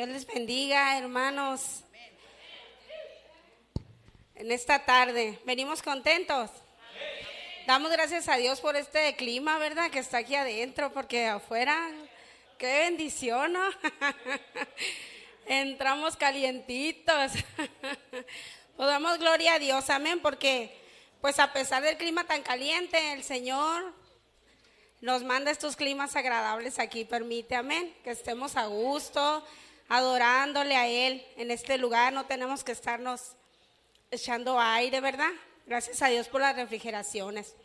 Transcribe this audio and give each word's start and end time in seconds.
Dios 0.00 0.08
les 0.08 0.26
bendiga, 0.26 0.96
hermanos. 0.96 1.84
En 4.34 4.50
esta 4.50 4.86
tarde, 4.86 5.38
¿venimos 5.44 5.82
contentos? 5.82 6.48
Damos 7.66 7.90
gracias 7.90 8.26
a 8.30 8.38
Dios 8.38 8.62
por 8.62 8.76
este 8.76 9.14
clima, 9.16 9.58
¿verdad? 9.58 9.90
Que 9.90 9.98
está 9.98 10.16
aquí 10.16 10.34
adentro, 10.34 10.90
porque 10.94 11.26
afuera, 11.26 11.90
qué 12.56 12.78
bendición, 12.78 13.52
¿no? 13.52 13.62
Entramos 15.46 16.16
calientitos. 16.16 17.32
Pues 18.78 18.88
damos 18.88 19.18
gloria 19.18 19.56
a 19.56 19.58
Dios, 19.58 19.90
amén, 19.90 20.20
porque 20.22 20.74
pues 21.20 21.38
a 21.38 21.52
pesar 21.52 21.82
del 21.82 21.98
clima 21.98 22.24
tan 22.24 22.42
caliente, 22.42 23.12
el 23.12 23.22
Señor 23.22 23.92
nos 25.02 25.22
manda 25.22 25.50
estos 25.50 25.76
climas 25.76 26.16
agradables 26.16 26.78
aquí, 26.78 27.04
permite, 27.04 27.54
amén, 27.54 27.94
que 28.02 28.12
estemos 28.12 28.56
a 28.56 28.64
gusto, 28.64 29.44
adorándole 29.90 30.76
a 30.76 30.86
Él 30.86 31.26
en 31.36 31.50
este 31.50 31.76
lugar, 31.76 32.12
no 32.12 32.24
tenemos 32.24 32.62
que 32.62 32.70
estarnos 32.72 33.32
echando 34.10 34.58
aire, 34.58 35.00
¿verdad? 35.00 35.30
Gracias 35.66 36.00
a 36.00 36.06
Dios 36.06 36.28
por 36.28 36.40
las 36.40 36.54
refrigeraciones. 36.54 37.56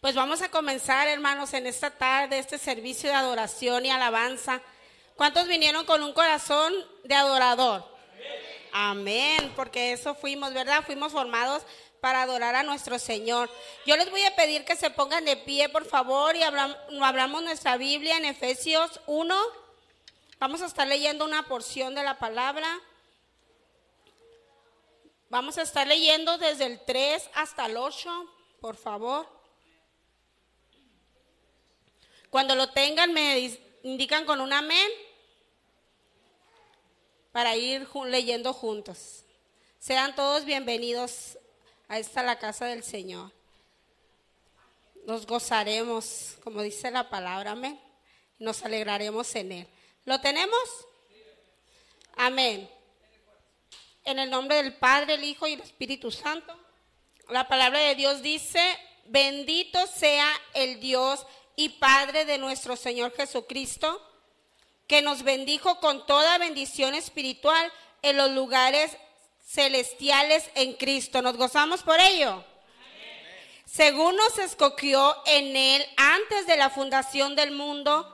Pues 0.00 0.14
vamos 0.14 0.40
a 0.40 0.50
comenzar, 0.50 1.06
hermanos, 1.06 1.52
en 1.52 1.66
esta 1.66 1.90
tarde 1.90 2.38
este 2.38 2.56
servicio 2.56 3.10
de 3.10 3.16
adoración 3.16 3.84
y 3.84 3.90
alabanza. 3.90 4.62
¿Cuántos 5.14 5.46
vinieron 5.46 5.84
con 5.84 6.02
un 6.02 6.14
corazón 6.14 6.72
de 7.04 7.14
adorador? 7.14 7.86
Amén, 8.72 9.52
porque 9.54 9.92
eso 9.92 10.14
fuimos, 10.14 10.54
¿verdad? 10.54 10.84
Fuimos 10.84 11.12
formados 11.12 11.64
para 12.00 12.22
adorar 12.22 12.54
a 12.54 12.62
nuestro 12.62 12.98
Señor. 12.98 13.50
Yo 13.84 13.96
les 13.98 14.10
voy 14.10 14.22
a 14.24 14.34
pedir 14.34 14.64
que 14.64 14.74
se 14.74 14.88
pongan 14.88 15.26
de 15.26 15.36
pie, 15.36 15.68
por 15.68 15.84
favor, 15.84 16.34
y 16.34 16.42
hablamos, 16.42 16.76
hablamos 17.02 17.42
nuestra 17.42 17.76
Biblia 17.76 18.16
en 18.16 18.24
Efesios 18.24 19.00
1. 19.06 19.63
Vamos 20.38 20.62
a 20.62 20.66
estar 20.66 20.86
leyendo 20.86 21.24
una 21.24 21.46
porción 21.46 21.94
de 21.94 22.02
la 22.02 22.18
palabra. 22.18 22.68
Vamos 25.30 25.58
a 25.58 25.62
estar 25.62 25.86
leyendo 25.86 26.38
desde 26.38 26.66
el 26.66 26.80
3 26.84 27.30
hasta 27.34 27.66
el 27.66 27.76
8, 27.76 28.10
por 28.60 28.76
favor. 28.76 29.28
Cuando 32.30 32.54
lo 32.56 32.70
tengan, 32.70 33.12
me 33.12 33.58
indican 33.84 34.24
con 34.26 34.40
un 34.40 34.52
amén 34.52 34.90
para 37.30 37.56
ir 37.56 37.88
leyendo 38.06 38.52
juntos. 38.52 39.24
Sean 39.78 40.14
todos 40.14 40.44
bienvenidos 40.44 41.38
a 41.88 41.98
esta 41.98 42.22
la 42.22 42.38
casa 42.38 42.66
del 42.66 42.82
Señor. 42.82 43.30
Nos 45.06 45.26
gozaremos, 45.26 46.38
como 46.42 46.62
dice 46.62 46.90
la 46.90 47.08
palabra, 47.08 47.52
amén. 47.52 47.78
Nos 48.38 48.64
alegraremos 48.64 49.34
en 49.34 49.52
Él. 49.52 49.73
¿Lo 50.04 50.20
tenemos? 50.20 50.86
Amén. 52.16 52.70
En 54.04 54.18
el 54.18 54.28
nombre 54.28 54.56
del 54.56 54.74
Padre, 54.74 55.14
el 55.14 55.24
Hijo 55.24 55.46
y 55.46 55.54
el 55.54 55.60
Espíritu 55.60 56.10
Santo. 56.10 56.54
La 57.30 57.48
palabra 57.48 57.78
de 57.78 57.94
Dios 57.94 58.20
dice, 58.20 58.60
bendito 59.06 59.86
sea 59.86 60.28
el 60.52 60.78
Dios 60.78 61.26
y 61.56 61.70
Padre 61.70 62.26
de 62.26 62.36
nuestro 62.36 62.76
Señor 62.76 63.14
Jesucristo, 63.16 64.00
que 64.86 65.00
nos 65.00 65.22
bendijo 65.22 65.80
con 65.80 66.06
toda 66.06 66.36
bendición 66.36 66.94
espiritual 66.94 67.72
en 68.02 68.18
los 68.18 68.30
lugares 68.32 68.98
celestiales 69.46 70.50
en 70.54 70.74
Cristo. 70.74 71.22
¿Nos 71.22 71.38
gozamos 71.38 71.82
por 71.82 71.98
ello? 71.98 72.44
Según 73.64 74.16
nos 74.16 74.38
escogió 74.38 75.16
en 75.24 75.56
Él 75.56 75.86
antes 75.96 76.46
de 76.46 76.58
la 76.58 76.68
fundación 76.68 77.34
del 77.34 77.52
mundo, 77.52 78.13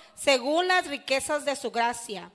según 0.15 0.67
las 0.67 0.87
riquezas 0.87 1.45
de 1.45 1.55
su 1.55 1.71
gracia 1.71 2.31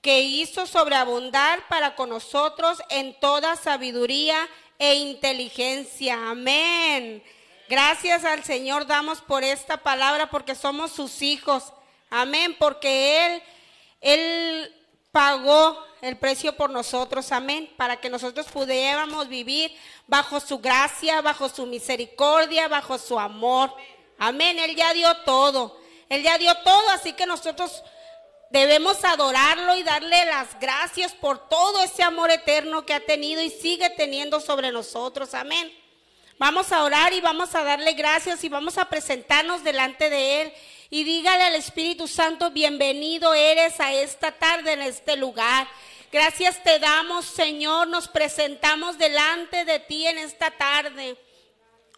que 0.00 0.20
hizo 0.20 0.66
sobreabundar 0.66 1.66
para 1.68 1.96
con 1.96 2.10
nosotros 2.10 2.80
en 2.90 3.18
toda 3.18 3.56
sabiduría 3.56 4.48
e 4.78 4.94
inteligencia. 4.94 6.30
Amén. 6.30 7.24
Gracias 7.68 8.24
al 8.24 8.44
Señor 8.44 8.86
damos 8.86 9.20
por 9.20 9.42
esta 9.42 9.78
palabra 9.78 10.30
porque 10.30 10.54
somos 10.54 10.92
sus 10.92 11.22
hijos. 11.22 11.72
Amén, 12.08 12.54
porque 12.56 13.26
Él, 13.26 13.42
Él 14.00 14.74
pagó 15.10 15.76
el 16.02 16.16
precio 16.16 16.54
por 16.54 16.70
nosotros, 16.70 17.32
amén, 17.32 17.68
para 17.76 17.96
que 17.96 18.08
nosotros 18.08 18.46
pudiéramos 18.46 19.28
vivir 19.28 19.76
bajo 20.06 20.38
su 20.38 20.58
gracia, 20.58 21.20
bajo 21.20 21.48
su 21.48 21.66
misericordia, 21.66 22.68
bajo 22.68 22.96
su 22.96 23.18
amor. 23.18 23.74
Amén, 24.18 24.58
Él 24.60 24.76
ya 24.76 24.94
dio 24.94 25.12
todo. 25.24 25.80
Él 26.08 26.22
ya 26.22 26.38
dio 26.38 26.54
todo, 26.58 26.90
así 26.90 27.12
que 27.12 27.26
nosotros 27.26 27.82
Debemos 28.50 29.04
adorarlo 29.04 29.76
y 29.76 29.82
darle 29.82 30.24
las 30.26 30.58
gracias 30.60 31.12
por 31.12 31.48
todo 31.48 31.82
ese 31.82 32.04
amor 32.04 32.30
eterno 32.30 32.86
que 32.86 32.94
ha 32.94 33.00
tenido 33.00 33.42
y 33.42 33.50
sigue 33.50 33.90
teniendo 33.90 34.40
sobre 34.40 34.70
nosotros. 34.70 35.34
Amén. 35.34 35.72
Vamos 36.38 36.70
a 36.70 36.84
orar 36.84 37.12
y 37.12 37.20
vamos 37.20 37.54
a 37.54 37.64
darle 37.64 37.94
gracias 37.94 38.44
y 38.44 38.48
vamos 38.48 38.78
a 38.78 38.88
presentarnos 38.88 39.64
delante 39.64 40.10
de 40.10 40.42
Él. 40.42 40.52
Y 40.90 41.02
dígale 41.02 41.42
al 41.42 41.54
Espíritu 41.56 42.06
Santo, 42.06 42.50
bienvenido 42.50 43.34
eres 43.34 43.80
a 43.80 43.92
esta 43.92 44.30
tarde 44.30 44.74
en 44.74 44.82
este 44.82 45.16
lugar. 45.16 45.66
Gracias 46.12 46.62
te 46.62 46.78
damos, 46.78 47.24
Señor, 47.24 47.88
nos 47.88 48.06
presentamos 48.06 48.96
delante 48.96 49.64
de 49.64 49.80
ti 49.80 50.06
en 50.06 50.18
esta 50.18 50.52
tarde. 50.52 51.16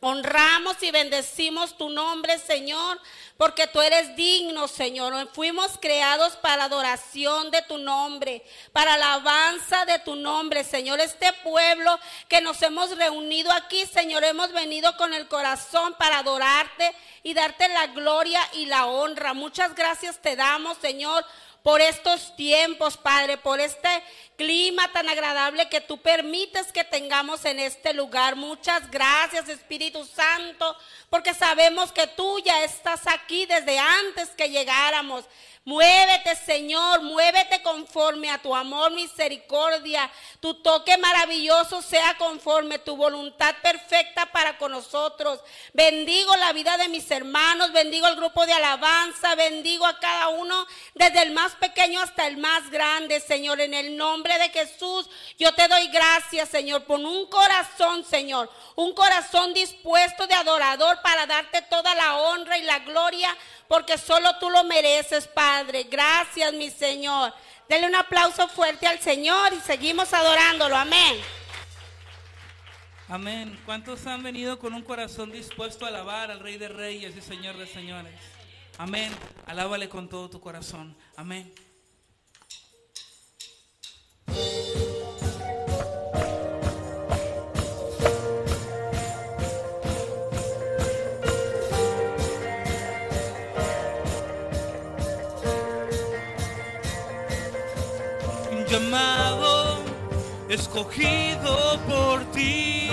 Honramos 0.00 0.80
y 0.84 0.92
bendecimos 0.92 1.76
tu 1.76 1.88
nombre, 1.88 2.38
Señor, 2.38 3.00
porque 3.36 3.66
tú 3.66 3.80
eres 3.80 4.14
digno, 4.14 4.68
Señor. 4.68 5.28
Fuimos 5.32 5.76
creados 5.80 6.36
para 6.36 6.64
adoración 6.64 7.50
de 7.50 7.62
tu 7.62 7.78
nombre, 7.78 8.44
para 8.72 8.94
alabanza 8.94 9.84
de 9.86 9.98
tu 9.98 10.14
nombre, 10.14 10.62
Señor. 10.62 11.00
Este 11.00 11.32
pueblo 11.42 11.98
que 12.28 12.40
nos 12.40 12.62
hemos 12.62 12.96
reunido 12.96 13.50
aquí, 13.50 13.86
Señor, 13.86 14.22
hemos 14.22 14.52
venido 14.52 14.96
con 14.96 15.14
el 15.14 15.26
corazón 15.26 15.94
para 15.98 16.20
adorarte 16.20 16.94
y 17.24 17.34
darte 17.34 17.66
la 17.68 17.88
gloria 17.88 18.40
y 18.52 18.66
la 18.66 18.86
honra. 18.86 19.34
Muchas 19.34 19.74
gracias 19.74 20.22
te 20.22 20.36
damos, 20.36 20.78
Señor 20.78 21.24
por 21.68 21.82
estos 21.82 22.34
tiempos, 22.34 22.96
Padre, 22.96 23.36
por 23.36 23.60
este 23.60 23.90
clima 24.38 24.90
tan 24.90 25.06
agradable 25.06 25.68
que 25.68 25.82
tú 25.82 25.98
permites 26.00 26.72
que 26.72 26.82
tengamos 26.82 27.44
en 27.44 27.58
este 27.58 27.92
lugar. 27.92 28.36
Muchas 28.36 28.90
gracias, 28.90 29.50
Espíritu 29.50 30.02
Santo, 30.06 30.74
porque 31.10 31.34
sabemos 31.34 31.92
que 31.92 32.06
tú 32.06 32.38
ya 32.38 32.64
estás 32.64 33.06
aquí 33.06 33.44
desde 33.44 33.78
antes 33.78 34.30
que 34.30 34.48
llegáramos. 34.48 35.26
Muévete, 35.68 36.34
Señor, 36.34 37.02
muévete 37.02 37.60
conforme 37.60 38.30
a 38.30 38.38
tu 38.38 38.56
amor, 38.56 38.90
misericordia. 38.92 40.10
Tu 40.40 40.54
toque 40.62 40.96
maravilloso 40.96 41.82
sea 41.82 42.16
conforme 42.16 42.78
tu 42.78 42.96
voluntad 42.96 43.54
perfecta 43.62 44.24
para 44.32 44.56
con 44.56 44.72
nosotros. 44.72 45.40
Bendigo 45.74 46.34
la 46.36 46.54
vida 46.54 46.78
de 46.78 46.88
mis 46.88 47.10
hermanos, 47.10 47.70
bendigo 47.72 48.06
el 48.06 48.16
grupo 48.16 48.46
de 48.46 48.54
alabanza, 48.54 49.34
bendigo 49.34 49.84
a 49.84 49.98
cada 49.98 50.28
uno, 50.28 50.66
desde 50.94 51.20
el 51.20 51.32
más 51.32 51.54
pequeño 51.56 52.00
hasta 52.00 52.26
el 52.26 52.38
más 52.38 52.70
grande, 52.70 53.20
Señor. 53.20 53.60
En 53.60 53.74
el 53.74 53.94
nombre 53.94 54.38
de 54.38 54.48
Jesús, 54.48 55.10
yo 55.38 55.52
te 55.52 55.68
doy 55.68 55.88
gracias, 55.88 56.48
Señor, 56.48 56.84
por 56.84 56.98
un 56.98 57.26
corazón, 57.26 58.06
Señor, 58.06 58.50
un 58.74 58.94
corazón 58.94 59.52
dispuesto 59.52 60.26
de 60.26 60.34
adorador 60.34 61.02
para 61.02 61.26
darte 61.26 61.60
toda 61.60 61.94
la 61.94 62.16
honra 62.16 62.56
y 62.56 62.62
la 62.62 62.78
gloria 62.78 63.36
porque 63.68 63.98
solo 63.98 64.36
tú 64.38 64.50
lo 64.50 64.64
mereces, 64.64 65.28
Padre. 65.28 65.84
Gracias, 65.84 66.52
mi 66.54 66.70
Señor. 66.70 67.32
Dele 67.68 67.86
un 67.86 67.94
aplauso 67.94 68.48
fuerte 68.48 68.86
al 68.86 68.98
Señor 68.98 69.52
y 69.52 69.60
seguimos 69.60 70.12
adorándolo. 70.14 70.74
Amén. 70.74 71.20
Amén. 73.08 73.58
¿Cuántos 73.64 74.06
han 74.06 74.22
venido 74.22 74.58
con 74.58 74.74
un 74.74 74.82
corazón 74.82 75.30
dispuesto 75.30 75.84
a 75.84 75.88
alabar 75.88 76.30
al 76.30 76.40
Rey 76.40 76.56
de 76.56 76.68
Reyes 76.68 77.16
y 77.16 77.20
Señor 77.20 77.56
de 77.58 77.66
Señores? 77.66 78.14
Amén. 78.78 79.14
Alábale 79.46 79.88
con 79.88 80.08
todo 80.08 80.30
tu 80.30 80.40
corazón. 80.40 80.96
Amén. 81.16 81.52
amado, 98.88 99.80
escogido 100.48 101.78
por 101.86 102.24
ti 102.32 102.88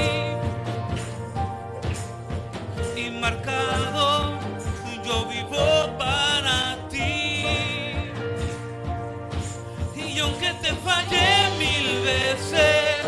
y 2.98 3.10
marcado, 3.12 4.34
yo 5.06 5.26
vivo 5.28 5.98
para 5.98 6.78
ti. 6.90 7.46
Y 9.96 10.20
aunque 10.20 10.52
te 10.62 10.74
fallé 10.86 11.50
mil 11.60 12.02
veces, 12.04 13.06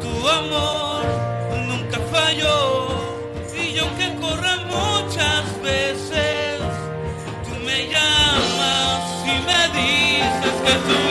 tu 0.00 0.28
amor 0.28 1.02
nunca 1.66 1.98
falló. 2.12 2.88
Y 3.52 3.78
aunque 3.78 4.14
corra 4.20 4.56
muchas 4.76 5.44
veces, 5.60 6.60
tú 7.44 7.54
me 7.64 7.88
llamas 7.88 9.02
y 9.24 9.34
me 9.48 9.60
dices 9.80 10.54
que 10.64 10.74
tú 10.86 11.05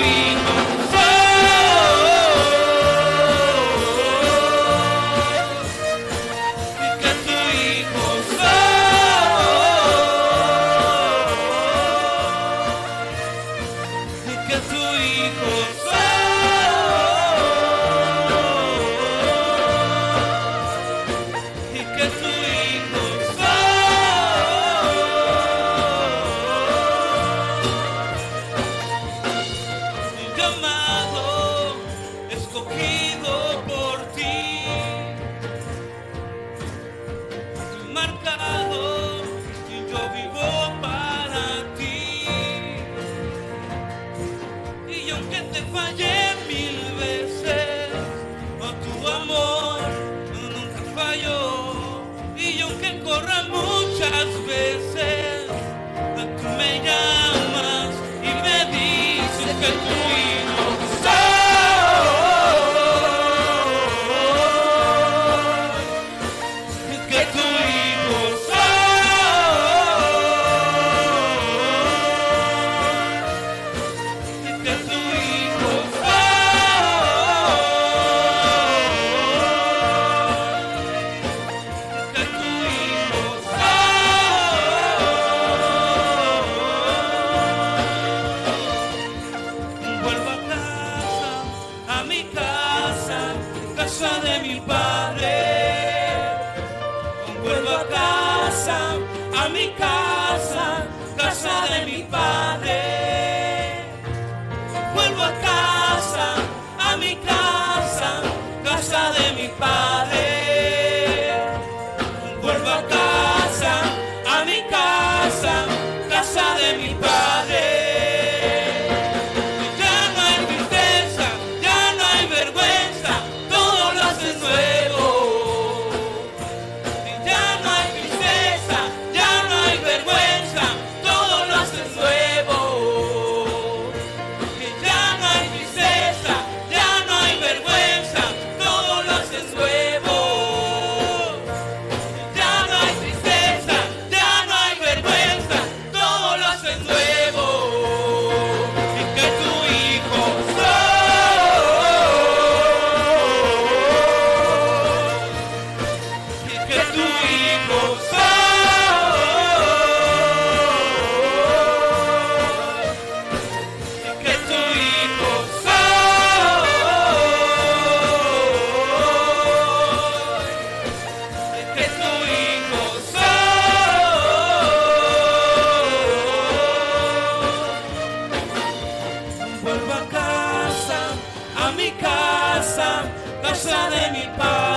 Lascia 183.66 183.90
de 183.90 184.12
mi 184.12 184.28
paz. 184.38 184.75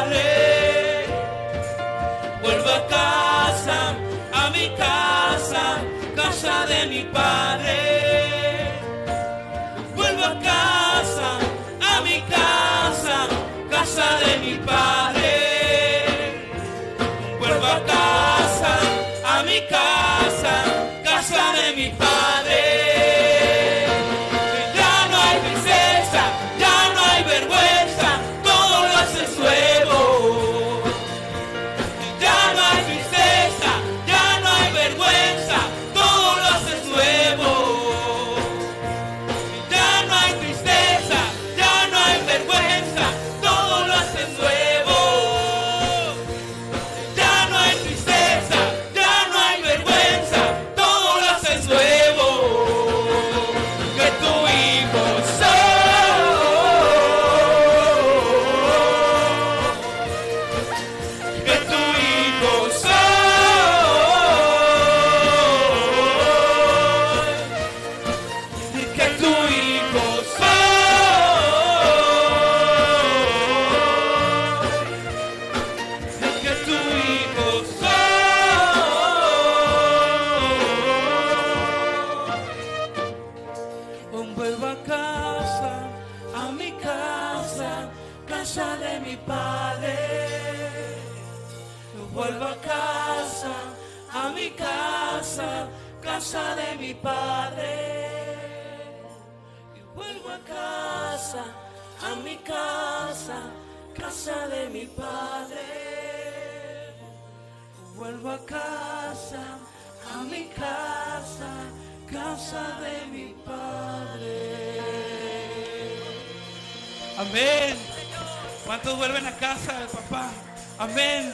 Casa 119.48 119.78
del 119.78 119.88
papá? 119.88 120.30
Amén. 120.78 121.32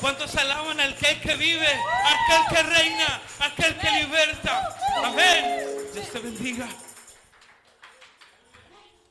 ¿Cuántos 0.00 0.34
alaban 0.34 0.80
al 0.80 0.92
aquel 0.94 1.20
que 1.20 1.36
vive, 1.36 1.68
aquel 2.14 2.42
que 2.50 2.62
reina, 2.64 3.20
aquel 3.38 3.76
que 3.76 3.90
liberta? 4.02 4.76
Amén. 5.04 5.64
Dios 5.94 6.08
te 6.10 6.18
bendiga. 6.18 6.68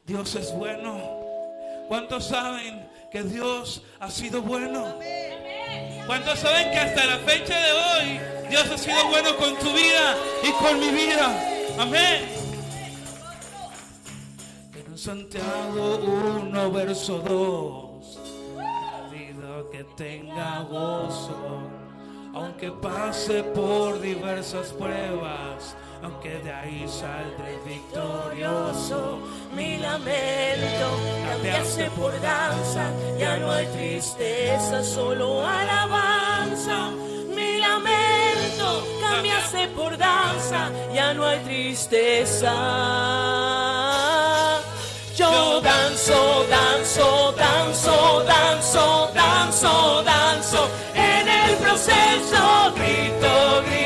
Dios 0.06 0.36
es 0.36 0.52
bueno. 0.52 0.92
¿Cuántos 1.88 2.28
saben 2.28 2.90
que 3.10 3.24
Dios 3.24 3.84
ha 4.02 4.12
sido 4.12 4.42
bueno? 4.42 5.00
¿Cuántos 6.06 6.40
saben 6.40 6.72
que 6.72 6.78
hasta 6.78 7.06
la 7.06 7.20
fecha 7.20 7.58
de 7.58 7.72
hoy 7.72 8.20
Dios 8.50 8.70
ha 8.70 8.78
sido 8.78 9.08
bueno 9.08 9.38
con 9.38 9.58
tu 9.60 9.72
vida 9.72 10.18
y 10.44 10.52
con 10.62 10.78
mi 10.78 10.90
vida? 10.90 11.28
Amén. 11.80 12.28
En 14.76 14.98
Santiago 14.98 15.96
1, 16.44 16.72
verso 16.72 17.20
2. 17.20 17.91
Tenga 19.96 20.66
gozo, 20.70 21.70
aunque 22.34 22.72
pase 22.72 23.44
por 23.44 24.00
diversas 24.02 24.72
pruebas, 24.72 25.76
aunque 26.02 26.40
de 26.40 26.52
ahí 26.52 26.86
saldré 26.88 27.60
victorioso. 27.66 29.20
Mi 29.56 29.78
lamento 29.78 30.98
cambiase 31.28 31.92
por 31.92 32.20
danza, 32.22 32.90
ya 33.20 33.38
no 33.38 33.52
hay 33.52 33.68
tristeza, 33.68 34.84
solo 34.84 35.46
alabanza. 35.46 36.92
Mi 37.36 37.60
lamento 37.60 38.84
cambiase 39.02 39.68
por 39.76 39.98
danza, 39.98 40.72
ya 40.94 41.14
no 41.14 41.26
hay 41.26 41.40
tristeza. 41.40 42.54
Yo 45.16 45.62
danzo, 45.62 46.46
danzo, 46.50 47.34
danzo, 47.38 48.01
danzo, 48.72 49.12
danzo, 49.14 50.04
danzo. 50.04 50.70
En 50.96 51.28
el 51.28 51.56
proceso 51.58 52.74
grito, 52.76 53.64
grito, 53.66 53.81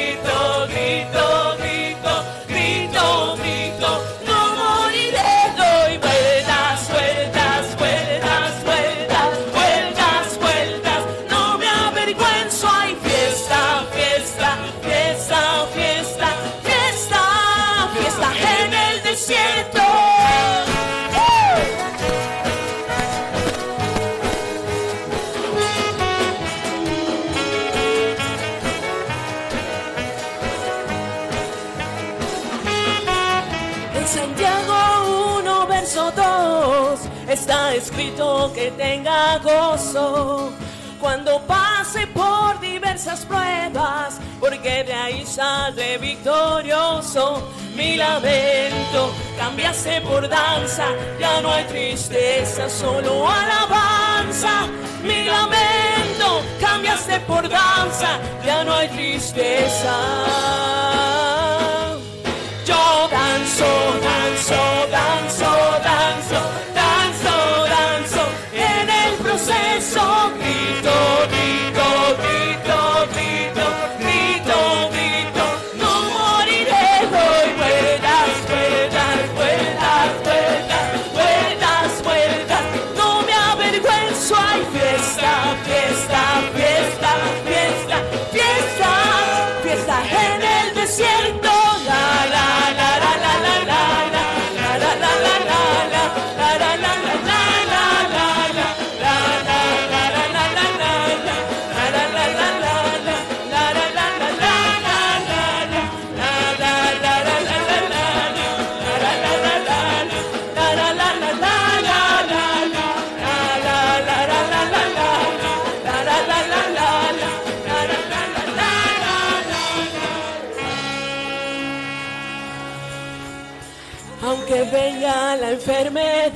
que 38.53 38.71
tenga 38.71 39.37
gozo 39.39 40.51
cuando 40.99 41.39
pase 41.41 42.07
por 42.07 42.59
diversas 42.59 43.25
pruebas, 43.25 44.19
porque 44.39 44.83
de 44.83 44.93
ahí 44.93 45.25
saldré 45.25 45.97
victorioso. 45.97 47.47
Mi 47.75 47.95
lamento 47.97 49.13
cambiase 49.37 50.01
por 50.01 50.27
danza, 50.27 50.85
ya 51.19 51.41
no 51.41 51.51
hay 51.51 51.65
tristeza, 51.65 52.69
solo 52.69 53.27
alabanza. 53.27 54.67
Mi 55.03 55.25
lamento 55.25 56.41
cambiaste 56.59 57.19
por 57.21 57.47
danza, 57.47 58.19
ya 58.45 58.63
no 58.63 58.73
hay 58.73 58.87
tristeza. 58.89 59.95
Yo 62.65 63.07
danzo, 63.11 63.71
danzo, 64.01 64.87
danzo, 64.89 65.34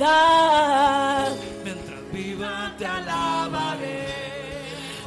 enfermedad, 0.00 1.28
Mientras 1.64 2.00
viva 2.12 2.72
te 2.78 2.84
alabaré. 2.86 4.06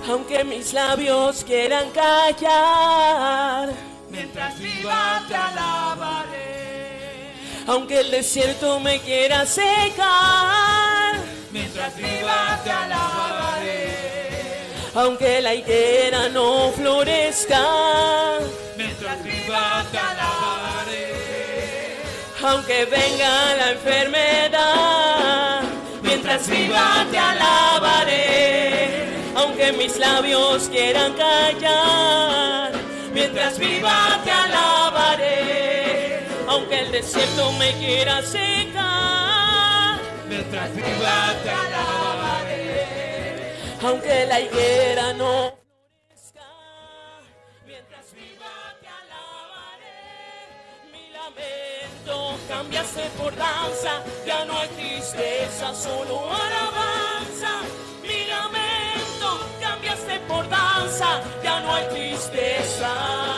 aunque 0.09 0.43
mis 0.45 0.73
labios 0.73 1.43
quieran 1.43 1.89
callar, 1.91 3.69
Mientras 4.09 4.57
viva 4.59 5.23
te 5.27 5.35
alabaré. 5.35 7.33
aunque 7.67 7.99
el 7.99 8.11
desierto 8.11 8.79
me 8.79 8.99
quiera 9.01 9.45
secar, 9.45 11.15
Mientras 11.51 11.95
viva 11.97 12.59
te 12.63 12.71
alabaré. 12.71 13.97
aunque 14.95 15.41
la 15.41 15.53
higuera 15.53 16.29
no 16.29 16.71
florezca, 16.71 18.39
aunque 22.43 22.85
venga 22.85 23.55
la 23.55 23.71
enfermedad, 23.71 25.61
mientras 26.01 26.47
viva 26.49 27.05
te 27.09 27.17
alabaré, 27.17 29.07
aunque 29.35 29.71
mis 29.73 29.97
labios 29.97 30.69
quieran 30.69 31.13
callar, 31.13 32.73
mientras 33.13 33.57
viva 33.57 34.19
te 34.23 34.31
alabaré, 34.31 36.27
aunque 36.47 36.79
el 36.79 36.91
desierto 36.91 37.51
me 37.53 37.71
quiera 37.73 38.21
secar, 38.21 39.99
Mientras 40.27 40.75
viva 40.75 41.33
te 41.43 41.49
alabaré. 41.49 42.83
aunque 43.81 44.25
la 44.27 44.41
higuera 44.41 45.13
no 45.13 45.62
lamento 51.23 52.37
cambiaste 52.47 53.09
por 53.17 53.33
danza, 53.35 54.03
ya 54.25 54.45
no 54.45 54.57
hay 54.57 54.67
tristeza, 54.69 55.73
solo 55.73 56.19
alabanza, 56.29 57.61
mi 58.01 58.25
lamento 58.27 59.39
cambiaste 59.61 60.19
por 60.27 60.47
danza, 60.49 61.21
ya 61.43 61.59
no 61.61 61.73
hay 61.73 61.85
tristeza. 61.87 63.32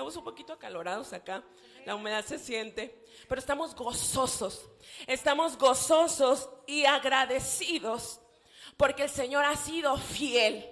Estamos 0.00 0.16
un 0.16 0.24
poquito 0.24 0.54
acalorados 0.54 1.12
acá, 1.12 1.44
la 1.84 1.94
humedad 1.94 2.24
se 2.24 2.38
siente, 2.38 3.04
pero 3.28 3.38
estamos 3.38 3.74
gozosos. 3.74 4.64
Estamos 5.06 5.58
gozosos 5.58 6.48
y 6.66 6.86
agradecidos 6.86 8.18
porque 8.78 9.02
el 9.02 9.10
Señor 9.10 9.44
ha 9.44 9.54
sido 9.56 9.98
fiel. 9.98 10.66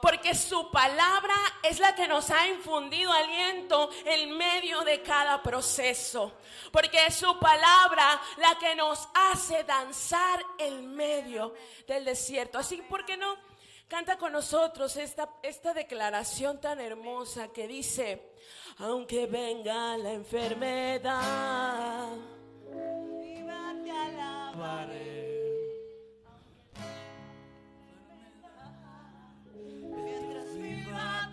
Porque 0.00 0.36
su 0.36 0.70
palabra 0.70 1.34
es 1.64 1.80
la 1.80 1.96
que 1.96 2.06
nos 2.06 2.30
ha 2.30 2.46
infundido 2.46 3.10
aliento 3.12 3.90
en 4.04 4.36
medio 4.38 4.82
de 4.82 5.02
cada 5.02 5.42
proceso. 5.42 6.32
Porque 6.70 7.04
es 7.04 7.16
su 7.16 7.40
palabra 7.40 8.22
la 8.36 8.56
que 8.56 8.76
nos 8.76 9.08
hace 9.14 9.64
danzar 9.64 10.46
en 10.58 10.94
medio 10.94 11.54
del 11.88 12.04
desierto. 12.04 12.56
Así, 12.56 12.82
¿por 12.82 13.04
qué 13.04 13.16
no? 13.16 13.36
Canta 13.92 14.16
con 14.16 14.32
nosotros 14.32 14.96
esta, 14.96 15.28
esta 15.42 15.74
declaración 15.74 16.58
tan 16.62 16.80
hermosa 16.80 17.48
que 17.48 17.68
dice, 17.68 18.22
aunque 18.78 19.26
venga 19.26 19.98
la 19.98 20.14
enfermedad, 20.14 22.08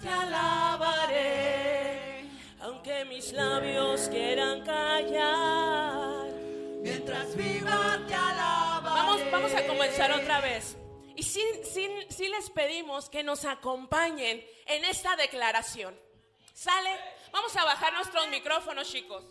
te 0.01 0.09
alabaré, 0.09 1.15
aunque 2.59 3.05
mis 3.05 3.31
labios 3.31 4.09
quieran 4.09 4.65
callar. 4.65 6.27
Mientras 6.81 7.37
viva 7.37 8.01
te 8.05 8.13
alabaré. 8.15 8.83
Vamos, 8.83 9.21
vamos 9.31 9.53
a 9.53 9.65
comenzar 9.65 10.11
otra 10.11 10.41
vez. 10.41 10.78
Y 11.19 11.23
sí, 11.23 11.43
les 12.29 12.49
pedimos 12.51 13.09
que 13.09 13.23
nos 13.23 13.43
acompañen 13.43 14.41
en 14.65 14.85
esta 14.85 15.17
declaración. 15.17 15.99
¿Sale? 16.53 16.97
Vamos 17.33 17.53
a 17.57 17.65
bajar 17.65 17.91
nuestros 17.91 18.29
micrófonos, 18.29 18.89
chicos. 18.89 19.25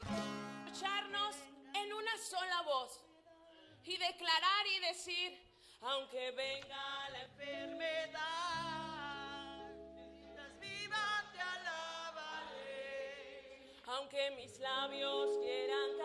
Escucharnos 0.00 1.36
en 1.72 1.92
una 1.92 2.18
sola 2.18 2.62
voz 2.62 3.00
y 3.84 3.96
declarar 3.96 4.66
y 4.66 4.80
decir, 4.88 5.40
aunque 5.82 6.32
venga 6.32 7.10
la 7.10 7.22
enfermedad, 7.22 8.18
te 11.32 11.40
alabaré. 11.40 12.82
aunque 13.86 14.32
mis 14.32 14.58
labios 14.58 15.38
quieran 15.38 15.96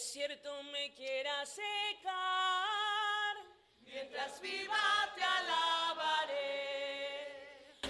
desierto 0.00 0.50
me 0.72 0.94
quiera 0.94 1.44
secar, 1.44 3.36
Mientras 3.84 4.40
viva 4.40 4.74
te 5.14 5.22
alabaré. 5.22 6.38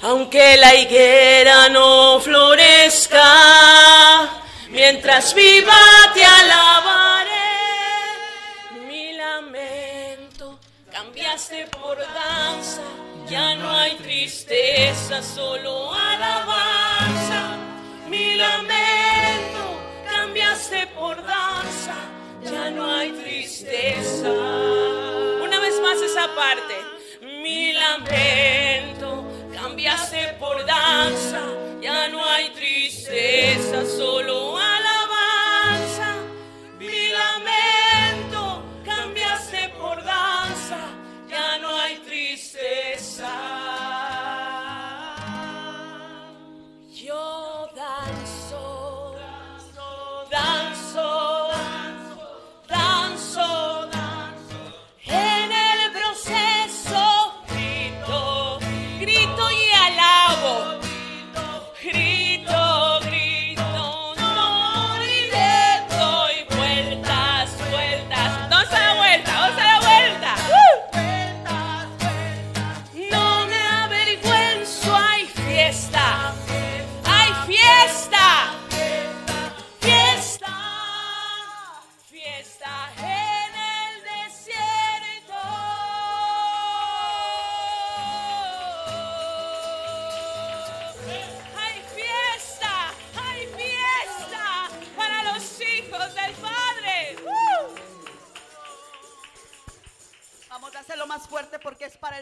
aunque 0.02 0.56
la 0.56 0.74
higuera 0.74 1.68
no 1.68 2.18
florezca, 2.18 3.22
mientras 4.70 5.32
viva 5.34 5.80
te 6.12 6.24
alabaré. 6.24 7.30
Mi 8.88 9.12
lamento 9.12 10.58
cambiaste 10.90 11.68
por 11.68 11.96
danza, 11.98 12.82
ya 13.28 13.54
no 13.54 13.70
hay 13.70 13.94
tristeza, 13.98 15.22
solo 15.22 15.94
alabanza. 15.94 17.56
Mi 18.08 18.34
lamento 18.34 18.79
no 22.68 22.92
hay 22.92 23.12
tristeza. 23.12 24.30
Una 25.42 25.60
vez 25.60 25.80
más 25.80 26.02
esa 26.02 26.34
parte. 26.34 26.74
Mi 27.42 27.72
lamento 27.72 29.24
cambiaste 29.54 30.36
por 30.38 30.64
danza, 30.66 31.40
ya 31.80 32.08
no 32.08 32.24
hay 32.24 32.50
tristeza, 32.50 33.84
solo 33.86 34.58
alabanza. 34.58 34.59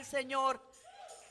Señor. 0.09 0.61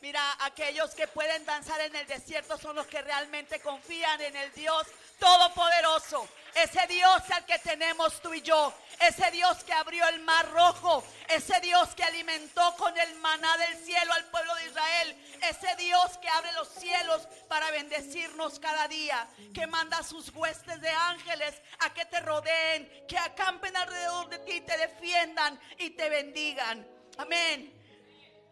Mira, 0.02 0.22
aquellos 0.42 0.94
que 0.94 1.08
pueden 1.08 1.44
danzar 1.46 1.82
en 1.82 1.96
el 1.96 2.06
desierto 2.06 2.58
son 2.58 2.76
los 2.76 2.86
que 2.86 3.02
realmente 3.02 3.60
confían 3.60 4.22
en 4.22 4.36
el 4.36 4.54
Dios 4.54 4.86
Todopoderoso. 5.18 6.28
Ese 6.54 6.86
Dios 6.88 7.22
al 7.32 7.46
que 7.46 7.58
tenemos 7.60 8.22
tú 8.22 8.34
y 8.34 8.42
yo. 8.42 8.72
Ese 9.00 9.32
Dios 9.32 9.64
que 9.64 9.74
abrió 9.74 10.08
el 10.10 10.20
mar 10.20 10.48
rojo. 10.52 11.04
Ese 11.28 11.60
Dios 11.62 11.90
que 11.96 12.04
alimentó 12.04 12.76
con 12.78 12.96
el 12.96 13.16
maná 13.16 13.58
del 13.58 13.84
cielo 13.84 14.14
al 14.14 14.26
pueblo 14.26 14.54
de 14.56 14.66
Israel. 14.68 15.18
Ese 15.42 15.76
Dios 15.78 16.18
que 16.20 16.30
abre 16.30 16.52
los 16.54 16.68
cielos 16.70 17.28
para 17.48 17.72
bendecirnos 17.72 18.60
cada 18.60 18.88
día, 18.88 19.28
que 19.54 19.66
manda 19.66 20.04
sus 20.04 20.30
huestes 20.30 20.80
de 20.82 20.90
ángeles 20.90 21.56
a 21.80 21.94
que 21.94 22.06
te 22.06 22.20
rodeen, 22.20 23.06
que 23.08 23.18
acampen 23.18 23.76
alrededor 23.76 24.30
de 24.30 24.40
ti, 24.40 24.62
te 24.62 24.78
defiendan 24.78 25.60
y 25.80 25.92
te 25.92 26.10
bendigan. 26.10 26.88
Amén. 27.18 27.77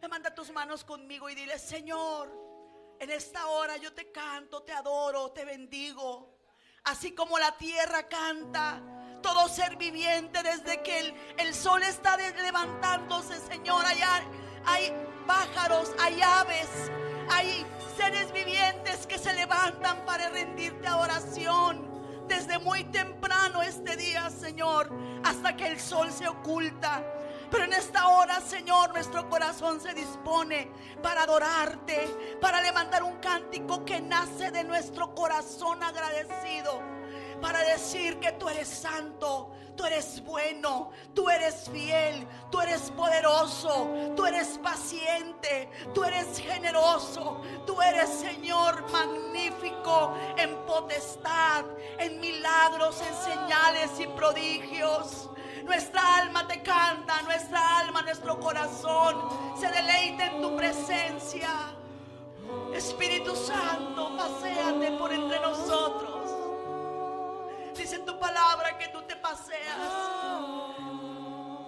Levanta 0.06 0.36
tus 0.36 0.52
manos 0.52 0.84
conmigo 0.84 1.32
y 1.32 1.34
dile, 1.34 1.58
Señor, 1.58 2.32
en 3.00 3.10
esta 3.10 3.48
hora 3.48 3.76
yo 3.78 3.92
te 3.92 4.12
canto, 4.12 4.62
te 4.62 4.72
adoro, 4.72 5.32
te 5.32 5.46
bendigo. 5.46 6.38
Así 6.84 7.16
como 7.16 7.40
la 7.40 7.58
tierra 7.58 8.08
canta, 8.08 8.84
todo 9.24 9.50
ser 9.50 9.78
viviente 9.78 10.44
desde 10.44 10.84
que 10.84 11.00
el, 11.00 11.16
el 11.40 11.56
sol 11.56 11.82
está 11.82 12.18
levantándose, 12.18 13.40
Señor, 13.48 13.84
allá 13.84 14.22
hay 14.64 14.94
pájaros, 15.26 15.92
hay 15.98 16.22
aves, 16.22 16.70
hay 17.32 17.66
seres 17.98 18.32
vivientes 18.32 19.08
que 19.08 19.18
se 19.18 19.34
levantan 19.34 20.06
para 20.06 20.30
rendirte 20.30 20.86
adoración 20.86 21.96
desde 22.28 22.60
muy 22.60 22.84
temprano 22.84 23.64
este 23.64 23.98
día, 23.98 24.30
Señor, 24.30 24.88
hasta 25.24 25.58
que 25.58 25.66
el 25.66 25.80
sol 25.80 26.12
se 26.12 26.28
oculta. 26.28 27.04
Pero 27.56 27.68
en 27.68 27.74
esta 27.74 28.10
hora, 28.10 28.42
Señor, 28.42 28.92
nuestro 28.92 29.30
corazón 29.30 29.80
se 29.80 29.94
dispone 29.94 30.70
para 31.02 31.24
adorarte, 31.24 32.36
para 32.42 32.62
levantar 32.62 33.02
un 33.02 33.16
cántico 33.20 33.86
que 33.86 34.02
nace 34.02 34.52
de 34.52 34.66
nuestro 34.66 35.16
corazón 35.16 35.82
agradecido, 35.82 36.82
para 37.42 37.60
decir 37.64 38.20
que 38.20 38.34
tú 38.34 38.50
eres 38.50 38.68
santo, 38.68 39.54
tú 39.78 39.86
eres 39.86 40.22
bueno, 40.26 40.92
tú 41.14 41.30
eres 41.30 41.70
fiel, 41.72 42.28
tú 42.52 42.60
eres 42.60 42.92
poderoso, 42.92 43.90
tú 44.18 44.26
eres 44.26 44.58
paciente, 44.58 45.70
tú 45.94 46.04
eres 46.04 46.38
generoso, 46.38 47.42
tú 47.66 47.82
eres 47.82 48.10
Señor 48.10 48.84
magnífico 48.92 50.14
en 50.36 50.58
potestad, 50.66 51.64
en 52.00 52.20
milagros, 52.20 53.02
en 53.02 53.34
señales 53.34 53.98
y 53.98 54.08
prodigios. 54.08 55.30
Nuestra 55.66 56.18
alma 56.18 56.48
te 56.48 56.62
canta, 56.62 57.24
nuestra 57.24 57.80
alma, 57.80 58.04
nuestro 58.04 58.40
corazón 58.40 59.16
se 59.60 59.68
deleita 59.68 60.28
en 60.28 60.42
tu 60.42 60.56
presencia. 60.56 61.50
Espíritu 62.72 63.36
Santo, 63.36 64.16
paséate 64.16 64.92
por 64.92 65.12
entre 65.12 65.40
nosotros. 65.40 66.32
Dice 67.76 67.98
tu 68.00 68.20
palabra 68.20 68.78
que 68.78 68.90
tú 68.90 69.02
te 69.04 69.16
paseas 69.16 69.80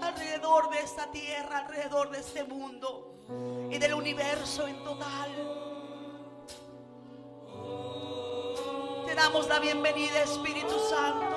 alrededor 0.02 0.70
de 0.70 0.80
esta 0.80 1.10
tierra, 1.10 1.58
alrededor 1.60 2.12
de 2.12 2.20
este 2.20 2.44
mundo 2.44 3.16
y 3.72 3.80
del 3.80 3.96
universo 3.96 4.68
en 4.68 4.84
total. 4.84 5.32
Te 9.08 9.16
damos 9.16 9.48
la 9.48 9.58
bienvenida, 9.58 10.22
Espíritu 10.22 10.78
Santo 10.88 11.37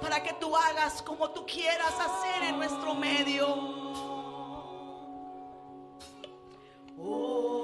para 0.00 0.22
que 0.22 0.32
tú 0.34 0.56
hagas 0.56 1.02
como 1.02 1.30
tú 1.30 1.44
quieras 1.46 1.94
hacer 1.98 2.44
en 2.44 2.58
nuestro 2.58 2.94
medio. 2.94 3.46
Oh, 6.98 7.63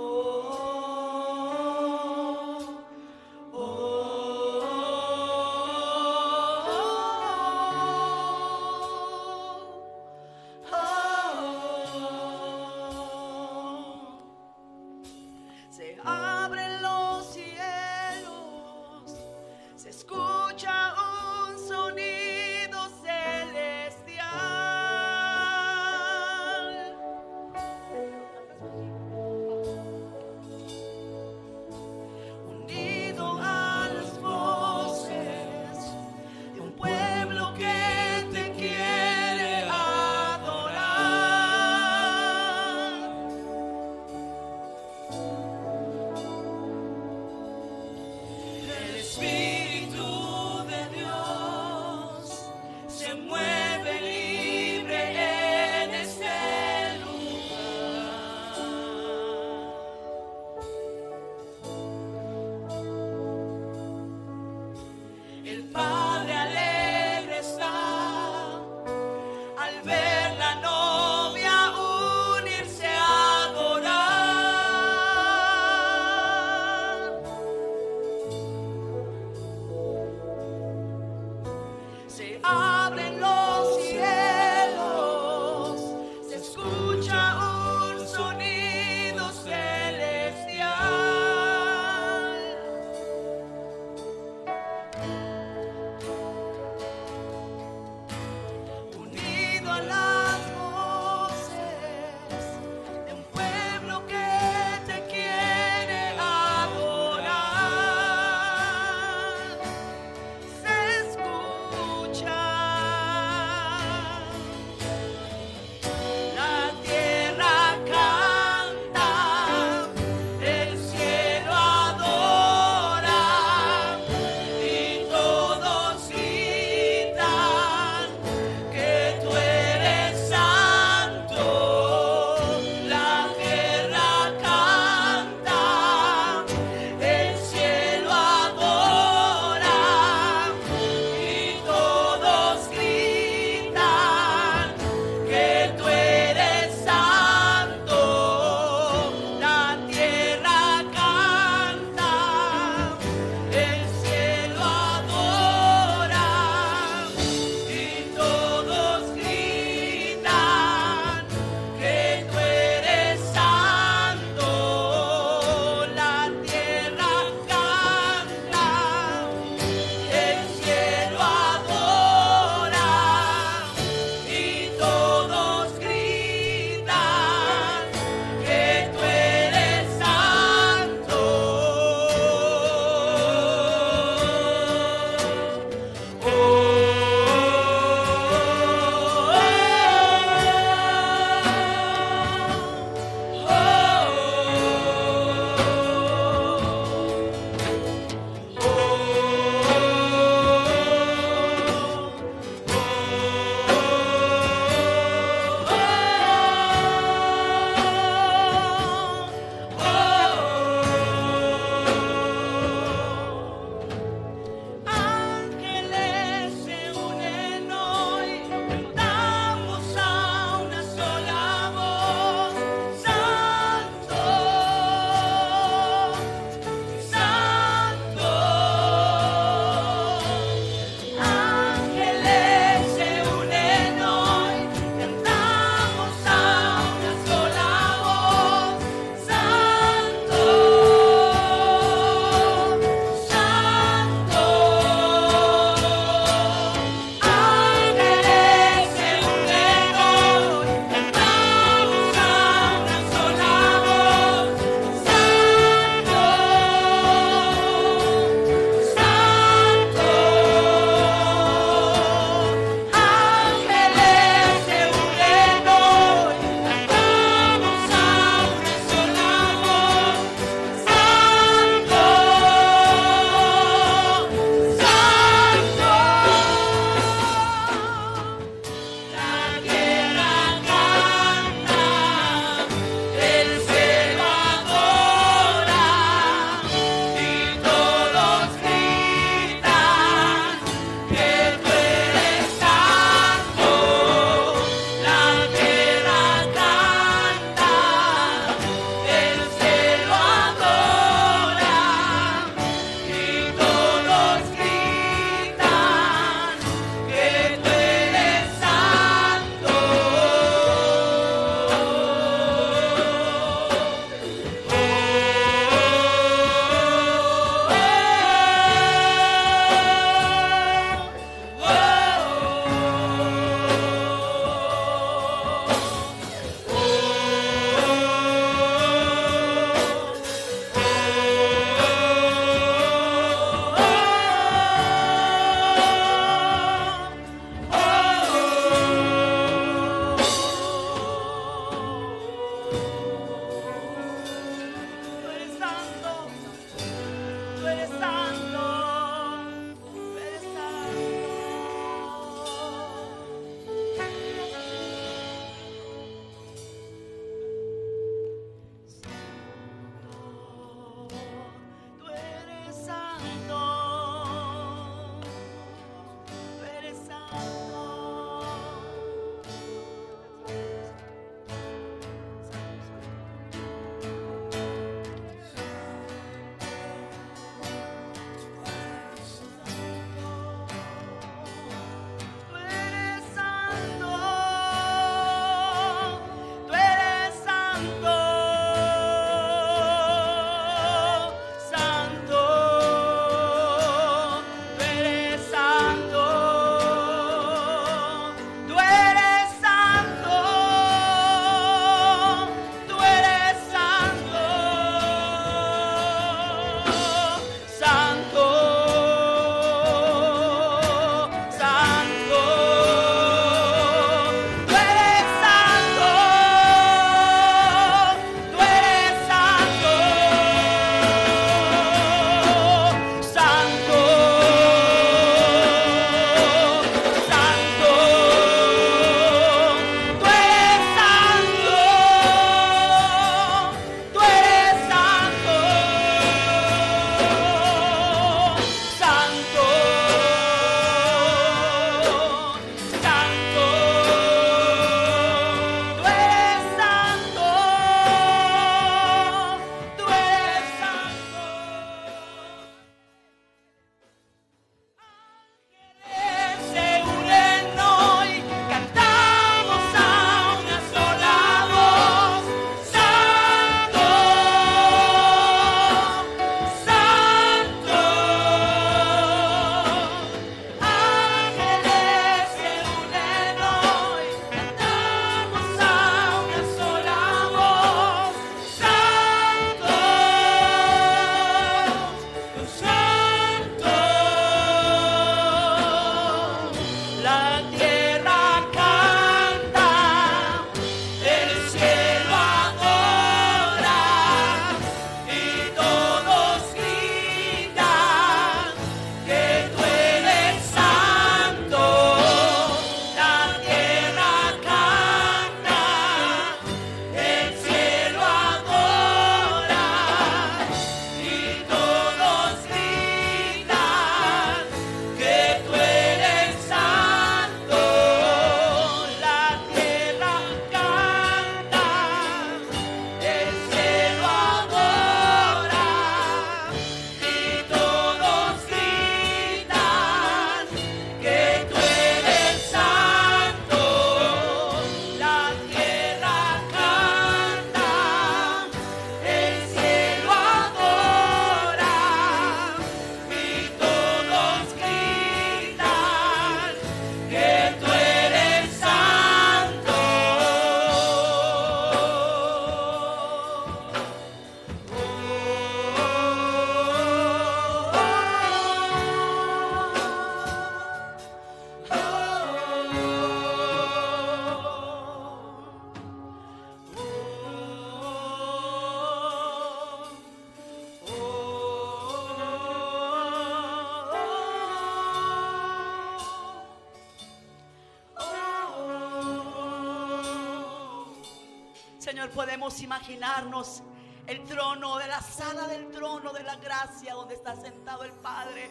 imaginarnos 582.78 583.82
el 584.26 584.44
trono 584.44 584.98
de 584.98 585.08
la 585.08 585.20
sala 585.20 585.66
del 585.66 585.90
trono 585.90 586.32
de 586.32 586.44
la 586.44 586.54
gracia 586.56 587.14
donde 587.14 587.34
está 587.34 587.56
sentado 587.56 588.04
el 588.04 588.12
Padre. 588.12 588.70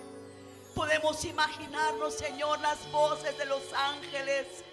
Podemos 0.73 1.25
imaginarnos, 1.25 2.13
Señor, 2.13 2.61
las 2.61 2.89
voces 2.91 3.37
de 3.37 3.45
los 3.45 3.73
ángeles 3.73 4.63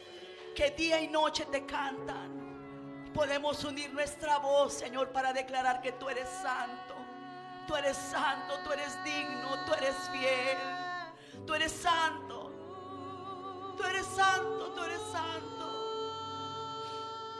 que 0.55 0.71
día 0.71 1.01
y 1.01 1.09
noche 1.09 1.45
te 1.47 1.67
cantan. 1.67 3.11
Podemos 3.13 3.65
unir 3.65 3.93
nuestra 3.93 4.39
voz, 4.39 4.75
Señor, 4.75 5.11
para 5.11 5.33
declarar 5.33 5.81
que 5.81 5.93
tú 5.93 6.09
eres 6.09 6.29
santo. 6.29 6.95
Tú 7.67 7.75
eres 7.75 7.97
santo, 7.97 8.55
tú 8.65 8.73
eres 8.73 9.03
digno, 9.03 9.65
tú 9.67 9.75
eres 9.75 9.97
fiel. 10.13 10.59
Tú 11.45 11.55
eres 11.55 11.73
santo. 11.73 12.53
Tú 13.77 13.83
eres 13.83 14.07
santo, 14.07 14.73
tú 14.75 14.83
eres 14.85 15.01
santo. 15.11 15.56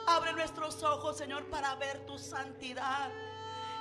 Abre 0.07 0.31
nuestros 0.31 0.81
ojos, 0.83 1.17
Señor, 1.17 1.49
para 1.49 1.75
ver 1.75 2.05
tu 2.05 2.17
santidad. 2.17 3.11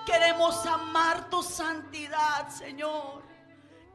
Queremos 0.04 0.66
amar 0.66 1.30
tu 1.30 1.40
santidad, 1.42 2.48
Señor. 2.48 3.22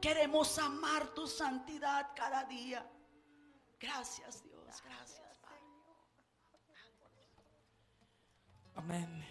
Queremos 0.00 0.58
amar 0.58 1.08
tu 1.14 1.26
santidad 1.26 2.10
cada 2.16 2.44
día. 2.44 2.90
Gracias, 3.78 4.42
Dios. 4.42 4.82
Gracias, 4.82 5.38
Padre. 5.38 5.60
Amén. 8.76 9.24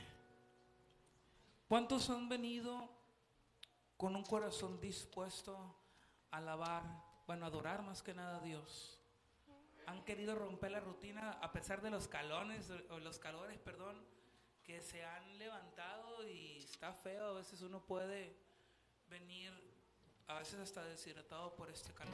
¿Cuántos 1.68 2.10
han 2.12 2.30
venido 2.30 2.88
con 3.98 4.16
un 4.16 4.24
corazón 4.24 4.80
dispuesto 4.80 5.76
a 6.30 6.38
alabar, 6.38 6.84
bueno, 7.26 7.46
a 7.46 7.48
adorar 7.48 7.82
más 7.82 8.04
que 8.04 8.14
nada 8.14 8.38
a 8.38 8.42
Dios? 8.42 9.01
Han 9.88 10.04
querido 10.04 10.36
romper 10.36 10.72
la 10.72 10.80
rutina 10.80 11.32
a 11.42 11.52
pesar 11.52 11.82
de 11.82 11.90
los 11.90 12.08
calones 12.08 12.70
o 12.90 13.00
los 13.00 13.20
calores, 13.20 13.58
perdón, 13.60 14.04
que 14.64 14.82
se 14.82 15.04
han 15.04 15.38
levantado 15.38 16.28
y 16.28 16.58
está 16.60 16.94
feo. 16.94 17.26
A 17.26 17.34
veces 17.34 17.62
uno 17.62 17.86
puede 17.86 18.36
venir, 19.10 19.52
a 20.28 20.40
veces 20.40 20.60
hasta 20.60 20.84
deshidratado 20.86 21.56
por 21.56 21.70
este 21.70 21.94
calor. 21.94 22.14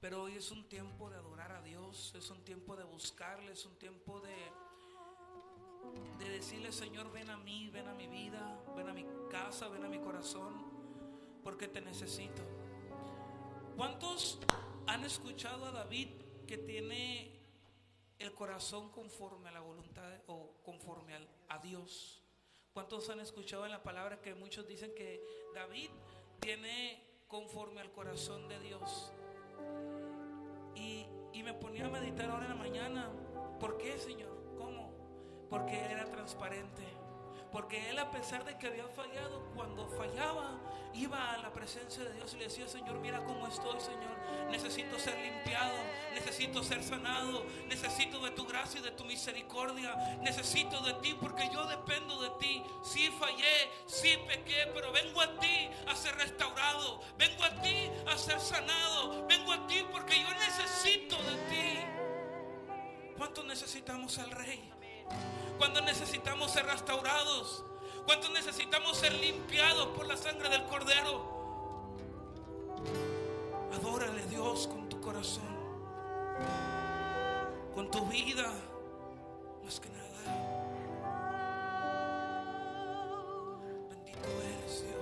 Pero 0.00 0.22
hoy 0.22 0.36
es 0.36 0.50
un 0.50 0.68
tiempo 0.68 1.10
de 1.10 1.16
adorar 1.16 1.52
a 1.52 1.62
Dios, 1.62 2.14
es 2.14 2.30
un 2.30 2.44
tiempo 2.44 2.76
de 2.76 2.84
buscarle, 2.84 3.52
es 3.52 3.64
un 3.64 3.76
tiempo 3.78 4.20
de 4.20 4.34
de 6.18 6.30
decirle, 6.30 6.72
Señor, 6.72 7.10
ven 7.12 7.30
a 7.30 7.36
mí, 7.36 7.68
ven 7.70 7.88
a 7.88 7.94
mi 7.94 8.06
vida, 8.06 8.58
ven 8.76 8.88
a 8.88 8.92
mi 8.92 9.04
casa, 9.30 9.68
ven 9.68 9.84
a 9.84 9.88
mi 9.88 9.98
corazón, 9.98 10.54
porque 11.42 11.68
te 11.68 11.80
necesito. 11.80 12.42
¿Cuántos 13.76 14.38
han 14.86 15.04
escuchado 15.04 15.66
a 15.66 15.70
David 15.72 16.08
que 16.46 16.58
tiene 16.58 17.32
el 18.18 18.32
corazón 18.34 18.90
conforme 18.90 19.48
a 19.48 19.52
la 19.52 19.60
voluntad 19.60 20.10
o 20.26 20.54
conforme 20.62 21.14
a 21.48 21.58
Dios? 21.58 22.22
¿Cuántos 22.72 23.08
han 23.10 23.20
escuchado 23.20 23.64
en 23.64 23.72
la 23.72 23.82
palabra 23.82 24.20
que 24.20 24.34
muchos 24.34 24.66
dicen 24.68 24.94
que 24.94 25.24
David 25.54 25.90
tiene 26.40 27.02
conforme 27.26 27.80
al 27.80 27.90
corazón 27.90 28.48
de 28.48 28.60
Dios? 28.60 29.12
Y, 30.74 31.06
y 31.32 31.42
me 31.42 31.54
ponía 31.54 31.86
a 31.86 31.88
meditar 31.88 32.30
ahora 32.30 32.44
en 32.44 32.50
la 32.50 32.56
mañana. 32.56 33.10
¿Por 33.58 33.78
qué, 33.78 33.98
Señor? 33.98 34.54
¿Cómo? 34.58 35.46
Porque 35.48 35.78
era 35.78 36.04
transparente. 36.10 37.05
Porque 37.52 37.90
Él, 37.90 37.98
a 37.98 38.10
pesar 38.10 38.44
de 38.44 38.56
que 38.58 38.66
había 38.66 38.86
fallado, 38.88 39.42
cuando 39.54 39.88
fallaba, 39.88 40.58
iba 40.94 41.32
a 41.32 41.38
la 41.38 41.52
presencia 41.52 42.02
de 42.04 42.12
Dios 42.14 42.32
y 42.34 42.38
le 42.38 42.44
decía, 42.44 42.66
Señor, 42.68 42.98
mira 43.00 43.24
cómo 43.24 43.46
estoy, 43.46 43.80
Señor. 43.80 44.16
Necesito 44.50 44.98
ser 44.98 45.18
limpiado, 45.18 45.76
necesito 46.14 46.62
ser 46.62 46.82
sanado, 46.82 47.44
necesito 47.68 48.20
de 48.20 48.30
tu 48.30 48.46
gracia 48.46 48.80
y 48.80 48.82
de 48.82 48.90
tu 48.92 49.04
misericordia. 49.04 49.94
Necesito 50.22 50.80
de 50.82 50.94
ti 50.94 51.16
porque 51.20 51.48
yo 51.52 51.66
dependo 51.66 52.20
de 52.20 52.30
ti. 52.38 52.62
Sí 52.82 53.10
fallé, 53.18 53.70
sí 53.86 54.18
pequé, 54.26 54.70
pero 54.74 54.92
vengo 54.92 55.20
a 55.20 55.38
ti 55.38 55.68
a 55.86 55.94
ser 55.94 56.14
restaurado. 56.16 57.00
Vengo 57.18 57.44
a 57.44 57.50
ti 57.60 57.90
a 58.06 58.16
ser 58.16 58.40
sanado. 58.40 59.26
Vengo 59.26 59.52
a 59.52 59.66
ti 59.66 59.84
porque 59.90 60.20
yo 60.20 60.28
necesito 60.34 61.16
de 61.16 61.36
ti. 61.50 61.96
¿Cuánto 63.16 63.42
necesitamos 63.44 64.18
al 64.18 64.30
Rey? 64.30 64.72
¿Cuánto 65.58 65.80
necesitamos 65.80 66.50
ser 66.50 66.66
restaurados? 66.66 67.64
¿Cuánto 68.06 68.28
necesitamos 68.30 68.96
ser 68.98 69.12
limpiados 69.14 69.88
por 69.88 70.06
la 70.06 70.16
sangre 70.16 70.48
del 70.48 70.64
Cordero? 70.64 71.36
Adórale 73.74 74.24
Dios 74.26 74.68
con 74.68 74.88
tu 74.88 75.00
corazón, 75.00 75.44
con 77.74 77.90
tu 77.90 78.06
vida, 78.06 78.52
más 79.64 79.80
que 79.80 79.88
nada. 79.90 80.06
Bendito 83.90 84.28
eres. 84.42 84.95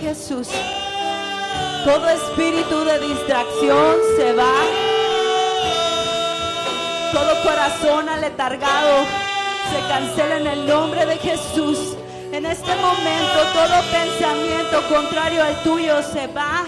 Jesús. 0.00 0.48
Todo 1.84 2.08
espíritu 2.08 2.84
de 2.84 2.98
distracción 3.00 3.96
se 4.16 4.32
va. 4.32 4.54
Todo 7.12 7.42
corazón 7.42 8.08
aletargado 8.08 9.04
se 9.72 9.88
cancela 9.88 10.36
en 10.38 10.46
el 10.46 10.66
nombre 10.66 11.06
de 11.06 11.16
Jesús. 11.16 11.96
En 12.32 12.46
este 12.46 12.74
momento 12.76 13.38
todo 13.52 13.82
pensamiento 13.90 14.82
contrario 14.88 15.42
al 15.42 15.62
tuyo 15.62 16.02
se 16.02 16.26
va. 16.28 16.64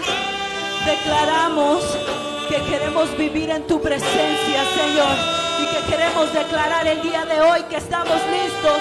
Declaramos 0.85 1.83
que 2.49 2.57
queremos 2.63 3.15
vivir 3.17 3.49
en 3.49 3.65
tu 3.67 3.81
presencia, 3.81 4.63
Señor. 4.75 5.15
Y 5.61 5.65
que 5.67 5.91
queremos 5.91 6.33
declarar 6.33 6.87
el 6.87 7.01
día 7.01 7.25
de 7.25 7.39
hoy 7.41 7.63
que 7.69 7.77
estamos 7.77 8.17
listos 8.31 8.79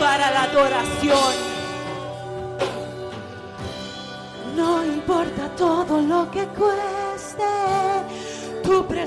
para 0.00 0.30
la 0.30 0.42
adoración. 0.44 1.45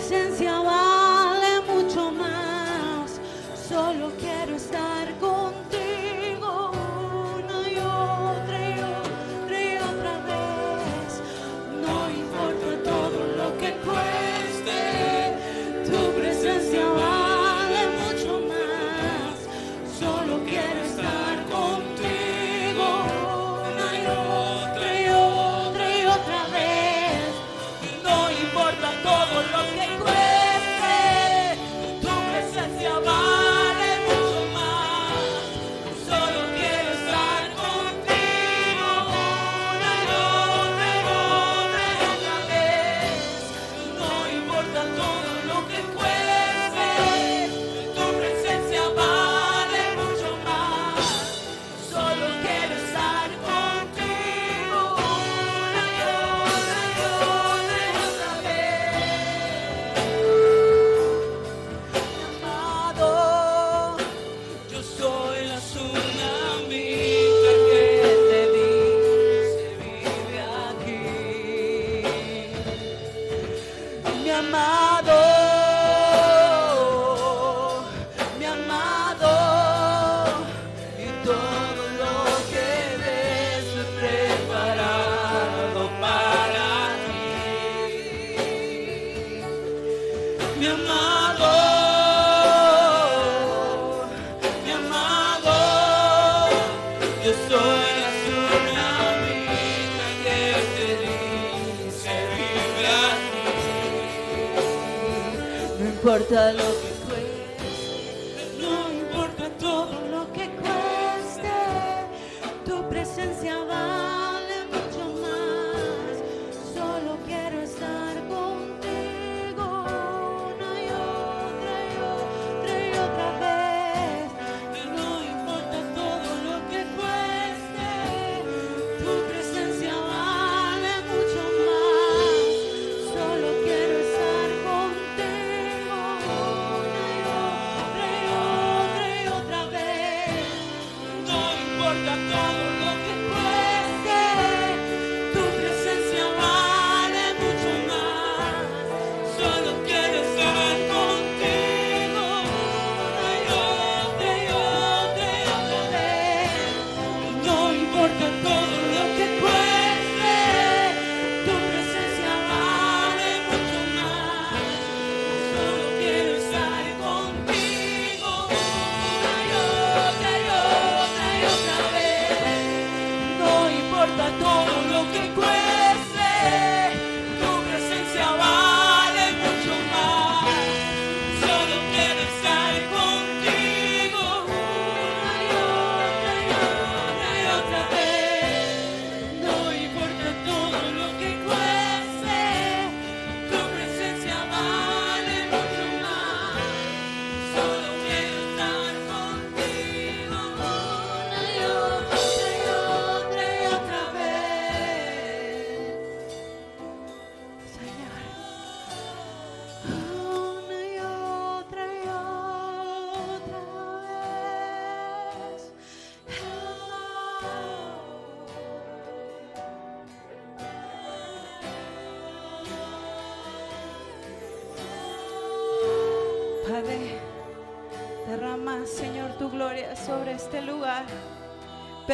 presencia. 0.10 0.59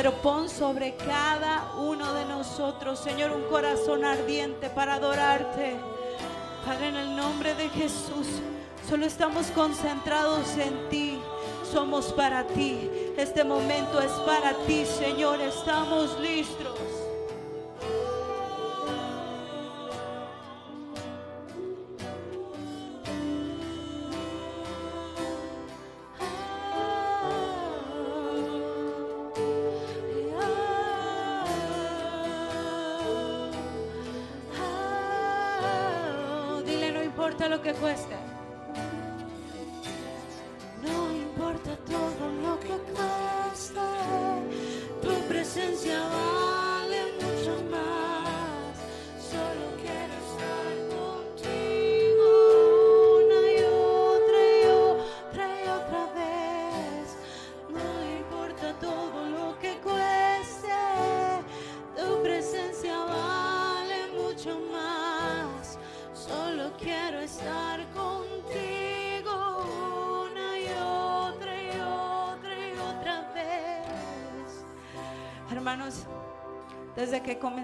Pero 0.06 0.22
pon 0.22 0.48
sobre 0.48 0.96
cada 0.98 1.72
uno 1.80 2.14
de 2.14 2.26
nosotros, 2.26 3.00
Señor, 3.00 3.32
un 3.32 3.42
corazón 3.50 4.06
ardiente 4.06 4.70
para 4.70 4.94
adorarte. 4.94 5.78
Padre, 6.64 6.90
en 6.90 6.96
el 6.96 7.16
nombre 7.16 7.56
de 7.56 7.70
Jesús, 7.70 8.28
solo 8.88 9.08
estamos 9.08 9.48
concentrados 9.48 10.46
en 10.58 10.90
ti. 10.90 11.20
Somos 11.72 12.14
para 12.14 12.46
ti. 12.46 12.88
Este 13.18 13.44
momento 13.44 14.00
es 14.00 14.12
para 14.28 14.54
ti, 14.68 14.86
Señor. 14.86 15.42
Estamos 15.42 16.20
listos. 16.20 16.65
Importa 37.76 38.05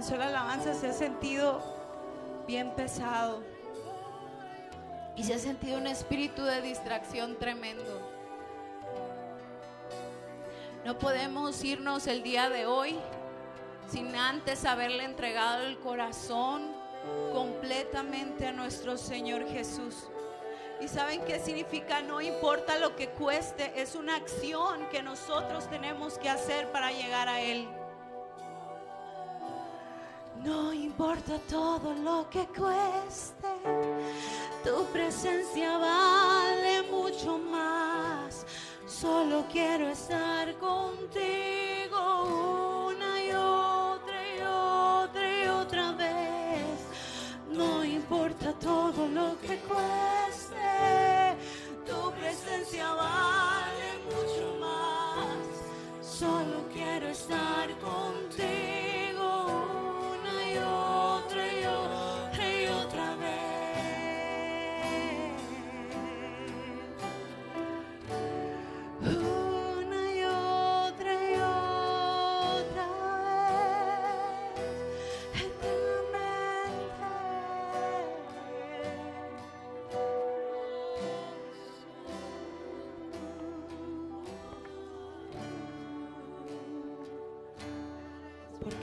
comenzó 0.02 0.18
la 0.18 0.30
alabanza 0.30 0.74
se 0.74 0.88
ha 0.88 0.94
sentido 0.94 1.62
bien 2.48 2.72
pesado 2.72 3.44
y 5.16 5.24
se 5.24 5.36
ha 5.36 5.38
sentido 5.38 5.78
un 5.78 5.86
espíritu 5.86 6.44
de 6.44 6.60
distracción 6.64 7.38
tremendo. 7.38 8.02
No 10.84 10.98
podemos 10.98 11.64
irnos 11.64 12.08
el 12.08 12.24
día 12.24 12.50
de 12.50 12.66
hoy 12.66 12.98
sin 13.92 14.16
antes 14.16 14.66
haberle 14.66 15.04
entregado 15.04 15.66
el 15.66 15.78
corazón 15.78 16.64
completamente 17.32 18.48
a 18.48 18.54
nuestro 18.54 18.98
Señor 18.98 19.48
Jesús. 19.50 20.08
¿Y 20.80 20.88
saben 20.88 21.24
qué 21.26 21.40
significa? 21.40 22.02
No 22.02 22.22
importa 22.22 22.80
lo 22.80 22.96
que 22.96 23.10
cueste, 23.10 23.80
es 23.80 23.94
una 23.94 24.16
acción 24.16 24.90
que 24.90 25.04
nosotros 25.04 25.70
tenemos 25.70 26.18
que 26.18 26.28
hacer 26.28 26.72
para 26.72 26.92
llegar 26.92 27.30
a 27.30 27.40
Él. 27.40 27.68
No 30.44 30.74
importa 30.74 31.38
todo 31.48 31.94
lo 31.94 32.28
que 32.30 32.48
cueste, 32.48 33.48
tu 34.64 34.86
presencia 34.92 35.78
vale 35.78 36.82
mucho 36.90 37.38
más. 37.38 38.46
Solo 38.88 39.46
quiero 39.52 39.88
estar 39.88 40.58
contigo 40.58 41.51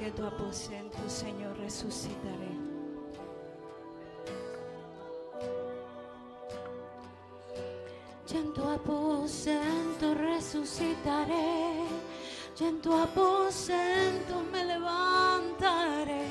Porque 0.08 0.22
tu 0.22 0.26
aposento, 0.26 0.98
Señor, 1.06 1.54
resucitaré. 1.58 2.48
Y 8.30 8.36
en 8.36 8.54
tu 8.54 8.62
aposento 8.62 10.14
resucitaré, 10.14 11.84
y 12.58 12.64
en 12.64 12.80
tu 12.80 12.94
aposento 12.94 14.42
me 14.50 14.64
levantaré, 14.64 16.26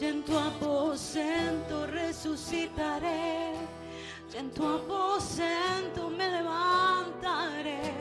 y 0.00 0.04
en 0.04 0.24
tu 0.24 0.36
aposento 0.36 1.86
resucitaré, 1.86 3.52
y 4.32 4.36
en 4.36 4.50
tu 4.50 4.66
aposento 4.66 6.10
me 6.10 6.30
levantaré, 6.30 7.92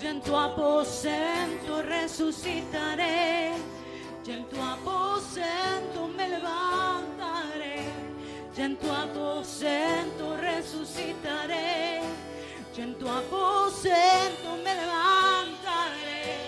y 0.00 0.06
en 0.06 0.20
tu 0.20 0.36
aposento 0.36 1.82
resucitaré, 1.82 3.33
tu 13.04 13.10
aposento 13.10 14.56
me 14.64 14.74
levantaré, 14.74 16.40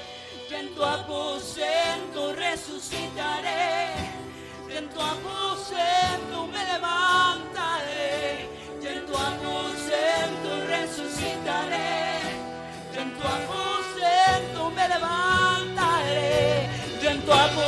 y 0.49 0.55
en 0.55 0.75
tu 0.75 0.83
aposento 0.83 2.33
resucitaré, 2.33 3.93
y 4.67 4.77
en 4.79 4.89
tu 4.89 4.99
aposento 4.99 6.47
me 6.47 6.65
levantaré, 6.73 8.49
y 8.81 8.87
en 8.87 9.05
tu 9.05 9.15
aposento 9.15 10.49
resucitaré, 10.67 12.21
y 12.95 12.97
en 13.05 13.11
tu 13.19 13.23
aposento 13.39 14.71
me 14.71 14.89
levantaré, 14.89 16.71
y 17.03 17.07
en 17.07 17.21
tu 17.21 17.33
aposento 17.33 17.66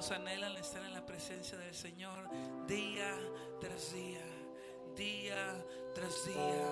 ¿Cuántos 0.00 0.16
anhelan 0.16 0.56
estar 0.56 0.82
en 0.82 0.94
la 0.94 1.04
presencia 1.04 1.58
del 1.58 1.74
Señor 1.74 2.26
día 2.66 3.18
tras 3.60 3.92
día? 3.92 4.24
Día 4.96 5.62
tras 5.94 6.24
día. 6.24 6.66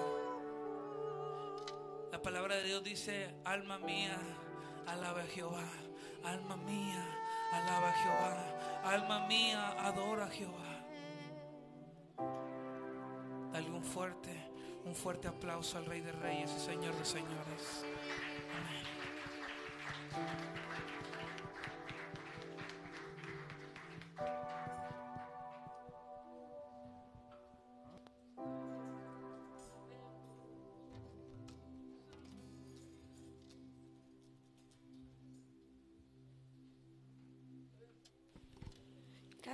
La 2.11 2.22
palabra 2.22 2.57
de 2.57 2.62
Dios 2.62 2.83
dice, 2.83 3.35
alma 3.45 3.79
mía, 3.81 4.16
alaba 4.87 5.20
a 5.20 5.26
Jehová. 5.26 5.68
Alma 6.24 6.57
mía, 6.57 7.07
alaba 7.53 7.91
a 7.91 7.93
Jehová. 7.93 8.81
Alma 8.85 9.26
mía, 9.26 9.76
adora 9.79 10.24
a 10.24 10.31
Jehová. 10.31 10.87
Dale 13.53 13.70
un 13.70 13.85
fuerte, 13.85 14.51
un 14.87 14.95
fuerte 14.95 15.29
aplauso 15.29 15.76
al 15.76 15.85
Rey 15.85 16.01
de 16.01 16.12
Reyes 16.12 16.51
y 16.57 16.61
Señor 16.61 16.97
de 16.97 17.05
Señores. 17.05 17.85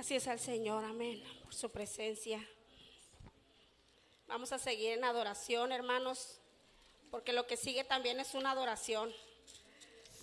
Gracias 0.07 0.27
al 0.27 0.39
Señor, 0.39 0.85
amén, 0.85 1.23
por 1.41 1.51
su 1.51 1.71
presencia. 1.71 2.47
Vamos 4.27 4.51
a 4.51 4.59
seguir 4.59 4.91
en 4.91 5.03
adoración, 5.03 5.71
hermanos, 5.71 6.39
porque 7.09 7.33
lo 7.33 7.47
que 7.47 7.57
sigue 7.57 7.83
también 7.83 8.19
es 8.19 8.35
una 8.35 8.51
adoración. 8.51 9.11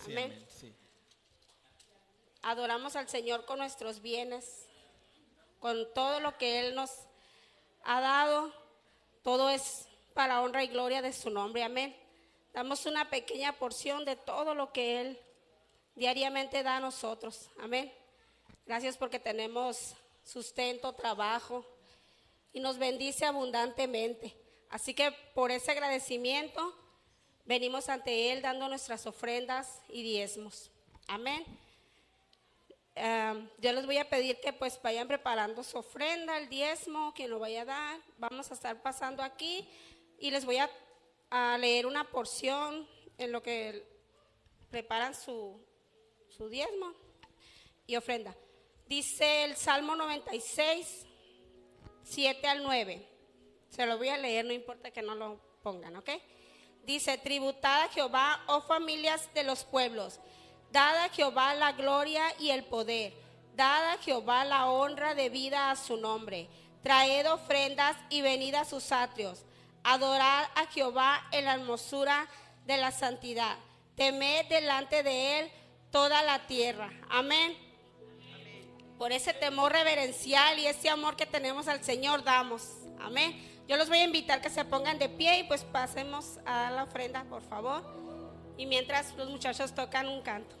Amén. 0.05 0.47
Adoramos 2.43 2.95
al 2.95 3.09
Señor 3.09 3.43
con 3.43 3.59
nuestros 3.59 4.01
bienes, 4.01 4.69
con 5.59 5.93
todo 5.93 6.21
lo 6.21 6.37
que 6.37 6.61
Él 6.61 6.75
nos 6.75 6.89
ha 7.83 7.99
dado. 7.99 8.53
Todo 9.21 9.49
es 9.49 9.89
para 10.13 10.41
honra 10.43 10.63
y 10.63 10.67
gloria 10.67 11.01
de 11.01 11.11
su 11.11 11.29
nombre. 11.29 11.61
Amén. 11.61 11.93
Damos 12.53 12.85
una 12.85 13.09
pequeña 13.09 13.59
porción 13.59 14.05
de 14.05 14.15
todo 14.15 14.55
lo 14.55 14.71
que 14.71 15.01
Él 15.01 15.19
diariamente 15.93 16.63
da 16.63 16.77
a 16.77 16.79
nosotros. 16.79 17.49
Amén. 17.59 17.91
Gracias 18.65 18.95
porque 18.95 19.19
tenemos 19.19 19.93
sustento, 20.23 20.93
trabajo 20.93 21.65
y 22.53 22.61
nos 22.61 22.77
bendice 22.77 23.25
abundantemente. 23.25 24.33
Así 24.69 24.93
que 24.93 25.11
por 25.33 25.51
ese 25.51 25.71
agradecimiento 25.71 26.73
venimos 27.43 27.89
ante 27.89 28.31
Él 28.31 28.41
dando 28.41 28.69
nuestras 28.69 29.05
ofrendas 29.05 29.81
y 29.89 30.01
diezmos. 30.01 30.71
Amén. 31.07 31.45
Eh, 32.95 33.49
yo 33.57 33.73
les 33.73 33.85
voy 33.85 33.97
a 33.97 34.09
pedir 34.09 34.39
que 34.39 34.53
pues 34.53 34.79
vayan 34.81 35.09
preparando 35.09 35.61
su 35.63 35.77
ofrenda, 35.77 36.37
el 36.37 36.47
diezmo, 36.47 37.13
quien 37.13 37.31
lo 37.31 37.39
vaya 37.39 37.63
a 37.63 37.65
dar. 37.65 37.99
Vamos 38.17 38.49
a 38.49 38.53
estar 38.53 38.81
pasando 38.81 39.23
aquí 39.23 39.67
y 40.19 40.31
les 40.31 40.45
voy 40.45 40.57
a, 40.57 40.69
a 41.31 41.57
leer 41.57 41.85
una 41.85 42.05
porción 42.05 42.87
en 43.17 43.33
lo 43.33 43.43
que 43.43 43.85
preparan 44.71 45.13
su, 45.13 45.59
su 46.29 46.47
diezmo 46.47 46.93
y 47.85 47.97
ofrenda. 47.97 48.33
Dice 48.95 49.45
el 49.45 49.55
Salmo 49.55 49.95
96, 49.95 51.07
7 52.03 52.47
al 52.47 52.61
9. 52.61 53.09
Se 53.69 53.87
lo 53.87 53.97
voy 53.97 54.09
a 54.09 54.19
leer, 54.19 54.45
no 54.45 54.53
importa 54.53 54.91
que 54.91 55.01
no 55.01 55.15
lo 55.15 55.39
pongan, 55.63 55.95
¿ok? 55.95 56.11
Dice, 56.83 57.17
tributad 57.17 57.81
a 57.81 57.87
Jehová, 57.87 58.43
oh 58.45 58.61
familias 58.61 59.33
de 59.33 59.45
los 59.45 59.63
pueblos, 59.63 60.19
dad 60.71 61.05
a 61.05 61.09
Jehová 61.09 61.55
la 61.55 61.71
gloria 61.71 62.21
y 62.37 62.51
el 62.51 62.65
poder, 62.65 63.15
dad 63.55 63.93
a 63.93 63.97
Jehová 63.97 64.45
la 64.45 64.69
honra 64.69 65.15
debida 65.15 65.71
a 65.71 65.75
su 65.75 65.97
nombre, 65.97 66.47
traed 66.83 67.25
ofrendas 67.31 67.97
y 68.11 68.21
venid 68.21 68.53
a 68.53 68.63
sus 68.63 68.91
atrios, 68.91 69.43
adorad 69.83 70.45
a 70.53 70.67
Jehová 70.67 71.27
en 71.31 71.45
la 71.45 71.55
hermosura 71.55 72.29
de 72.67 72.77
la 72.77 72.91
santidad, 72.91 73.57
temed 73.95 74.45
delante 74.49 75.01
de 75.01 75.39
él 75.39 75.51
toda 75.89 76.21
la 76.21 76.45
tierra. 76.45 76.91
Amén. 77.09 77.72
Por 78.97 79.11
ese 79.11 79.33
temor 79.33 79.71
reverencial 79.71 80.59
y 80.59 80.67
ese 80.67 80.89
amor 80.89 81.15
que 81.15 81.25
tenemos 81.25 81.67
al 81.67 81.83
Señor 81.83 82.23
damos. 82.23 82.69
Amén. 82.99 83.35
Yo 83.67 83.77
los 83.77 83.89
voy 83.89 83.99
a 83.99 84.03
invitar 84.03 84.41
que 84.41 84.49
se 84.49 84.65
pongan 84.65 84.99
de 84.99 85.09
pie 85.09 85.39
y 85.39 85.43
pues 85.43 85.63
pasemos 85.63 86.39
a 86.45 86.69
la 86.71 86.83
ofrenda, 86.83 87.23
por 87.25 87.41
favor. 87.41 87.83
Y 88.57 88.65
mientras 88.65 89.15
los 89.15 89.29
muchachos 89.29 89.73
tocan 89.73 90.07
un 90.07 90.21
canto. 90.21 90.55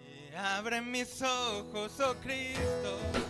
Y 0.00 0.34
abre 0.34 0.80
mis 0.80 1.22
ojos, 1.22 1.98
oh 2.00 2.14
Cristo. 2.22 3.23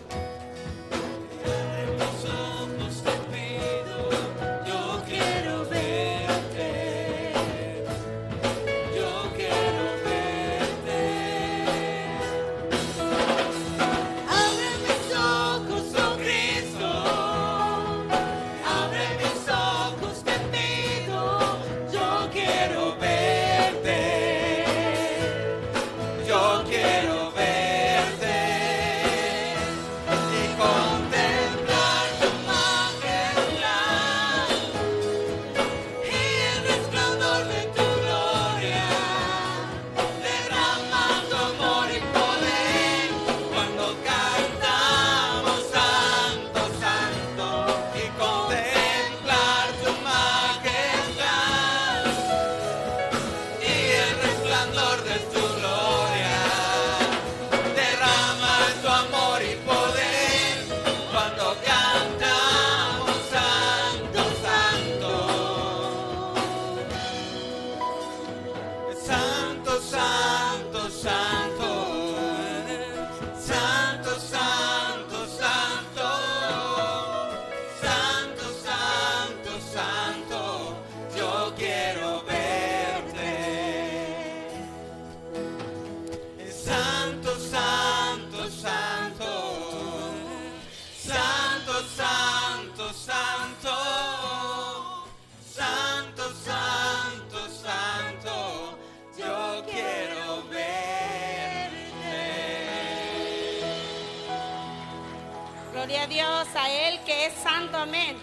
Gloria 105.85 106.01
a 106.01 106.07
Dios, 106.07 106.47
a 106.55 106.71
Él 106.71 106.99
que 107.05 107.27
es 107.27 107.33
santo, 107.35 107.77
amén. 107.77 108.17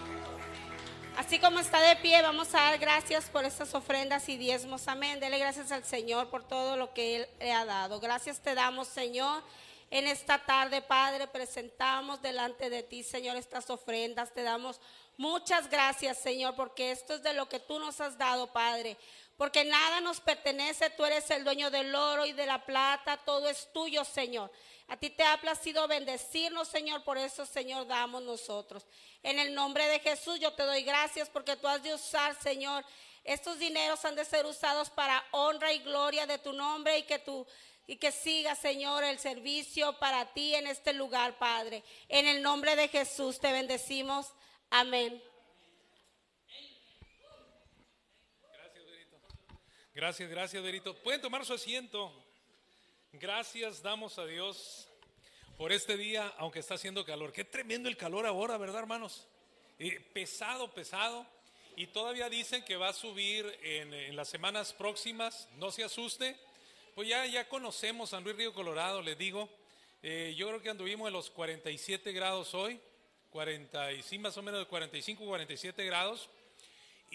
Así 1.15 1.39
como 1.39 1.61
está 1.61 1.79
de 1.79 1.95
pie, 1.95 2.21
vamos 2.21 2.53
a 2.53 2.57
dar 2.57 2.77
gracias 2.77 3.29
por 3.29 3.45
estas 3.45 3.73
ofrendas 3.73 4.27
y 4.27 4.35
diezmos, 4.35 4.89
amén. 4.89 5.21
Dele 5.21 5.39
gracias 5.39 5.71
al 5.71 5.85
Señor 5.85 6.29
por 6.29 6.45
todo 6.45 6.75
lo 6.75 6.93
que 6.93 7.15
Él 7.15 7.27
le 7.39 7.53
ha 7.53 7.63
dado. 7.63 8.01
Gracias 8.01 8.41
te 8.41 8.53
damos, 8.53 8.89
Señor. 8.89 9.41
En 9.91 10.07
esta 10.07 10.39
tarde, 10.39 10.81
Padre, 10.81 11.25
presentamos 11.27 12.21
delante 12.21 12.69
de 12.69 12.83
ti, 12.83 13.01
Señor, 13.01 13.37
estas 13.37 13.69
ofrendas. 13.69 14.33
Te 14.33 14.43
damos 14.43 14.81
Muchas 15.15 15.69
gracias, 15.69 16.17
Señor, 16.17 16.55
porque 16.55 16.91
esto 16.91 17.13
es 17.13 17.21
de 17.21 17.33
lo 17.33 17.47
que 17.47 17.59
tú 17.59 17.77
nos 17.77 18.01
has 18.01 18.17
dado, 18.17 18.47
Padre. 18.47 18.97
Porque 19.37 19.63
nada 19.63 20.01
nos 20.01 20.19
pertenece, 20.19 20.89
tú 20.89 21.05
eres 21.05 21.29
el 21.29 21.43
dueño 21.43 21.69
del 21.69 21.93
oro 21.93 22.25
y 22.25 22.33
de 22.33 22.47
la 22.47 22.65
plata, 22.65 23.17
todo 23.17 23.47
es 23.47 23.71
tuyo, 23.71 24.03
Señor. 24.03 24.51
A 24.87 24.97
ti 24.97 25.09
te 25.09 25.23
ha 25.23 25.39
placido 25.39 25.87
bendecirnos, 25.87 26.67
Señor, 26.67 27.03
por 27.03 27.17
eso, 27.17 27.45
Señor, 27.45 27.87
damos 27.87 28.21
nosotros. 28.23 28.85
En 29.23 29.39
el 29.39 29.53
nombre 29.53 29.87
de 29.87 29.99
Jesús 29.99 30.39
yo 30.39 30.53
te 30.53 30.63
doy 30.63 30.83
gracias 30.83 31.29
porque 31.29 31.55
tú 31.55 31.67
has 31.67 31.81
de 31.81 31.93
usar, 31.93 32.39
Señor, 32.41 32.85
estos 33.23 33.57
dineros 33.57 34.03
han 34.05 34.15
de 34.15 34.25
ser 34.25 34.45
usados 34.45 34.89
para 34.89 35.23
honra 35.31 35.71
y 35.71 35.79
gloria 35.79 36.27
de 36.27 36.37
tu 36.37 36.53
nombre 36.53 36.97
y 36.97 37.03
que 37.03 37.19
tú 37.19 37.47
y 37.85 37.97
que 37.97 38.11
siga, 38.11 38.55
Señor, 38.55 39.03
el 39.03 39.19
servicio 39.19 39.99
para 39.99 40.33
ti 40.33 40.55
en 40.55 40.67
este 40.67 40.93
lugar, 40.93 41.37
Padre. 41.37 41.83
En 42.07 42.27
el 42.27 42.41
nombre 42.41 42.75
de 42.75 42.87
Jesús 42.87 43.39
te 43.39 43.51
bendecimos. 43.51 44.27
Amén. 44.69 45.21
Gracias, 49.93 50.29
gracias, 50.29 50.63
Verito. 50.63 50.95
Pueden 51.03 51.21
tomar 51.21 51.45
su 51.45 51.53
asiento. 51.53 52.22
Gracias 53.19 53.83
damos 53.83 54.17
a 54.17 54.25
Dios 54.25 54.87
por 55.55 55.71
este 55.71 55.97
día, 55.97 56.33
aunque 56.39 56.57
está 56.57 56.73
haciendo 56.73 57.05
calor. 57.05 57.31
Qué 57.31 57.43
tremendo 57.43 57.87
el 57.87 57.95
calor 57.95 58.25
ahora, 58.25 58.57
¿verdad, 58.57 58.79
hermanos? 58.79 59.27
Eh, 59.77 59.99
pesado, 60.13 60.71
pesado. 60.71 61.23
Y 61.75 61.85
todavía 61.85 62.27
dicen 62.27 62.65
que 62.65 62.75
va 62.75 62.89
a 62.89 62.93
subir 62.93 63.45
en, 63.61 64.15
las 64.15 64.29
semanas 64.29 64.73
próximas. 64.73 65.47
No 65.57 65.69
se 65.69 65.83
asuste. 65.83 66.35
Pues 66.95 67.07
ya, 67.07 67.23
ya 67.27 67.47
conocemos 67.47 68.09
San 68.09 68.23
Luis 68.23 68.35
Río 68.35 68.51
Colorado, 68.51 69.03
les 69.03 69.15
digo. 69.15 69.47
Eh, 70.01 70.33
yo 70.35 70.47
creo 70.47 70.63
que 70.63 70.71
anduvimos 70.71 71.05
en 71.05 71.13
los 71.13 71.29
47 71.29 72.13
grados 72.13 72.55
hoy. 72.55 72.81
40, 73.29 73.93
y 73.93 74.01
sí, 74.01 74.17
más 74.17 74.35
o 74.37 74.41
menos 74.41 74.59
de 74.59 74.65
45, 74.65 75.23
47 75.23 75.85
grados. 75.85 76.31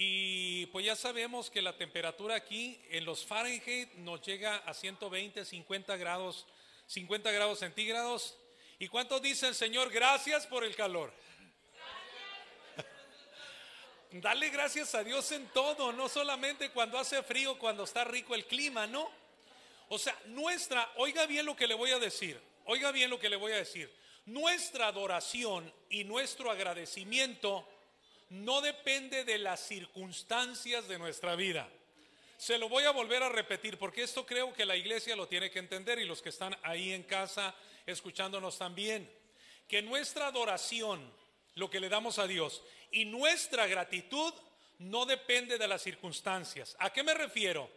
Y 0.01 0.67
pues 0.67 0.87
ya 0.87 0.95
sabemos 0.95 1.51
que 1.51 1.61
la 1.61 1.77
temperatura 1.77 2.37
aquí 2.37 2.81
en 2.89 3.05
los 3.05 3.27
Fahrenheit 3.27 3.93
nos 3.95 4.23
llega 4.23 4.59
a 4.59 4.73
120, 4.73 5.45
50 5.45 5.97
grados, 5.97 6.47
50 6.87 7.33
grados 7.33 7.59
centígrados. 7.59 8.37
¿Y 8.79 8.87
cuántos 8.87 9.21
dicen, 9.21 9.57
Señor, 9.57 9.91
gracias 9.91 10.47
por 10.47 10.63
el 10.63 10.77
calor? 10.77 11.13
Dale 14.13 14.51
gracias 14.51 14.95
a 14.95 15.03
Dios 15.03 15.33
en 15.33 15.49
todo, 15.49 15.91
no 15.91 16.09
solamente 16.09 16.71
cuando 16.71 16.97
hace 16.97 17.21
frío, 17.25 17.59
cuando 17.59 17.83
está 17.83 18.05
rico 18.05 18.37
el 18.37 18.47
clima, 18.47 18.87
¿no? 18.87 19.11
O 19.89 19.99
sea, 19.99 20.17
nuestra, 20.27 20.93
oiga 20.95 21.27
bien 21.27 21.45
lo 21.45 21.57
que 21.57 21.67
le 21.67 21.75
voy 21.75 21.91
a 21.91 21.99
decir, 21.99 22.41
oiga 22.67 22.93
bien 22.93 23.11
lo 23.11 23.19
que 23.19 23.29
le 23.29 23.35
voy 23.35 23.51
a 23.51 23.57
decir. 23.57 23.93
Nuestra 24.27 24.87
adoración 24.87 25.75
y 25.91 26.05
nuestro 26.05 26.53
agradecimiento 26.53 27.69
no 28.31 28.61
depende 28.61 29.25
de 29.25 29.39
las 29.39 29.61
circunstancias 29.61 30.87
de 30.89 30.99
nuestra 30.99 31.37
vida. 31.37 31.69
Se 32.37 32.59
lo 32.59 32.69
voy 32.69 32.85
a 32.85 32.93
volver 32.93 33.23
a 33.23 33.29
repetir 33.29 33.79
porque 33.79 34.03
esto 34.03 34.25
creo 34.25 34.53
que 34.53 34.65
la 34.65 34.77
iglesia 34.77 35.17
lo 35.17 35.27
tiene 35.27 35.51
que 35.51 35.59
entender 35.59 35.99
y 35.99 36.05
los 36.05 36.23
que 36.23 36.29
están 36.29 36.57
ahí 36.63 36.93
en 36.93 37.03
casa 37.03 37.55
escuchándonos 37.87 38.59
también. 38.59 39.11
Que 39.67 39.83
nuestra 39.83 40.29
adoración, 40.29 41.13
lo 41.55 41.69
que 41.69 41.81
le 41.81 41.89
damos 41.89 42.19
a 42.19 42.27
Dios, 42.27 42.63
y 42.91 43.05
nuestra 43.05 43.67
gratitud 43.67 44.33
no 44.79 45.05
depende 45.05 45.59
de 45.59 45.69
las 45.69 45.83
circunstancias. 45.83 46.77
¿A 46.79 46.93
qué 46.93 47.03
me 47.03 47.15
refiero? 47.15 47.69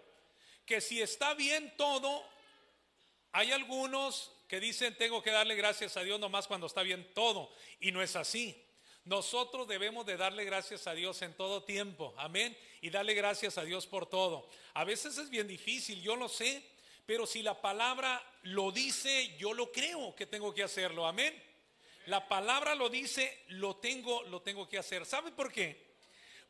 Que 0.65 0.79
si 0.79 1.01
está 1.01 1.33
bien 1.33 1.73
todo, 1.75 2.23
hay 3.31 3.51
algunos 3.51 4.31
que 4.47 4.59
dicen 4.59 4.95
tengo 4.97 5.23
que 5.23 5.31
darle 5.31 5.55
gracias 5.55 5.97
a 5.97 6.03
Dios 6.03 6.19
nomás 6.19 6.47
cuando 6.47 6.67
está 6.67 6.83
bien 6.83 7.09
todo, 7.13 7.51
y 7.79 7.91
no 7.91 8.01
es 8.01 8.15
así. 8.15 8.63
Nosotros 9.05 9.67
debemos 9.67 10.05
de 10.05 10.15
darle 10.15 10.45
gracias 10.45 10.85
a 10.85 10.93
Dios 10.93 11.21
en 11.23 11.33
todo 11.33 11.63
tiempo, 11.63 12.13
amén, 12.17 12.55
y 12.81 12.91
darle 12.91 13.15
gracias 13.15 13.57
a 13.57 13.63
Dios 13.63 13.87
por 13.87 14.05
todo. 14.05 14.47
A 14.75 14.83
veces 14.83 15.17
es 15.17 15.29
bien 15.29 15.47
difícil, 15.47 16.01
yo 16.01 16.15
lo 16.15 16.29
sé, 16.29 16.63
pero 17.07 17.25
si 17.25 17.41
la 17.41 17.59
palabra 17.59 18.23
lo 18.43 18.71
dice, 18.71 19.35
yo 19.37 19.53
lo 19.53 19.71
creo 19.71 20.15
que 20.15 20.27
tengo 20.27 20.53
que 20.53 20.63
hacerlo, 20.63 21.07
amén. 21.07 21.33
La 22.05 22.27
palabra 22.27 22.75
lo 22.75 22.89
dice, 22.89 23.43
lo 23.47 23.75
tengo, 23.77 24.23
lo 24.23 24.41
tengo 24.41 24.69
que 24.69 24.77
hacer. 24.77 25.05
¿Sabe 25.05 25.31
por 25.31 25.51
qué? 25.51 25.91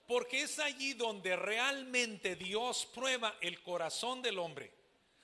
Porque 0.05 0.41
es 0.41 0.59
allí 0.59 0.93
donde 0.93 1.37
realmente 1.37 2.35
Dios 2.35 2.85
prueba 2.93 3.37
el 3.39 3.61
corazón 3.61 4.21
del 4.21 4.39
hombre, 4.39 4.73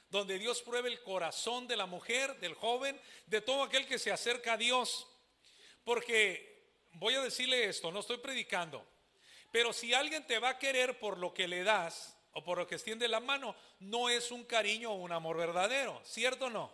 donde 0.09 0.39
Dios 0.39 0.61
prueba 0.61 0.87
el 0.87 1.01
corazón 1.03 1.67
de 1.67 1.75
la 1.75 1.85
mujer, 1.85 2.39
del 2.39 2.53
joven, 2.53 2.99
de 3.25 3.41
todo 3.41 3.63
aquel 3.63 3.85
que 3.85 3.99
se 3.99 4.13
acerca 4.13 4.53
a 4.53 4.57
Dios. 4.57 5.07
Porque 5.83 6.56
voy 6.99 7.15
a 7.15 7.21
decirle 7.21 7.65
esto, 7.65 7.91
no 7.91 7.99
estoy 7.99 8.17
predicando, 8.17 8.85
pero 9.51 9.73
si 9.73 9.93
alguien 9.93 10.25
te 10.25 10.39
va 10.39 10.49
a 10.49 10.59
querer 10.59 10.99
por 10.99 11.17
lo 11.17 11.33
que 11.33 11.47
le 11.47 11.63
das 11.63 12.17
o 12.33 12.43
por 12.43 12.57
lo 12.57 12.67
que 12.67 12.75
extiende 12.75 13.07
la 13.07 13.19
mano, 13.19 13.55
no 13.79 14.09
es 14.09 14.31
un 14.31 14.43
cariño 14.43 14.91
o 14.91 14.95
un 14.95 15.11
amor 15.11 15.37
verdadero, 15.37 16.01
¿cierto 16.03 16.45
o 16.45 16.49
no? 16.49 16.71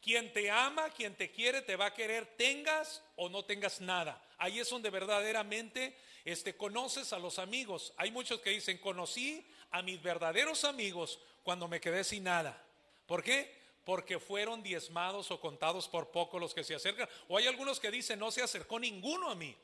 Quien 0.00 0.32
te 0.32 0.50
ama, 0.50 0.90
quien 0.90 1.16
te 1.16 1.32
quiere, 1.32 1.62
te 1.62 1.74
va 1.74 1.86
a 1.86 1.94
querer, 1.94 2.26
tengas 2.36 3.02
o 3.16 3.28
no 3.28 3.44
tengas 3.44 3.80
nada. 3.80 4.22
Ahí 4.38 4.60
es 4.60 4.70
donde 4.70 4.90
verdaderamente 4.90 5.96
este, 6.24 6.56
conoces 6.56 7.12
a 7.12 7.18
los 7.18 7.40
amigos. 7.40 7.92
Hay 7.96 8.12
muchos 8.12 8.40
que 8.40 8.50
dicen, 8.50 8.78
conocí 8.78 9.44
a 9.72 9.82
mis 9.82 10.00
verdaderos 10.00 10.64
amigos 10.64 11.18
cuando 11.42 11.66
me 11.66 11.80
quedé 11.80 12.04
sin 12.04 12.24
nada. 12.24 12.64
¿Por 13.06 13.24
qué? 13.24 13.57
Porque 13.88 14.18
fueron 14.18 14.62
diezmados 14.62 15.30
o 15.30 15.40
contados 15.40 15.88
por 15.88 16.10
poco 16.10 16.38
los 16.38 16.52
que 16.52 16.62
se 16.62 16.74
acercan. 16.74 17.08
O 17.26 17.38
hay 17.38 17.46
algunos 17.46 17.80
que 17.80 17.90
dicen, 17.90 18.18
no 18.18 18.30
se 18.30 18.42
acercó 18.42 18.78
ninguno 18.78 19.30
a 19.30 19.34
mí. 19.34 19.56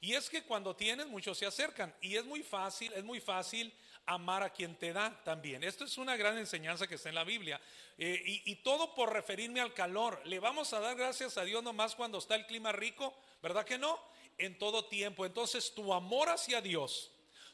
Y 0.00 0.14
es 0.14 0.28
que 0.28 0.42
cuando 0.42 0.74
tienes, 0.74 1.06
muchos 1.06 1.38
se 1.38 1.46
acercan. 1.46 1.94
Y 2.00 2.16
es 2.16 2.24
muy 2.24 2.42
fácil, 2.42 2.92
es 2.92 3.04
muy 3.04 3.20
fácil 3.20 3.72
amar 4.04 4.42
a 4.42 4.50
quien 4.50 4.74
te 4.74 4.92
da 4.92 5.16
también. 5.22 5.62
Esto 5.62 5.84
es 5.84 5.96
una 5.96 6.16
gran 6.16 6.38
enseñanza 6.38 6.88
que 6.88 6.96
está 6.96 7.10
en 7.10 7.14
la 7.14 7.22
Biblia. 7.22 7.60
Eh, 7.98 8.20
y, 8.26 8.50
y, 8.50 8.56
todo 8.56 8.96
por 8.96 9.12
referirme 9.12 9.60
al 9.60 9.72
calor. 9.72 10.20
¿Le 10.24 10.40
vamos 10.40 10.72
a 10.72 10.80
dar 10.80 10.96
gracias 10.96 11.38
a 11.38 11.44
Dios 11.44 11.62
nomás 11.62 11.94
cuando 11.94 12.18
está 12.18 12.34
el 12.34 12.46
clima 12.46 12.72
rico? 12.72 13.14
¿Verdad 13.44 13.64
que 13.64 13.78
no? 13.78 13.96
En 14.38 14.58
todo 14.58 14.86
tiempo. 14.86 15.24
Entonces 15.24 15.72
tu 15.72 15.94
amor 15.94 16.30
hacia 16.30 16.60
Dios, 16.60 17.11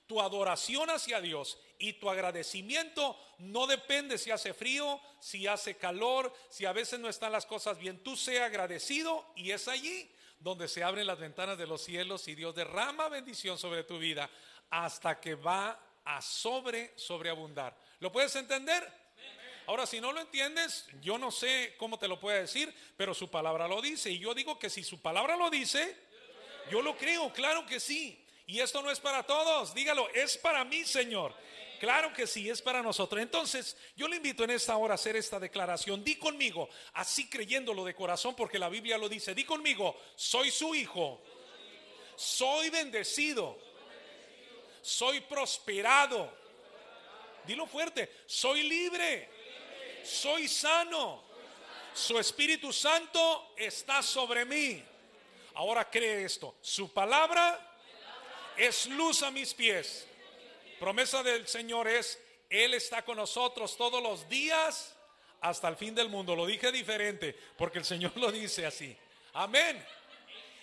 tu 0.09 0.20
adoración 0.20 0.90
hacia 0.90 1.20
Dios 1.20 1.59
y 1.78 1.93
tu 1.93 2.10
agradecimiento 2.10 3.16
no 3.39 3.66
depende 3.68 4.18
si 4.18 4.32
hace 4.32 4.52
frío, 4.52 5.01
si 5.20 5.47
hace 5.47 5.76
calor, 5.76 6.35
si 6.48 6.64
a 6.64 6.72
veces 6.72 6.98
no 6.98 7.09
están 7.09 7.30
las 7.30 7.47
cosas 7.47 7.78
bien. 7.78 8.02
Tú 8.02 8.16
sea 8.16 8.47
agradecido 8.47 9.24
y 9.36 9.52
es 9.52 9.68
allí 9.68 10.10
donde 10.40 10.66
se 10.66 10.82
abren 10.82 11.06
las 11.06 11.18
ventanas 11.18 11.59
de 11.59 11.66
los 11.66 11.82
cielos 11.82 12.26
y 12.26 12.35
Dios 12.35 12.55
derrama 12.55 13.09
bendición 13.09 13.59
sobre 13.59 13.85
tu 13.85 13.98
vida 13.98 14.28
hasta 14.70 15.20
que 15.20 15.35
va 15.35 15.78
a 16.05 16.22
sobre 16.22 16.93
sobreabundar. 16.97 17.76
¿Lo 18.01 18.10
puedes 18.10 18.35
entender? 18.35 18.90
Ahora, 19.66 19.85
si 19.85 20.01
no 20.01 20.12
lo 20.12 20.20
entiendes, 20.20 20.86
yo 21.02 21.18
no 21.18 21.30
sé 21.30 21.74
cómo 21.76 21.98
te 21.98 22.09
lo 22.09 22.18
puede 22.18 22.40
decir, 22.40 22.74
pero 22.97 23.12
su 23.12 23.30
palabra 23.30 23.68
lo 23.68 23.82
dice. 23.82 24.10
Y 24.10 24.18
yo 24.18 24.32
digo 24.32 24.59
que 24.59 24.70
si 24.70 24.82
su 24.82 25.02
palabra 25.02 25.36
lo 25.36 25.51
dice, 25.51 25.94
yo 26.70 26.80
lo 26.80 26.97
creo, 26.97 27.30
claro 27.35 27.66
que 27.66 27.78
sí. 27.78 28.24
Y 28.49 28.61
esto 28.61 28.81
no 28.81 28.91
es 28.91 28.99
para 28.99 29.23
todos, 29.25 29.75
dígalo, 29.75 30.09
es 30.15 30.39
para 30.39 30.65
mí, 30.65 30.83
Señor. 30.83 31.35
Claro 31.79 32.15
que 32.15 32.27
sí, 32.27 32.49
es 32.49 32.62
para 32.62 32.83
nosotros. 32.83 33.20
Entonces, 33.20 33.77
yo 33.95 34.09
le 34.09 34.16
invito 34.16 34.43
en 34.43 34.51
esta 34.51 34.75
hora 34.79 34.95
a 34.95 34.97
hacer 34.97 35.16
esta 35.16 35.39
declaración. 35.39 36.03
Di 36.03 36.16
conmigo, 36.16 36.70
así 36.95 37.29
creyéndolo 37.29 37.85
de 37.85 37.95
corazón, 37.95 38.35
porque 38.35 38.59
la 38.59 38.70
Biblia 38.70 38.97
lo 38.97 39.07
dice. 39.07 39.35
Di 39.35 39.45
conmigo, 39.45 39.95
soy 40.16 40.51
su 40.51 40.75
hijo. 40.75 41.20
Soy 42.16 42.70
bendecido. 42.70 43.59
Soy 44.81 45.20
prosperado. 45.20 46.33
Dilo 47.45 47.66
fuerte, 47.66 48.23
soy 48.25 48.62
libre. 48.62 49.29
Soy 50.03 50.49
sano. 50.49 51.23
Su 51.93 52.19
Espíritu 52.19 52.73
Santo 52.73 53.53
está 53.59 54.03
sobre 54.03 54.47
mí. 54.47 54.83
Ahora 55.53 55.89
cree 55.91 56.25
esto. 56.25 56.57
Su 56.62 56.91
palabra 56.95 57.68
es 58.59 58.86
luz 58.86 59.22
a 59.22 59.30
mis 59.30 59.55
pies 59.55 60.09
Promesa 60.78 61.22
del 61.22 61.47
Señor 61.48 61.89
es, 61.89 62.20
Él 62.48 62.74
está 62.74 63.05
con 63.05 63.16
nosotros 63.16 63.76
todos 63.76 64.02
los 64.02 64.28
días 64.28 64.94
hasta 65.40 65.68
el 65.68 65.76
fin 65.76 65.94
del 65.94 66.09
mundo. 66.09 66.36
Lo 66.36 66.47
dije 66.47 66.70
diferente 66.70 67.36
porque 67.56 67.78
el 67.78 67.85
Señor 67.85 68.12
lo 68.16 68.30
dice 68.30 68.64
así. 68.64 68.97
Amén. 69.35 69.85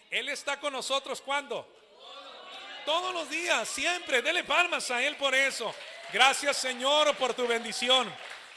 Él 0.10 0.30
está 0.30 0.60
con 0.60 0.72
nosotros 0.72 1.22
cuando? 1.22 1.70
Todos 2.86 3.14
los 3.14 3.30
días, 3.30 3.68
siempre. 3.68 4.22
Dele 4.22 4.44
palmas 4.44 4.90
a 4.92 5.04
Él 5.04 5.18
por 5.18 5.36
eso. 5.36 5.74
Gracias 6.14 6.58
Señor 6.58 7.16
por 7.18 7.34
tu 7.34 7.46
bendición. 7.46 8.12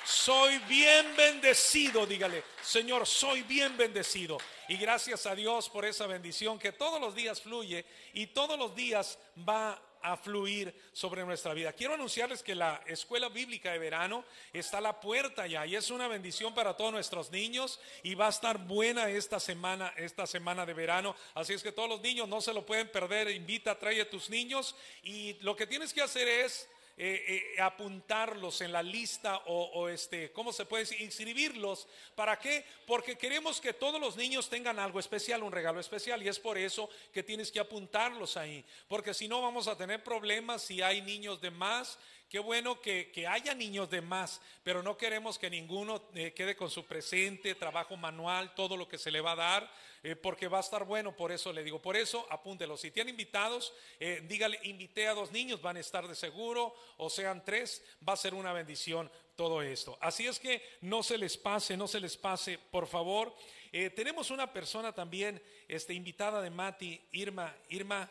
Soy 0.09 0.57
bien 0.61 1.15
bendecido, 1.19 2.07
dígale, 2.07 2.43
Señor, 2.63 3.07
soy 3.07 3.43
bien 3.43 3.77
bendecido. 3.77 4.39
Y 4.67 4.79
gracias 4.79 5.27
a 5.27 5.35
Dios 5.35 5.69
por 5.69 5.85
esa 5.85 6.07
bendición 6.07 6.59
que 6.59 6.73
todos 6.73 6.99
los 6.99 7.15
días 7.15 7.43
fluye 7.43 7.85
y 8.15 8.29
todos 8.29 8.59
los 8.59 8.75
días 8.75 9.19
va 9.47 9.79
a 10.01 10.17
fluir 10.17 10.75
sobre 10.95 11.27
nuestra 11.27 11.53
vida. 11.53 11.75
Quiero 11.75 11.93
anunciarles 11.93 12.43
que 12.43 12.55
la 12.55 12.83
escuela 12.87 13.29
bíblica 13.29 13.71
de 13.71 13.79
verano 13.79 14.25
está 14.55 14.79
a 14.79 14.81
la 14.81 14.99
puerta 14.99 15.47
ya 15.47 15.67
y 15.67 15.77
es 15.77 15.91
una 15.91 16.09
bendición 16.09 16.55
para 16.55 16.75
todos 16.75 16.91
nuestros 16.91 17.31
niños 17.31 17.79
y 18.03 18.15
va 18.15 18.29
a 18.29 18.31
estar 18.31 18.57
buena 18.57 19.11
esta 19.11 19.39
semana, 19.39 19.93
esta 19.95 20.27
semana 20.27 20.65
de 20.65 20.73
verano. 20.73 21.15
Así 21.35 21.53
es 21.53 21.63
que 21.63 21.73
todos 21.73 21.91
los 21.91 22.01
niños 22.01 22.27
no 22.27 22.41
se 22.41 22.55
lo 22.55 22.65
pueden 22.65 22.89
perder. 22.91 23.31
Invita, 23.31 23.79
trae 23.79 24.01
a 24.01 24.09
tus 24.09 24.31
niños 24.31 24.75
y 25.03 25.35
lo 25.43 25.55
que 25.55 25.67
tienes 25.67 25.93
que 25.93 26.01
hacer 26.01 26.27
es 26.27 26.67
eh, 27.01 27.55
eh, 27.57 27.61
apuntarlos 27.61 28.61
en 28.61 28.73
la 28.73 28.83
lista 28.83 29.43
o, 29.47 29.89
este, 29.89 30.33
¿cómo 30.33 30.53
se 30.53 30.65
puede 30.65 30.83
decir? 30.83 31.01
Inscribirlos. 31.01 31.87
¿Para 32.17 32.37
qué? 32.41 32.65
Porque 32.89 33.17
queremos 33.17 33.61
que 33.61 33.73
todos 33.73 34.01
los 34.01 34.17
niños 34.17 34.49
tengan 34.51 34.81
algo 34.81 34.99
especial, 34.99 35.45
un 35.45 35.53
regalo 35.53 35.79
especial. 35.79 36.21
Y 36.25 36.29
es 36.29 36.41
por 36.41 36.59
eso 36.59 36.91
que 37.13 37.23
tienes 37.23 37.53
que 37.53 37.61
apuntarlos 37.61 38.37
ahí. 38.37 38.65
Porque 38.89 39.15
si 39.15 39.29
no 39.29 39.41
vamos 39.41 39.69
a 39.69 39.77
tener 39.77 40.03
problemas 40.03 40.63
si 40.63 40.83
hay 40.83 41.01
niños 41.01 41.41
de 41.41 41.53
más. 41.53 42.01
Qué 42.29 42.41
bueno 42.41 42.79
que, 42.83 43.27
haya 43.27 43.55
niños 43.55 43.89
de 43.89 44.03
más, 44.03 44.43
pero 44.63 44.83
no 44.83 44.99
queremos 44.99 45.39
que 45.39 45.49
ninguno 45.49 46.11
eh, 46.15 46.35
quede 46.35 46.57
con 46.57 46.69
su 46.69 46.85
presente, 46.85 47.55
trabajo 47.55 47.97
manual, 47.97 48.55
todo 48.55 48.77
lo 48.77 48.87
que 48.87 48.99
se 48.99 49.11
le 49.11 49.23
va 49.23 49.33
a 49.33 49.37
dar, 49.37 49.73
eh, 50.03 50.15
porque 50.15 50.47
va 50.47 50.59
a 50.59 50.61
estar 50.61 50.85
bueno, 50.85 51.17
por 51.17 51.33
eso 51.33 51.55
le 51.55 51.65
digo, 51.65 51.81
por 51.81 51.97
eso 51.97 52.27
apúntelo. 52.29 52.77
Si 52.77 52.91
tienen 52.91 53.15
invitados, 53.15 53.73
eh, 53.99 54.23
dígale, 54.29 54.61
invité 54.65 55.09
a 55.09 55.15
dos 55.15 55.33
niños, 55.33 55.63
van 55.63 55.79
a 55.79 55.81
estar 55.81 56.07
de 56.07 56.15
seguro, 56.15 56.75
o 56.99 57.09
sean 57.09 57.43
tres, 57.43 57.83
va 58.07 58.13
a 58.13 58.17
ser 58.17 58.35
una 58.35 58.53
bendición 58.53 59.11
todo 59.35 59.63
esto. 59.63 59.97
Así 59.99 60.27
es 60.27 60.39
que 60.39 60.63
no 60.83 61.03
se 61.03 61.17
les 61.17 61.39
pase, 61.39 61.79
no 61.79 61.89
se 61.89 61.99
les 61.99 62.19
pase, 62.19 62.59
por 62.59 62.87
favor. 62.87 63.35
Tenemos 63.71 64.31
una 64.31 64.53
persona 64.53 64.93
también, 64.93 65.43
este, 65.67 65.95
invitada 65.95 66.43
de 66.43 66.51
Mati, 66.51 67.01
Irma, 67.13 67.55
Irma. 67.71 68.11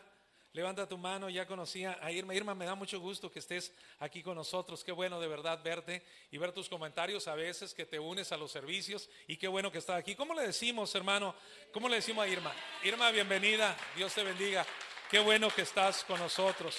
Levanta 0.52 0.88
tu 0.88 0.96
mano, 0.96 1.28
ya 1.28 1.46
conocía 1.46 1.98
a 2.00 2.10
Irma. 2.10 2.34
Irma, 2.34 2.54
me 2.54 2.64
da 2.64 2.74
mucho 2.74 2.98
gusto 2.98 3.30
que 3.30 3.38
estés 3.38 3.72
aquí 3.98 4.22
con 4.22 4.34
nosotros. 4.34 4.82
Qué 4.82 4.92
bueno 4.92 5.20
de 5.20 5.28
verdad 5.28 5.62
verte 5.62 6.02
y 6.30 6.38
ver 6.38 6.52
tus 6.52 6.70
comentarios 6.70 7.28
a 7.28 7.34
veces 7.34 7.74
que 7.74 7.84
te 7.84 7.98
unes 7.98 8.32
a 8.32 8.36
los 8.38 8.50
servicios 8.50 9.10
y 9.26 9.36
qué 9.36 9.46
bueno 9.46 9.70
que 9.70 9.78
estás 9.78 9.98
aquí. 9.98 10.14
¿Cómo 10.14 10.32
le 10.32 10.46
decimos, 10.46 10.94
hermano? 10.94 11.34
¿Cómo 11.70 11.88
le 11.88 11.96
decimos 11.96 12.24
a 12.24 12.28
Irma? 12.28 12.52
Irma, 12.82 13.10
bienvenida. 13.10 13.76
Dios 13.94 14.14
te 14.14 14.22
bendiga. 14.22 14.64
Qué 15.10 15.18
bueno 15.18 15.50
que 15.50 15.62
estás 15.62 16.02
con 16.04 16.18
nosotros. 16.18 16.78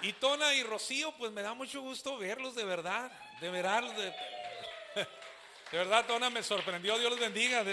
Y 0.00 0.12
Tona 0.14 0.52
y 0.54 0.64
Rocío, 0.64 1.12
pues 1.12 1.30
me 1.30 1.42
da 1.42 1.54
mucho 1.54 1.80
gusto 1.80 2.18
verlos 2.18 2.56
de 2.56 2.64
verdad, 2.64 3.12
de 3.40 3.48
verlos. 3.48 3.96
De, 3.96 4.02
de 5.70 5.78
verdad, 5.78 6.04
Tona 6.06 6.30
me 6.30 6.42
sorprendió. 6.42 6.98
Dios 6.98 7.10
los 7.10 7.20
bendiga. 7.20 7.64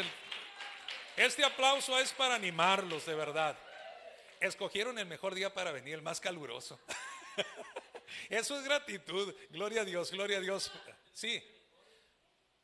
Este 1.18 1.44
aplauso 1.44 1.98
es 2.00 2.14
para 2.14 2.36
animarlos, 2.36 3.08
de 3.08 3.16
verdad. 3.16 3.58
Escogieron 4.40 4.98
el 4.98 5.06
mejor 5.06 5.36
día 5.36 5.54
para 5.54 5.72
venir, 5.72 5.96
el 5.96 6.02
más 6.02 6.22
caluroso. 6.22 6.80
Eso 8.30 8.58
es 8.58 8.64
gratitud. 8.64 9.36
Gloria 9.50 9.82
a 9.82 9.86
Dios, 9.86 10.12
gloria 10.12 10.38
a 10.38 10.42
Dios. 10.42 10.72
Sí. 11.14 11.44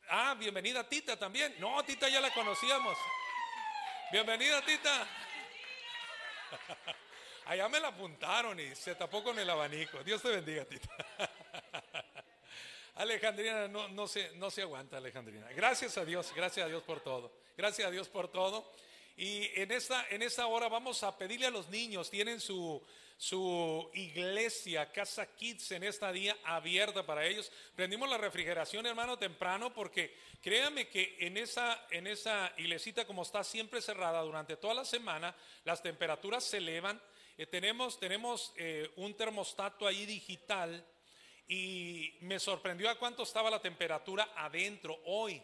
Ah, 0.08 0.34
bienvenida 0.38 0.88
Tita 0.88 1.18
también. 1.18 1.54
No, 1.58 1.84
Tita 1.84 2.08
ya 2.08 2.20
la 2.20 2.32
conocíamos. 2.32 2.96
Bienvenida 4.10 4.64
Tita. 4.64 5.06
Allá 7.46 7.68
me 7.68 7.78
la 7.78 7.88
apuntaron 7.88 8.58
y 8.58 8.74
se 8.74 8.94
tapó 8.94 9.22
con 9.22 9.38
el 9.38 9.50
abanico. 9.50 10.02
Dios 10.02 10.22
te 10.22 10.30
bendiga, 10.30 10.64
Tita. 10.64 10.88
Alejandrina 12.94 13.68
no, 13.68 13.88
no, 13.88 14.08
se, 14.08 14.30
no 14.36 14.50
se 14.50 14.62
aguanta, 14.62 14.96
Alejandrina. 14.96 15.48
Gracias 15.52 15.98
a 15.98 16.04
Dios, 16.06 16.32
gracias 16.34 16.64
a 16.64 16.68
Dios 16.68 16.82
por 16.82 17.00
todo. 17.00 17.30
Gracias 17.56 17.86
a 17.86 17.90
Dios 17.90 18.08
por 18.08 18.28
todo. 18.28 18.72
Y 19.16 19.50
en 19.54 19.72
esta, 19.72 20.06
en 20.10 20.22
esta 20.22 20.46
hora 20.46 20.68
vamos 20.68 21.02
a 21.02 21.16
pedirle 21.16 21.46
a 21.46 21.50
los 21.50 21.68
niños, 21.68 22.10
tienen 22.10 22.38
su, 22.38 22.82
su 23.16 23.90
iglesia, 23.94 24.92
Casa 24.92 25.26
Kids, 25.34 25.72
en 25.72 25.84
esta 25.84 26.12
día 26.12 26.36
abierta 26.44 27.04
para 27.06 27.24
ellos. 27.24 27.50
Prendimos 27.74 28.10
la 28.10 28.18
refrigeración, 28.18 28.84
hermano, 28.84 29.18
temprano, 29.18 29.72
porque 29.72 30.14
créame 30.42 30.88
que 30.88 31.16
en 31.20 31.38
esa, 31.38 31.86
en 31.90 32.06
esa 32.06 32.52
iglesita, 32.58 33.06
como 33.06 33.22
está 33.22 33.42
siempre 33.42 33.80
cerrada 33.80 34.20
durante 34.20 34.56
toda 34.56 34.74
la 34.74 34.84
semana, 34.84 35.34
las 35.64 35.82
temperaturas 35.82 36.44
se 36.44 36.58
elevan. 36.58 37.00
Eh, 37.38 37.46
tenemos 37.46 37.98
tenemos 37.98 38.52
eh, 38.56 38.90
un 38.96 39.14
termostato 39.14 39.86
ahí 39.86 40.04
digital 40.04 40.84
y 41.48 42.16
me 42.20 42.38
sorprendió 42.38 42.90
a 42.90 42.98
cuánto 42.98 43.22
estaba 43.22 43.50
la 43.50 43.62
temperatura 43.62 44.30
adentro 44.36 44.98
hoy. 45.06 45.42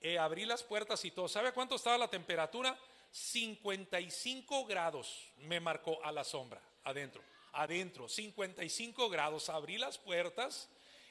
Eh, 0.00 0.18
abrí 0.18 0.44
las 0.44 0.62
puertas 0.62 1.04
y 1.04 1.10
todo. 1.10 1.26
¿Sabe 1.26 1.48
a 1.48 1.52
cuánto 1.52 1.74
estaba 1.74 1.98
la 1.98 2.08
temperatura? 2.08 2.78
55 3.10 4.66
grados 4.66 5.32
me 5.38 5.60
marcó 5.60 6.02
a 6.04 6.12
la 6.12 6.24
sombra, 6.24 6.60
adentro, 6.84 7.22
adentro, 7.52 8.08
55 8.08 9.08
grados. 9.08 9.48
Abrí 9.48 9.78
las 9.78 9.98
puertas, 9.98 10.68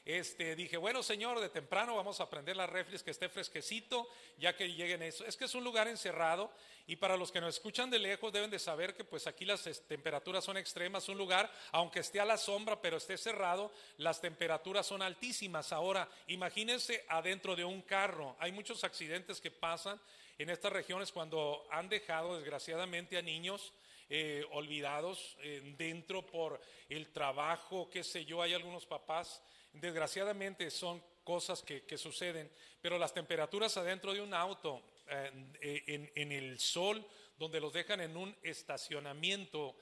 este, 0.07 0.55
dije, 0.55 0.77
bueno, 0.77 1.03
señor, 1.03 1.41
de 1.41 1.49
temprano 1.49 1.93
vamos 1.97 2.21
a 2.21 2.29
prender 2.29 2.55
las 2.55 2.69
refres 2.69 3.03
que 3.03 3.11
esté 3.11 3.27
fresquecito, 3.27 4.07
ya 4.37 4.55
que 4.55 4.71
lleguen 4.71 5.03
eso. 5.03 5.25
Es 5.25 5.35
que 5.35 5.43
es 5.43 5.53
un 5.53 5.65
lugar 5.65 5.89
encerrado 5.89 6.49
y 6.87 6.95
para 6.95 7.17
los 7.17 7.29
que 7.29 7.41
nos 7.41 7.55
escuchan 7.55 7.89
de 7.89 7.99
lejos 7.99 8.31
deben 8.31 8.49
de 8.49 8.57
saber 8.57 8.95
que 8.95 9.03
pues 9.03 9.27
aquí 9.27 9.43
las 9.43 9.63
temperaturas 9.89 10.45
son 10.45 10.55
extremas. 10.55 11.09
Un 11.09 11.17
lugar, 11.17 11.51
aunque 11.73 11.99
esté 11.99 12.21
a 12.21 12.25
la 12.25 12.37
sombra, 12.37 12.81
pero 12.81 12.95
esté 12.95 13.17
cerrado, 13.17 13.69
las 13.97 14.21
temperaturas 14.21 14.85
son 14.85 15.01
altísimas. 15.01 15.73
Ahora, 15.73 16.07
imagínense 16.27 17.03
adentro 17.09 17.57
de 17.57 17.65
un 17.65 17.81
carro. 17.81 18.37
Hay 18.39 18.53
muchos 18.53 18.85
accidentes 18.85 19.41
que 19.41 19.51
pasan 19.51 19.99
en 20.37 20.49
estas 20.49 20.71
regiones 20.71 21.11
cuando 21.11 21.65
han 21.71 21.89
dejado 21.89 22.35
desgraciadamente 22.35 23.17
a 23.17 23.21
niños 23.21 23.73
eh, 24.09 24.45
olvidados 24.51 25.35
eh, 25.41 25.73
dentro 25.77 26.25
por 26.25 26.61
el 26.89 27.11
trabajo, 27.11 27.89
qué 27.89 28.03
sé 28.03 28.23
yo, 28.23 28.41
hay 28.41 28.53
algunos 28.53 28.85
papás, 28.85 29.41
desgraciadamente 29.73 30.69
son 30.71 31.03
cosas 31.23 31.61
que, 31.61 31.97
suceden, 31.97 32.49
pero 32.81 32.97
las 32.97 33.13
temperaturas 33.13 33.75
adentro 33.75 34.13
de 34.13 34.21
un 34.21 34.33
auto, 34.33 34.81
eh, 35.09 35.83
en, 35.87 36.11
en, 36.15 36.31
el 36.31 36.57
sol, 36.57 37.05
donde 37.37 37.59
los 37.59 37.73
dejan 37.73 37.99
en 37.99 38.15
un 38.15 38.33
estacionamiento, 38.43 39.75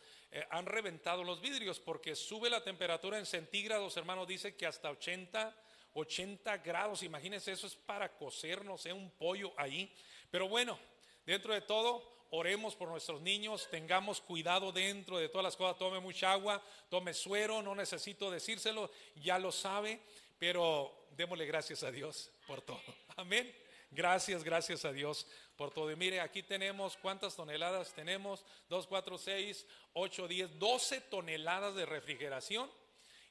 han 0.50 0.66
reventado 0.66 1.24
los 1.24 1.40
vidrios 1.40 1.80
porque 1.80 2.16
sube 2.16 2.50
la 2.50 2.64
temperatura 2.64 3.20
en 3.20 3.26
centígrados, 3.26 3.96
hermano, 3.96 4.26
dice 4.26 4.56
que 4.56 4.66
hasta 4.66 4.90
80 4.90 5.56
80 5.98 6.58
grados, 6.58 7.04
imagínense, 7.04 7.54
eso 7.54 7.68
es 7.68 7.76
para 7.76 8.10
cocer, 8.18 8.66
no 8.66 8.78
sé, 8.78 8.92
un 8.92 9.10
pollo 9.12 9.54
ahí. 9.56 9.90
Pero 10.32 10.48
bueno, 10.48 10.78
dentro 11.26 11.54
de 11.54 11.62
todo, 11.62 12.16
oremos 12.32 12.76
por 12.76 12.90
nuestros 12.90 13.22
niños, 13.22 13.68
tengamos 13.70 14.22
cuidado 14.22 14.72
dentro 14.72 15.18
de 15.18 15.30
todas 15.30 15.44
las 15.44 15.56
cosas, 15.56 15.78
tome 15.78 16.00
mucha 16.00 16.32
agua, 16.32 16.62
tome 16.90 17.14
suero, 17.14 17.62
no 17.62 17.76
necesito 17.76 18.30
decírselo, 18.32 18.90
ya 19.16 19.40
lo 19.40 19.52
sabe, 19.52 20.00
pero 20.38 21.08
démosle 21.12 21.46
gracias 21.46 21.84
a 21.84 21.92
Dios 21.92 22.30
por 22.48 22.62
todo. 22.62 22.82
Amén. 23.16 23.54
Gracias, 23.92 24.44
gracias 24.44 24.84
a 24.84 24.92
Dios 24.92 25.26
por 25.56 25.72
todo. 25.72 25.90
Y 25.90 25.96
mire, 25.96 26.20
aquí 26.20 26.44
tenemos 26.44 26.98
cuántas 26.98 27.36
toneladas 27.36 27.94
tenemos, 27.94 28.44
2, 28.68 28.88
4, 28.88 29.18
6, 29.18 29.66
8, 29.94 30.28
10, 30.28 30.60
12 30.60 31.02
toneladas 31.02 31.76
de 31.76 31.86
refrigeración 31.86 32.70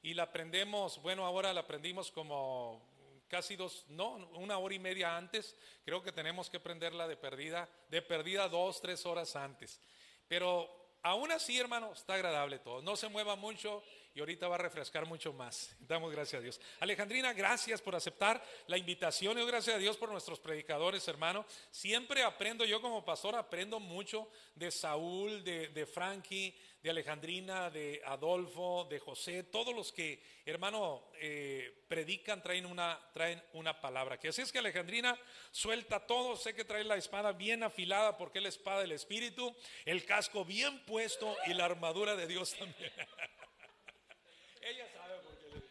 y 0.02 0.14
la 0.14 0.32
prendemos, 0.32 1.02
bueno, 1.02 1.26
ahora 1.26 1.52
la 1.52 1.66
prendimos 1.66 2.10
como 2.10 2.80
casi 3.28 3.56
dos, 3.56 3.84
no, 3.88 4.14
una 4.34 4.58
hora 4.58 4.74
y 4.74 4.78
media 4.78 5.16
antes. 5.16 5.56
Creo 5.84 6.02
que 6.02 6.12
tenemos 6.12 6.50
que 6.50 6.60
prenderla 6.60 7.08
de 7.08 7.16
perdida, 7.16 7.68
de 7.88 8.02
perdida 8.02 8.48
dos, 8.48 8.80
tres 8.80 9.04
horas 9.06 9.36
antes. 9.36 9.80
Pero 10.28 10.98
aún 11.02 11.32
así, 11.32 11.58
hermano, 11.58 11.92
está 11.92 12.14
agradable 12.14 12.58
todo. 12.58 12.82
No 12.82 12.96
se 12.96 13.08
mueva 13.08 13.36
mucho 13.36 13.82
y 14.14 14.20
ahorita 14.20 14.46
va 14.46 14.54
a 14.54 14.58
refrescar 14.58 15.06
mucho 15.06 15.32
más. 15.32 15.74
Damos 15.80 16.12
gracias 16.12 16.38
a 16.38 16.42
Dios. 16.42 16.60
Alejandrina, 16.78 17.32
gracias 17.32 17.82
por 17.82 17.96
aceptar 17.96 18.42
la 18.68 18.78
invitación 18.78 19.38
y 19.38 19.46
gracias 19.46 19.74
a 19.74 19.78
Dios 19.78 19.96
por 19.96 20.10
nuestros 20.10 20.38
predicadores, 20.38 21.06
hermano. 21.08 21.44
Siempre 21.70 22.22
aprendo, 22.22 22.64
yo 22.64 22.80
como 22.80 23.04
pastor 23.04 23.34
aprendo 23.34 23.80
mucho 23.80 24.28
de 24.54 24.70
Saúl, 24.70 25.42
de, 25.42 25.68
de 25.68 25.84
Frankie, 25.84 26.54
de 26.80 26.90
Alejandrina, 26.90 27.70
de 27.70 28.02
Adolfo, 28.04 28.86
de 28.90 29.00
José, 29.00 29.42
todos 29.42 29.74
los 29.74 29.90
que, 29.90 30.22
hermano, 30.44 31.02
eh, 31.14 31.84
predican, 31.88 32.42
traen 32.42 32.66
una, 32.66 33.00
traen 33.14 33.42
una 33.54 33.80
palabra. 33.80 34.20
Que 34.20 34.28
así 34.28 34.42
es 34.42 34.52
que 34.52 34.58
Alejandrina 34.58 35.18
suelta 35.50 36.06
todo, 36.06 36.36
sé 36.36 36.54
que 36.54 36.64
trae 36.64 36.84
la 36.84 36.96
espada 36.96 37.32
bien 37.32 37.62
afilada 37.62 38.16
porque 38.16 38.38
es 38.38 38.42
la 38.42 38.48
espada 38.50 38.82
del 38.82 38.92
Espíritu, 38.92 39.56
el 39.86 40.04
casco 40.04 40.44
bien 40.44 40.84
puesto 40.84 41.34
y 41.46 41.54
la 41.54 41.64
armadura 41.64 42.14
de 42.14 42.26
Dios 42.26 42.54
también. 42.54 42.92
Ella 44.64 44.88
sabe 44.94 45.18
por 45.18 45.38
qué 45.38 45.46
le 45.48 45.62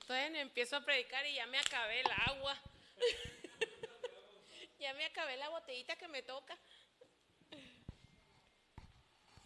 Entonces 0.00 0.40
empiezo 0.42 0.76
a 0.76 0.84
predicar 0.84 1.24
y 1.26 1.34
ya 1.34 1.46
me 1.46 1.58
acabé 1.58 2.00
el 2.00 2.10
agua. 2.26 2.60
ya 4.80 4.92
me 4.94 5.04
acabé 5.04 5.36
la 5.36 5.48
botellita 5.48 5.94
que 5.94 6.08
me 6.08 6.22
toca. 6.22 6.58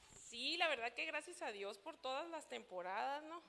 Sí, 0.08 0.56
la 0.56 0.68
verdad 0.68 0.94
que 0.94 1.04
gracias 1.04 1.42
a 1.42 1.52
Dios 1.52 1.76
por 1.76 1.98
todas 1.98 2.26
las 2.30 2.48
temporadas, 2.48 3.22
¿no? 3.24 3.42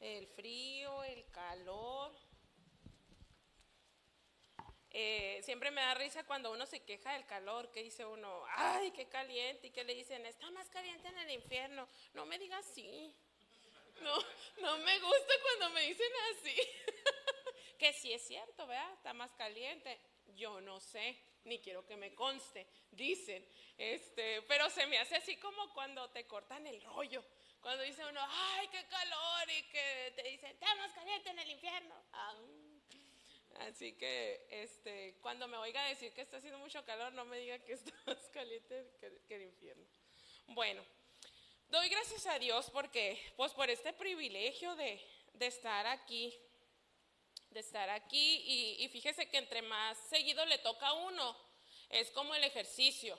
El 0.00 0.26
frío, 0.26 1.04
el 1.04 1.24
calor. 1.30 2.12
eh, 4.90 5.40
siempre 5.44 5.70
me 5.70 5.80
da 5.80 5.94
risa 5.94 6.24
cuando 6.24 6.50
uno 6.52 6.66
se 6.66 6.82
queja 6.82 7.12
del 7.12 7.24
calor, 7.26 7.70
que 7.70 7.84
dice 7.84 8.04
uno, 8.04 8.42
ay, 8.56 8.90
qué 8.90 9.08
caliente, 9.08 9.68
y 9.68 9.70
que 9.70 9.84
le 9.84 9.94
dicen, 9.94 10.26
está 10.26 10.50
más 10.50 10.68
caliente 10.68 11.08
en 11.08 11.18
el 11.18 11.30
infierno. 11.30 11.88
No 12.12 12.26
me 12.26 12.40
digas 12.40 12.66
así. 12.68 13.14
No, 14.02 14.18
no 14.60 14.78
me 14.78 14.98
gusta 14.98 15.34
cuando 15.42 15.70
me 15.70 15.86
dicen 15.86 16.10
así. 16.32 16.56
que 17.78 17.92
sí 17.92 18.12
es 18.12 18.22
cierto, 18.22 18.66
¿verdad? 18.66 18.92
Está 18.94 19.12
más 19.12 19.32
caliente. 19.34 19.98
Yo 20.34 20.60
no 20.60 20.80
sé, 20.80 21.16
ni 21.44 21.58
quiero 21.60 21.84
que 21.84 21.96
me 21.96 22.14
conste, 22.14 22.66
dicen. 22.90 23.46
Este, 23.76 24.42
pero 24.42 24.70
se 24.70 24.86
me 24.86 24.98
hace 24.98 25.16
así 25.16 25.36
como 25.36 25.72
cuando 25.72 26.08
te 26.10 26.26
cortan 26.26 26.66
el 26.66 26.80
rollo. 26.82 27.24
Cuando 27.60 27.84
dice 27.84 28.04
uno, 28.04 28.20
ay, 28.28 28.68
qué 28.68 28.84
calor, 28.86 29.50
y 29.50 29.62
que 29.64 30.12
te 30.16 30.22
dicen, 30.24 30.50
está 30.50 30.74
más 30.76 30.92
caliente 30.92 31.30
en 31.30 31.38
el 31.38 31.50
infierno. 31.50 31.94
Así 33.60 33.92
que 33.92 34.46
este, 34.50 35.18
cuando 35.20 35.46
me 35.46 35.56
oiga 35.58 35.84
decir 35.84 36.12
que 36.12 36.22
está 36.22 36.38
haciendo 36.38 36.58
mucho 36.58 36.84
calor, 36.84 37.12
no 37.12 37.24
me 37.24 37.38
diga 37.38 37.58
que 37.60 37.74
está 37.74 37.92
más 38.06 38.28
caliente 38.30 38.90
que 39.28 39.34
el 39.36 39.42
infierno. 39.42 39.86
Bueno, 40.48 40.84
doy 41.72 41.88
gracias 41.88 42.26
a 42.26 42.38
Dios 42.38 42.68
porque, 42.70 43.32
pues 43.34 43.52
por 43.52 43.70
este 43.70 43.94
privilegio 43.94 44.76
de, 44.76 45.02
de 45.32 45.46
estar 45.46 45.86
aquí, 45.86 46.38
de 47.48 47.60
estar 47.60 47.88
aquí 47.88 48.76
y, 48.78 48.88
fíjese 48.88 49.30
que 49.30 49.38
entre 49.38 49.62
más 49.62 49.96
seguido 50.10 50.44
le 50.44 50.58
toca 50.58 50.88
a 50.88 50.92
uno, 50.92 51.34
es 51.88 52.10
como 52.10 52.34
el 52.34 52.44
ejercicio, 52.44 53.18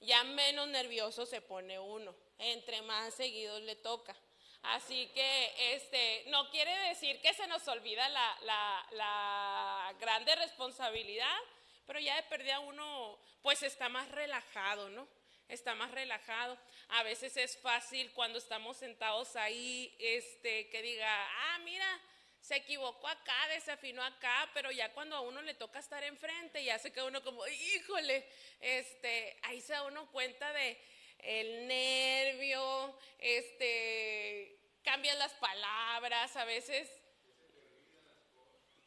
ya 0.00 0.24
menos 0.24 0.68
nervioso 0.68 1.26
se 1.26 1.42
pone 1.42 1.78
uno, 1.78 2.16
entre 2.38 2.80
más 2.82 3.12
seguido 3.12 3.60
le 3.60 3.76
toca. 3.76 4.16
Así 4.62 5.06
que 5.08 5.74
este, 5.74 6.24
no 6.28 6.48
quiere 6.50 6.74
decir 6.88 7.20
que 7.20 7.34
se 7.34 7.46
nos 7.48 7.68
olvida 7.68 8.08
la, 8.08 8.38
la, 8.44 8.86
la 8.92 9.94
grande 10.00 10.34
responsabilidad, 10.36 11.38
pero 11.86 12.00
ya 12.00 12.16
de 12.16 12.22
perdida 12.22 12.60
uno 12.60 13.18
pues 13.42 13.62
está 13.62 13.90
más 13.90 14.10
relajado, 14.10 14.88
¿no? 14.88 15.06
Está 15.50 15.74
más 15.74 15.90
relajado. 15.90 16.58
A 16.88 17.02
veces 17.02 17.36
es 17.36 17.58
fácil 17.58 18.10
cuando 18.12 18.38
estamos 18.38 18.76
sentados 18.76 19.36
ahí, 19.36 19.94
este, 19.98 20.68
que 20.68 20.80
diga, 20.82 21.08
ah, 21.08 21.58
mira, 21.64 22.00
se 22.40 22.56
equivocó 22.56 23.08
acá, 23.08 23.48
desafinó 23.48 24.02
acá, 24.02 24.50
pero 24.54 24.70
ya 24.70 24.92
cuando 24.92 25.16
a 25.16 25.20
uno 25.20 25.42
le 25.42 25.54
toca 25.54 25.78
estar 25.78 26.02
enfrente, 26.04 26.64
ya 26.64 26.78
se 26.78 26.92
queda 26.92 27.04
uno 27.04 27.22
como, 27.22 27.46
híjole, 27.46 28.26
este, 28.60 29.38
ahí 29.42 29.60
se 29.60 29.72
da 29.72 29.82
uno 29.82 30.10
cuenta 30.10 30.52
de 30.52 30.80
el 31.18 31.66
nervio, 31.68 32.98
este, 33.18 34.56
cambian 34.82 35.18
las 35.18 35.32
palabras, 35.34 36.34
a 36.36 36.44
veces 36.44 36.88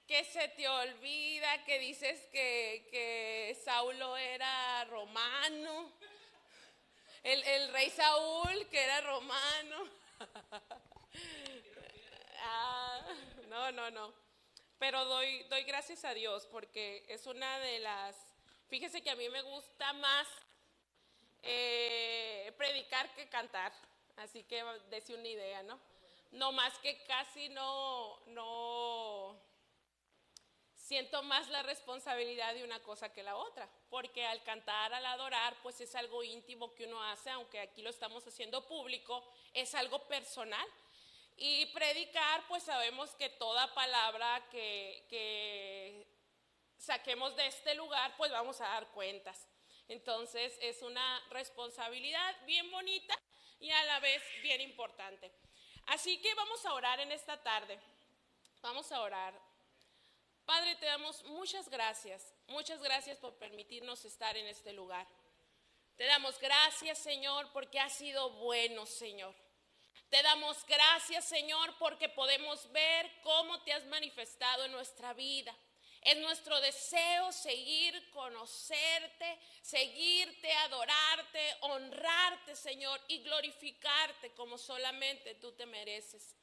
que 0.08 0.24
se 0.26 0.48
te 0.50 0.68
olvida, 0.68 1.64
que 1.64 1.80
dices 1.80 2.20
que, 2.32 2.88
que 2.92 3.58
Saulo 3.64 4.18
era 4.18 4.86
romano, 4.86 5.94
el, 7.24 7.44
el, 7.44 7.74
rey 7.74 7.90
Saúl 7.90 8.68
que 8.70 8.84
era 8.84 9.02
romano. 9.02 9.90
ah, 12.44 13.02
no, 13.50 13.72
no, 13.72 13.92
no. 13.92 14.14
Pero 14.80 15.06
doy, 15.06 15.44
doy 15.44 15.64
gracias 15.64 16.04
a 16.04 16.14
Dios 16.14 16.46
porque 16.52 17.06
es 17.08 17.26
una 17.26 17.60
de 17.60 17.80
las, 17.80 18.16
fíjese 18.68 19.02
que 19.02 19.10
a 19.10 19.16
mí 19.16 19.30
me 19.30 19.42
gusta 19.42 19.94
más 19.94 20.28
eh, 21.44 22.54
predicar 22.58 23.14
que 23.16 23.30
cantar. 23.30 23.72
Así 24.18 24.44
que 24.44 24.64
dese 24.90 25.14
una 25.16 25.28
idea, 25.28 25.64
¿no? 25.64 25.80
No 26.32 26.52
más 26.52 26.78
que 26.80 27.04
casi 27.04 27.50
no, 27.50 28.20
no 28.28 29.40
siento 30.84 31.24
más 31.24 31.48
la 31.48 31.64
responsabilidad 31.64 32.54
de 32.54 32.64
una 32.66 32.82
cosa 32.82 33.14
que 33.14 33.24
la 33.24 33.38
otra, 33.38 33.70
porque 33.90 34.26
al 34.26 34.44
cantar, 34.44 34.94
al 34.94 35.06
adorar, 35.06 35.56
pues 35.64 35.80
es 35.80 35.96
algo 35.96 36.24
íntimo 36.24 36.76
que 36.76 36.86
uno 36.86 37.02
hace, 37.02 37.30
aunque 37.30 37.62
aquí 37.62 37.82
lo 37.82 37.90
estamos 37.90 38.28
haciendo 38.28 38.68
público, 38.68 39.24
es 39.54 39.74
algo 39.76 40.06
personal. 40.08 40.68
Y 41.38 41.66
predicar, 41.68 42.46
pues 42.48 42.64
sabemos 42.64 43.16
que 43.16 43.30
toda 43.30 43.74
palabra 43.74 44.46
que, 44.52 45.06
que 45.10 46.06
saquemos 46.78 47.34
de 47.38 47.48
este 47.48 47.76
lugar, 47.76 48.16
pues 48.18 48.32
vamos 48.32 48.60
a 48.60 48.66
dar 48.66 48.88
cuentas. 48.90 49.48
Entonces 49.88 50.58
es 50.62 50.82
una 50.82 51.24
responsabilidad 51.30 52.36
bien 52.46 52.70
bonita 52.70 53.18
y 53.60 53.72
a 53.72 53.84
la 53.86 54.00
vez 54.02 54.22
bien 54.42 54.60
importante. 54.60 55.32
Así 55.88 56.22
que 56.22 56.36
vamos 56.36 56.66
a 56.66 56.74
orar 56.74 57.00
en 57.00 57.12
esta 57.12 57.42
tarde. 57.42 57.80
Vamos 58.62 58.92
a 58.92 59.02
orar. 59.02 59.53
Padre, 60.46 60.76
te 60.76 60.86
damos 60.86 61.24
muchas 61.26 61.70
gracias. 61.70 62.34
Muchas 62.48 62.82
gracias 62.82 63.18
por 63.18 63.36
permitirnos 63.36 64.04
estar 64.06 64.36
en 64.36 64.48
este 64.48 64.74
lugar. 64.74 65.08
Te 65.96 66.06
damos 66.06 66.40
gracias, 66.40 67.00
Señor, 67.00 67.52
porque 67.54 67.80
has 67.80 67.94
sido 67.94 68.30
bueno, 68.32 68.86
Señor. 68.86 69.34
Te 70.10 70.22
damos 70.22 70.66
gracias, 70.66 71.26
Señor, 71.26 71.76
porque 71.80 72.10
podemos 72.10 72.72
ver 72.72 73.10
cómo 73.22 73.62
te 73.64 73.74
has 73.74 73.86
manifestado 73.86 74.66
en 74.66 74.72
nuestra 74.72 75.14
vida. 75.14 75.56
Es 76.02 76.18
nuestro 76.18 76.60
deseo 76.60 77.32
seguir 77.32 78.10
conocerte, 78.12 79.40
seguirte, 79.62 80.52
adorarte, 80.52 81.58
honrarte, 81.62 82.56
Señor, 82.56 83.00
y 83.08 83.20
glorificarte 83.20 84.34
como 84.34 84.58
solamente 84.58 85.36
tú 85.36 85.54
te 85.54 85.66
mereces. 85.66 86.36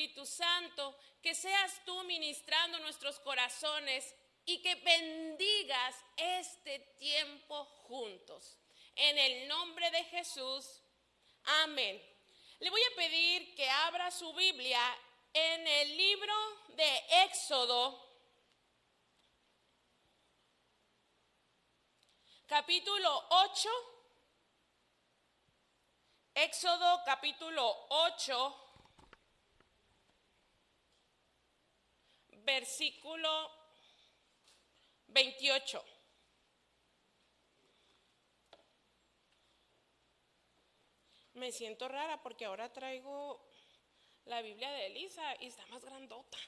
Espíritu 0.00 0.24
Santo, 0.24 0.96
que 1.22 1.34
seas 1.34 1.84
tú 1.84 2.02
ministrando 2.04 2.78
nuestros 2.78 3.20
corazones 3.20 4.14
y 4.46 4.62
que 4.62 4.74
bendigas 4.76 5.94
este 6.16 6.78
tiempo 6.98 7.66
juntos. 7.82 8.56
En 8.96 9.18
el 9.18 9.46
nombre 9.46 9.90
de 9.90 10.02
Jesús, 10.04 10.80
amén. 11.64 12.02
Le 12.60 12.70
voy 12.70 12.80
a 12.80 12.96
pedir 12.96 13.54
que 13.54 13.68
abra 13.68 14.10
su 14.10 14.32
Biblia 14.32 14.80
en 15.34 15.68
el 15.68 15.94
libro 15.94 16.34
de 16.68 17.02
Éxodo, 17.24 18.02
capítulo 22.46 23.26
8, 23.28 23.68
Éxodo 26.36 27.02
capítulo 27.04 27.86
8, 27.90 28.69
versículo 32.44 33.50
28. 35.08 35.84
Me 41.34 41.52
siento 41.52 41.88
rara 41.88 42.22
porque 42.22 42.44
ahora 42.44 42.72
traigo 42.72 43.48
la 44.26 44.42
Biblia 44.42 44.70
de 44.72 44.86
Elisa 44.86 45.36
y 45.40 45.46
está 45.46 45.64
más 45.66 45.84
grandota. 45.84 46.38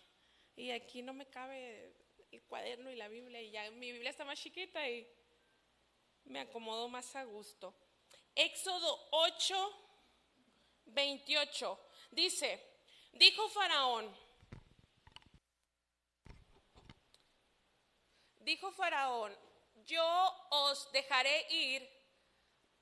Y 0.54 0.70
aquí 0.70 1.02
no 1.02 1.14
me 1.14 1.26
cabe 1.26 1.94
el 2.30 2.42
cuaderno 2.44 2.90
y 2.90 2.96
la 2.96 3.08
Biblia 3.08 3.40
y 3.40 3.50
ya 3.50 3.70
mi 3.70 3.92
Biblia 3.92 4.10
está 4.10 4.24
más 4.24 4.38
chiquita 4.38 4.88
y 4.88 5.08
me 6.24 6.40
acomodo 6.40 6.88
más 6.88 7.14
a 7.16 7.24
gusto. 7.24 7.74
Éxodo 8.34 9.08
8, 9.12 9.54
28 10.86 11.78
dice, 12.10 12.60
dijo 13.12 13.48
Faraón, 13.48 14.14
dijo 18.44 18.70
Faraón, 18.72 19.36
yo 19.84 20.46
os 20.50 20.90
dejaré 20.92 21.46
ir 21.50 22.02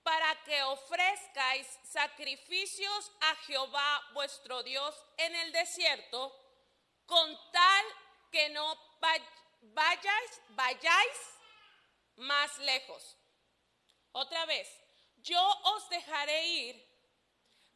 para 0.03 0.35
que 0.45 0.62
ofrezcáis 0.62 1.66
sacrificios 1.85 3.12
a 3.20 3.37
Jehová 3.47 4.03
vuestro 4.12 4.62
Dios 4.62 4.95
en 5.16 5.35
el 5.35 5.53
desierto, 5.53 6.35
con 7.07 7.39
tal 7.53 7.87
que 8.31 8.49
no 8.51 8.77
vayáis, 9.61 10.43
vayáis 10.51 11.19
más 12.16 12.59
lejos. 12.59 13.16
Otra 14.12 14.45
vez, 14.47 14.69
yo 15.16 15.41
os 15.74 15.89
dejaré 15.91 16.47
ir 16.47 16.91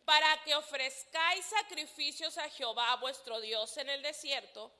para 0.05 0.43
que 0.45 0.55
ofrezcáis 0.55 1.45
sacrificios 1.47 2.37
a 2.39 2.49
Jehová 2.51 2.97
vuestro 2.97 3.41
Dios 3.41 3.77
en 3.77 3.89
el 3.89 4.03
desierto, 4.03 4.73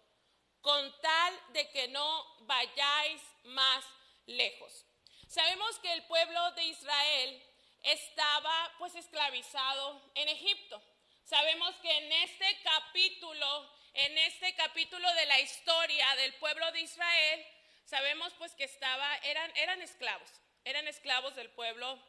con 0.65 1.01
tal 1.03 1.41
de 1.53 1.69
que 1.69 1.89
no 1.89 2.25
vayáis 2.41 3.21
más 3.45 3.85
lejos. 4.25 4.87
Sabemos 5.29 5.79
que 5.81 5.93
el 5.93 6.03
pueblo 6.05 6.53
de 6.53 6.65
Israel 6.65 7.43
estaba 7.83 8.73
pues 8.79 8.95
esclavizado 8.95 10.01
en 10.15 10.27
Egipto. 10.31 10.83
Sabemos 11.25 11.75
que 11.83 11.95
en 11.95 12.11
este 12.13 12.47
capítulo, 12.63 13.71
en 13.93 14.17
este 14.17 14.55
capítulo 14.55 15.13
de 15.13 15.27
la 15.27 15.39
historia 15.41 16.17
del 16.17 16.33
pueblo 16.37 16.73
de 16.73 16.81
Israel, 16.81 17.47
sabemos 17.85 18.33
pues 18.39 18.55
que 18.55 18.65
estaba, 18.65 19.19
eran, 19.19 19.55
eran 19.57 19.83
esclavos, 19.83 20.31
eran 20.65 20.89
esclavos 20.89 21.35
del 21.35 21.51
pueblo 21.51 22.03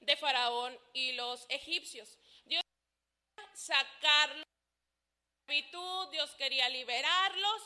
de 0.00 0.16
Faraón 0.16 0.76
y 0.92 1.12
los 1.12 1.46
egipcios. 1.50 2.18
Dios 2.46 2.64
sacarlos 3.54 4.47
Dios 6.10 6.30
quería 6.36 6.68
liberarlos 6.68 7.62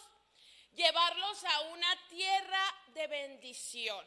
llevarlos 0.74 1.44
a 1.44 1.60
una 1.62 2.08
tierra 2.08 2.74
de 2.88 3.06
bendición. 3.06 4.06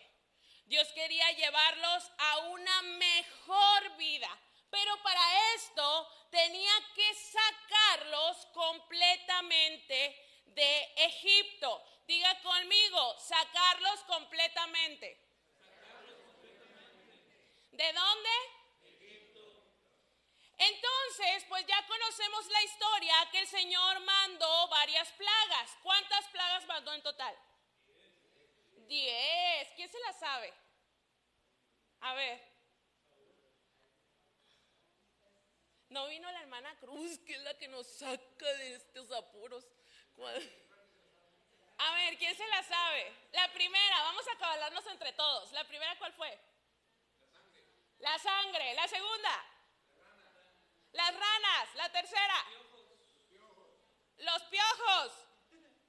Dios 0.65 0.88
quería 0.93 1.31
llevarlos 1.34 2.11
a 2.18 2.38
una 2.39 2.81
mejor 2.84 3.97
vida. 3.97 4.30
Pero 4.69 5.02
para 5.03 5.53
esto 5.56 6.10
tenía 6.31 6.72
que 6.95 7.14
sacarlos 7.14 8.45
completamente 8.47 10.41
de 10.45 10.93
Egipto. 10.97 11.84
Diga 12.07 12.39
conmigo, 12.41 13.15
sacarlos 13.19 13.99
completamente. 14.02 15.19
¿De 17.72 17.93
dónde? 17.93 18.55
Entonces, 20.57 21.45
pues 21.49 21.65
ya 21.65 21.86
conocemos 21.86 22.45
la 22.48 22.64
historia 22.64 23.30
que 23.32 23.40
el 23.40 23.48
Señor 23.48 23.99
mandó 23.99 24.68
varias 24.69 25.11
plagas. 25.14 25.77
¿Cuántas 25.82 26.26
plagas 26.27 26.65
mandó 26.65 26.94
en 26.94 27.03
total? 27.03 27.38
Diez. 28.88 29.69
¿Quién 29.76 29.90
se 29.90 29.99
la 29.99 30.14
sabe? 30.14 30.53
A 32.02 32.14
ver. 32.14 32.56
No 35.90 36.07
vino 36.07 36.32
la 36.32 36.41
hermana 36.41 36.77
Cruz, 36.80 37.19
que 37.19 37.36
es 37.36 37.41
la 37.41 37.57
que 37.57 37.68
nos 37.68 37.88
saca 37.88 38.45
de 38.45 38.76
estos 38.76 39.11
apuros. 39.11 39.68
A 41.77 41.94
ver, 41.95 42.18
¿quién 42.18 42.36
se 42.36 42.48
la 42.48 42.64
sabe? 42.64 43.14
La 43.34 43.52
primera, 43.52 44.02
vamos 44.03 44.26
a 44.27 44.38
cabalarnos 44.38 44.86
entre 44.88 45.14
todos. 45.14 45.52
¿La 45.52 45.65
primera 45.68 45.98
cuál 45.98 46.14
fue? 46.14 46.40
La 47.99 48.18
sangre. 48.19 48.73
La 48.73 48.88
segunda. 48.88 49.55
Las 50.95 51.13
ranas. 51.13 51.76
La 51.76 51.91
tercera. 51.91 52.45
Los 54.17 54.43
piojos. 54.43 55.11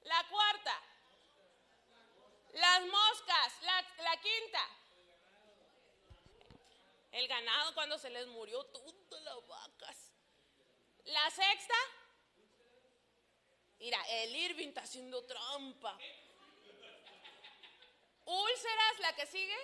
La 0.01 0.27
cuarta. 0.29 0.81
Las 2.53 2.85
moscas. 2.85 3.61
La, 3.61 3.85
la 4.03 4.17
quinta. 4.17 4.67
El 7.11 7.27
ganado 7.27 7.73
cuando 7.73 7.97
se 7.97 8.09
les 8.09 8.27
murió 8.27 8.63
todas 8.65 9.23
las 9.23 9.47
vacas. 9.47 10.11
La 11.05 11.29
sexta. 11.31 11.75
Mira, 13.79 14.01
el 14.09 14.35
Irving 14.35 14.67
está 14.69 14.81
haciendo 14.81 15.23
trampa. 15.25 15.97
Úlceras, 18.25 18.99
la 18.99 19.15
que 19.15 19.25
sigue. 19.25 19.57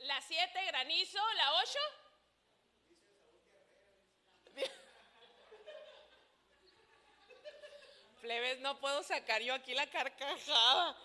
La 0.00 0.20
siete, 0.20 0.62
granizo. 0.66 1.32
La 1.34 1.54
ocho. 1.54 1.78
Plebes, 8.20 8.58
no 8.60 8.78
puedo 8.80 9.02
sacar 9.02 9.42
yo 9.42 9.54
aquí 9.54 9.74
la 9.74 9.88
carcajada. 9.88 10.96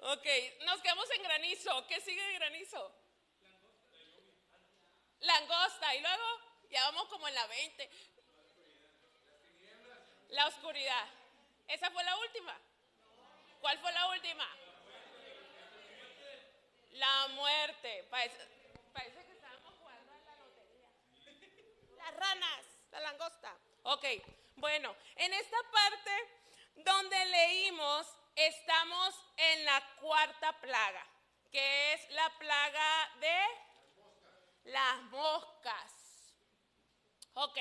Ok, 0.00 0.26
nos 0.64 0.80
quedamos 0.80 1.10
en 1.10 1.22
granizo. 1.22 1.86
¿Qué 1.88 2.00
sigue 2.00 2.22
de 2.22 2.34
granizo? 2.34 2.92
Langosta. 5.20 5.94
Y 5.96 6.00
luego 6.00 6.24
ya 6.70 6.82
vamos 6.84 7.08
como 7.08 7.26
en 7.26 7.34
la 7.34 7.46
20. 7.46 7.90
La 10.30 10.46
oscuridad. 10.46 11.08
¿Esa 11.66 11.90
fue 11.90 12.04
la 12.04 12.16
última? 12.16 12.56
¿Cuál 13.60 13.78
fue 13.80 13.92
la 13.92 14.08
última? 14.08 14.48
La 16.92 17.28
muerte. 17.28 18.06
Parece, 18.08 18.38
parece 18.92 19.24
que 19.24 19.32
estábamos 19.32 19.74
jugando 19.78 20.12
a 20.12 20.18
la 20.18 20.36
lotería. 20.36 20.88
Las 21.96 22.14
ranas, 22.14 22.67
la 22.90 23.00
langosta. 23.00 23.56
Ok, 23.84 24.04
bueno, 24.56 24.94
en 25.16 25.32
esta 25.32 25.56
parte 25.70 26.38
donde 26.76 27.24
leímos, 27.26 28.06
estamos 28.34 29.14
en 29.36 29.64
la 29.64 29.96
cuarta 30.00 30.52
plaga, 30.60 31.06
que 31.50 31.92
es 31.92 32.10
la 32.10 32.30
plaga 32.38 33.10
de 33.20 33.40
las 34.64 35.02
moscas. 35.04 35.92
Ok. 37.34 37.58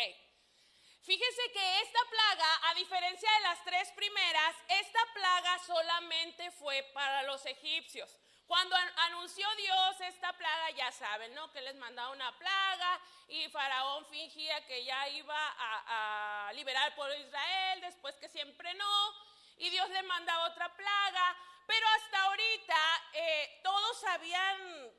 Fíjese 1.01 1.51
que 1.53 1.81
esta 1.81 1.99
plaga, 2.09 2.69
a 2.69 2.73
diferencia 2.73 3.31
de 3.31 3.39
las 3.41 3.63
tres 3.63 3.89
primeras, 3.91 4.55
esta 4.67 4.99
plaga 5.13 5.59
solamente 5.59 6.51
fue 6.51 6.83
para 6.93 7.23
los 7.23 7.45
egipcios. 7.45 8.17
Cuando 8.47 8.75
an- 8.77 8.93
anunció 9.07 9.45
Dios 9.55 10.01
esta 10.01 10.31
plaga, 10.37 10.69
ya 10.71 10.89
saben, 10.91 11.35
¿no? 11.35 11.51
Que 11.51 11.61
les 11.61 11.75
mandaba 11.75 12.11
una 12.11 12.35
plaga 12.37 13.01
y 13.27 13.49
Faraón 13.49 14.05
fingía 14.05 14.65
que 14.65 14.85
ya 14.85 15.07
iba 15.09 15.55
a, 15.59 16.51
liberar 16.53 16.83
al 16.85 16.95
pueblo 16.95 17.13
de 17.13 17.21
Israel, 17.21 17.81
después 17.81 18.15
que 18.15 18.29
siempre 18.29 18.73
no, 18.75 19.13
y 19.57 19.69
Dios 19.69 19.89
le 19.89 20.01
mandaba 20.03 20.47
otra 20.47 20.73
plaga, 20.73 21.35
pero 21.65 21.85
hasta 21.97 22.23
ahorita 22.23 22.75
eh, 23.13 23.59
todos 23.63 24.03
habían 24.05 24.91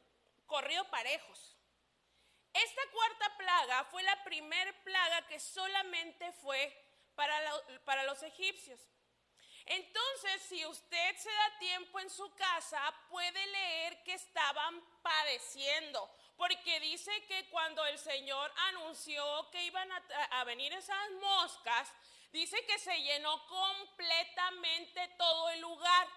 corrido 0.47 0.85
parejos. 0.91 1.57
Esta 2.53 2.83
cuarta 2.93 3.37
plaga 3.39 3.85
fue 3.85 4.03
la 4.03 4.25
primer 4.25 4.83
plaga 4.83 5.27
que 5.27 5.41
solamente 5.41 6.33
fue 6.33 6.85
para, 7.15 7.35
para 7.85 8.03
los 8.05 8.23
egipcios. 8.23 8.81
Entonces, 9.71 10.43
si 10.49 10.65
usted 10.65 11.17
se 11.17 11.31
da 11.31 11.59
tiempo 11.59 12.01
en 12.01 12.09
su 12.09 12.35
casa, 12.35 12.81
puede 13.11 13.47
leer 13.49 14.03
que 14.03 14.15
estaban 14.15 14.83
padeciendo, 15.03 16.11
porque 16.39 16.81
dice 16.81 17.13
que 17.27 17.51
cuando 17.51 17.85
el 17.85 17.99
Señor 17.99 18.51
anunció 18.69 19.51
que 19.51 19.63
iban 19.65 19.93
a, 19.93 19.97
a 20.41 20.45
venir 20.45 20.73
esas 20.73 21.11
moscas, 21.21 21.93
dice 22.33 22.65
que 22.65 22.79
se 22.79 22.97
llenó 23.03 23.47
completamente 23.47 25.07
todo 25.19 25.51
el 25.51 25.61
lugar. 25.61 26.09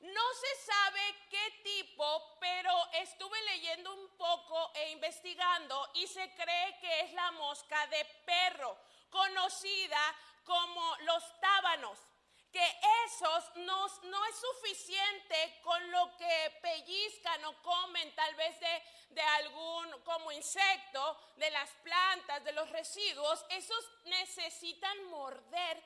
No 0.00 0.34
se 0.34 0.66
sabe 0.66 1.16
qué 1.30 1.60
tipo, 1.64 2.36
pero 2.38 2.70
estuve 2.92 3.42
leyendo 3.44 3.94
un 3.94 4.08
poco 4.18 4.72
e 4.74 4.90
investigando 4.90 5.90
y 5.94 6.06
se 6.06 6.34
cree 6.34 6.78
que 6.80 7.00
es 7.00 7.12
la 7.14 7.30
mosca 7.32 7.86
de 7.86 8.04
perro, 8.26 8.76
conocida 9.08 10.16
como 10.44 10.96
los 10.98 11.40
tábanos 11.40 12.09
que 12.52 12.80
esos 13.06 13.56
no, 13.56 13.86
no 14.04 14.26
es 14.26 14.36
suficiente 14.36 15.60
con 15.62 15.90
lo 15.90 16.16
que 16.16 16.58
pellizcan 16.60 17.44
o 17.44 17.62
comen 17.62 18.14
tal 18.14 18.34
vez 18.34 18.58
de, 18.58 18.82
de 19.10 19.22
algún 19.22 20.00
como 20.02 20.32
insecto, 20.32 21.18
de 21.36 21.50
las 21.50 21.70
plantas, 21.82 22.42
de 22.44 22.52
los 22.52 22.68
residuos, 22.70 23.44
esos 23.50 23.90
necesitan 24.04 25.04
morder 25.06 25.82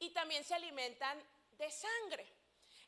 y 0.00 0.10
también 0.10 0.44
se 0.44 0.54
alimentan 0.54 1.22
de 1.52 1.70
sangre. 1.70 2.26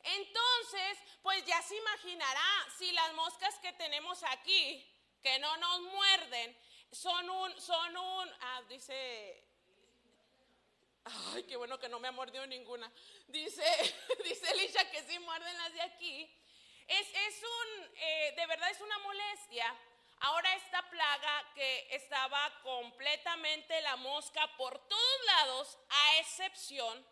Entonces, 0.03 0.99
pues 1.23 1.45
ya 1.45 1.63
se 1.63 1.77
imaginará 1.77 2.67
si 2.77 2.91
las 2.93 3.13
moscas 3.15 3.57
que 3.61 3.73
tenemos 3.75 4.23
aquí, 4.25 4.89
que 5.23 5.39
no 5.39 5.57
nos 5.59 5.81
muerden, 5.83 6.59
son 6.91 7.31
un, 7.31 7.61
son 7.61 7.97
un, 7.97 8.33
ah, 8.41 8.63
dice, 8.69 9.52
ay, 11.05 11.45
qué 11.45 11.57
bueno 11.57 11.79
que 11.79 11.89
no 11.89 11.99
me 11.99 12.09
ha 12.09 12.13
mordido 12.13 12.47
ninguna. 12.47 12.91
Dice, 13.29 13.65
dice 14.25 14.51
Elisha 14.51 14.91
que 14.91 15.03
sí 15.03 15.19
muerden 15.19 15.57
las 15.59 15.73
de 15.73 15.83
aquí. 15.83 16.31
Es, 16.87 17.09
es 17.09 17.43
un, 17.43 17.91
eh, 17.97 18.35
de 18.37 18.47
verdad 18.47 18.71
es 18.71 18.81
una 18.81 18.99
molestia. 18.99 19.77
Ahora 20.21 20.55
esta 20.55 20.89
plaga 20.89 21.53
que 21.55 21.97
estaba 21.97 22.61
completamente 22.63 23.81
la 23.81 23.97
mosca 23.97 24.49
por 24.57 24.79
todos 24.87 25.27
lados, 25.27 25.79
a 25.89 26.19
excepción 26.21 27.05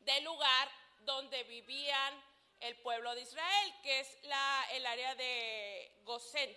del 0.00 0.24
lugar 0.24 0.70
donde 1.00 1.44
vivían 1.44 2.24
el 2.60 2.76
pueblo 2.78 3.14
de 3.14 3.20
Israel, 3.20 3.74
que 3.82 4.00
es 4.00 4.18
la, 4.22 4.66
el 4.72 4.86
área 4.86 5.14
de 5.14 5.92
Gosén. 6.02 6.56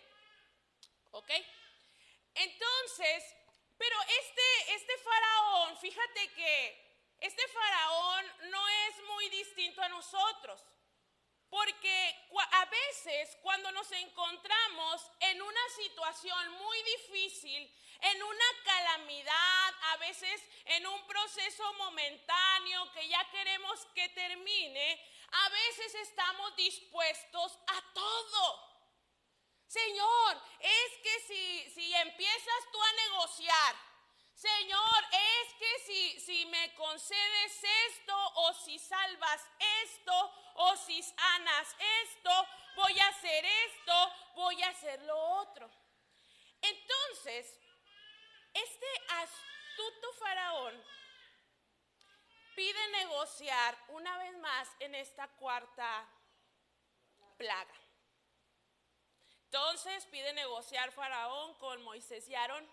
¿Ok? 1.12 1.30
Entonces, 2.34 3.24
pero 3.80 3.96
este, 4.22 4.74
este 4.76 4.98
faraón, 4.98 5.78
fíjate 5.78 6.34
que 6.34 7.16
este 7.22 7.48
faraón 7.48 8.26
no 8.52 8.68
es 8.68 9.04
muy 9.08 9.30
distinto 9.30 9.82
a 9.82 9.90
nosotros. 9.90 10.62
Porque 11.50 12.28
a 12.52 12.66
veces 12.66 13.36
cuando 13.42 13.72
nos 13.72 13.92
encontramos 13.94 15.12
en 15.20 15.42
una 15.42 15.70
situación 15.78 16.52
muy 16.52 16.78
difícil, 16.84 17.76
en 18.02 18.22
una 18.22 18.46
calamidad, 18.64 19.74
a 19.82 19.98
veces 19.98 20.44
en 20.66 20.86
un 20.86 21.08
proceso 21.08 21.74
momentáneo 21.74 22.92
que 22.92 23.08
ya 23.08 23.28
queremos 23.32 23.84
que 23.96 24.10
termine, 24.10 25.04
a 25.32 25.50
veces 25.50 25.96
estamos 25.96 26.56
dispuestos 26.56 27.58
a 27.66 27.94
todo. 27.94 28.69
Señor, 29.70 30.42
es 30.60 30.98
que 31.04 31.20
si, 31.28 31.70
si 31.70 31.94
empiezas 31.94 32.72
tú 32.72 32.82
a 32.82 32.92
negociar, 32.94 33.76
Señor, 34.34 35.04
es 35.12 35.54
que 35.54 35.80
si, 35.86 36.20
si 36.22 36.46
me 36.48 36.74
concedes 36.74 37.64
esto, 37.88 38.18
o 38.36 38.54
si 38.56 38.80
salvas 38.80 39.46
esto, 39.84 40.34
o 40.56 40.76
si 40.76 41.04
sanas 41.04 41.76
esto, 42.02 42.48
voy 42.78 43.00
a 43.00 43.10
hacer 43.10 43.46
esto, 43.46 44.14
voy 44.34 44.64
a 44.64 44.70
hacer 44.70 45.04
lo 45.04 45.16
otro. 45.16 45.70
Entonces, 46.64 47.60
este 48.52 48.88
astuto 49.10 50.14
faraón 50.14 50.84
pide 52.56 52.88
negociar 52.88 53.78
una 53.90 54.18
vez 54.18 54.36
más 54.40 54.68
en 54.80 54.96
esta 54.96 55.28
cuarta 55.28 56.10
plaga. 57.38 57.89
Entonces 59.52 60.06
pide 60.12 60.32
negociar 60.34 60.92
Faraón 60.92 61.56
con 61.56 61.82
Moisés 61.82 62.30
y 62.30 62.36
Aarón. 62.36 62.70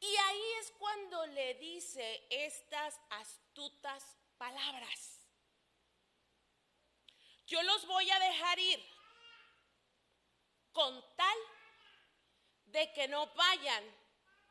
Y 0.00 0.16
ahí 0.16 0.42
es 0.60 0.70
cuando 0.72 1.24
le 1.28 1.54
dice 1.54 2.26
estas 2.28 3.00
astutas 3.08 4.18
palabras. 4.36 5.22
Yo 7.46 7.62
los 7.62 7.86
voy 7.86 8.10
a 8.10 8.18
dejar 8.18 8.58
ir 8.58 8.86
con 10.72 11.02
tal 11.16 11.38
de 12.66 12.92
que 12.92 13.08
no 13.08 13.26
vayan 13.28 13.84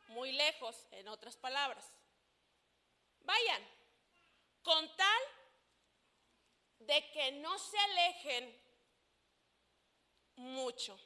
muy 0.07 0.31
lejos, 0.31 0.88
en 0.89 1.07
otras 1.07 1.38
palabras. 1.38 1.85
Vayan 3.19 3.63
con 4.63 4.95
tal 4.95 5.21
de 6.80 7.11
que 7.11 7.31
no 7.34 7.59
se 7.59 7.77
alejen 7.77 8.59
mucho. 10.35 10.99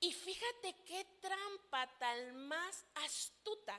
Y 0.00 0.12
fíjate 0.12 0.74
qué 0.86 1.04
trampa 1.20 1.86
tan 1.98 2.34
más 2.48 2.86
astuta 2.94 3.78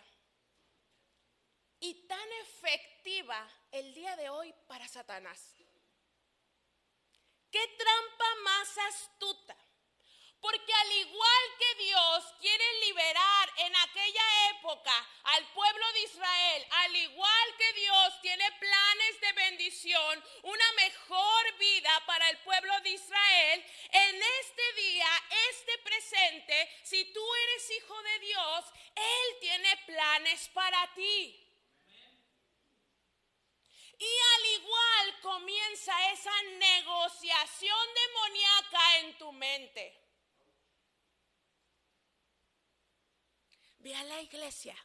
y 1.80 2.06
tan 2.08 2.32
efectiva 2.44 3.50
el 3.72 3.92
día 3.96 4.16
de 4.16 4.30
hoy 4.30 4.54
para 4.68 4.88
Satanás. 4.88 5.56
¿Qué 7.50 7.68
trampa 7.76 8.42
más 8.44 8.78
astuta? 8.90 9.58
Porque 10.42 10.74
al 10.74 10.92
igual 10.94 11.44
que 11.60 11.84
Dios 11.84 12.34
quiere 12.40 12.66
liberar 12.88 13.54
en 13.58 13.76
aquella 13.76 14.50
época 14.50 14.92
al 15.24 15.46
pueblo 15.54 15.94
de 15.94 16.02
Israel, 16.02 16.68
al 16.72 16.96
igual 16.96 17.56
que 17.60 17.74
Dios 17.74 18.22
tiene 18.22 18.52
planes 18.54 19.22
de 19.22 19.34
bendición, 19.34 20.24
una 20.42 20.74
mejor 20.74 21.58
vida 21.60 22.04
para 22.08 22.28
el 22.32 22.40
pueblo 22.40 22.74
de 22.82 22.90
Israel, 22.90 23.66
en 23.92 24.24
este 24.40 24.74
día, 24.82 25.08
este 25.52 25.78
presente, 25.78 26.80
si 26.86 27.06
tú 27.14 27.24
eres 27.36 27.72
hijo 27.78 28.02
de 28.02 28.20
Dios, 28.20 28.66
Él 28.96 29.40
tiene 29.42 29.78
planes 29.86 30.50
para 30.50 30.92
ti. 30.96 31.38
Y 34.00 34.18
al 34.36 34.46
igual 34.60 35.20
comienza 35.22 36.12
esa 36.12 36.42
negociación 36.58 37.88
demoníaca 37.94 38.98
en 38.98 39.18
tu 39.20 39.32
mente. 39.34 40.11
Ve 43.84 43.96
a 43.96 44.04
la 44.04 44.22
iglesia, 44.22 44.76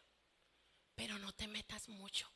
pero 0.94 1.18
no 1.18 1.30
te 1.34 1.46
metas 1.46 1.86
mucho. 1.88 2.26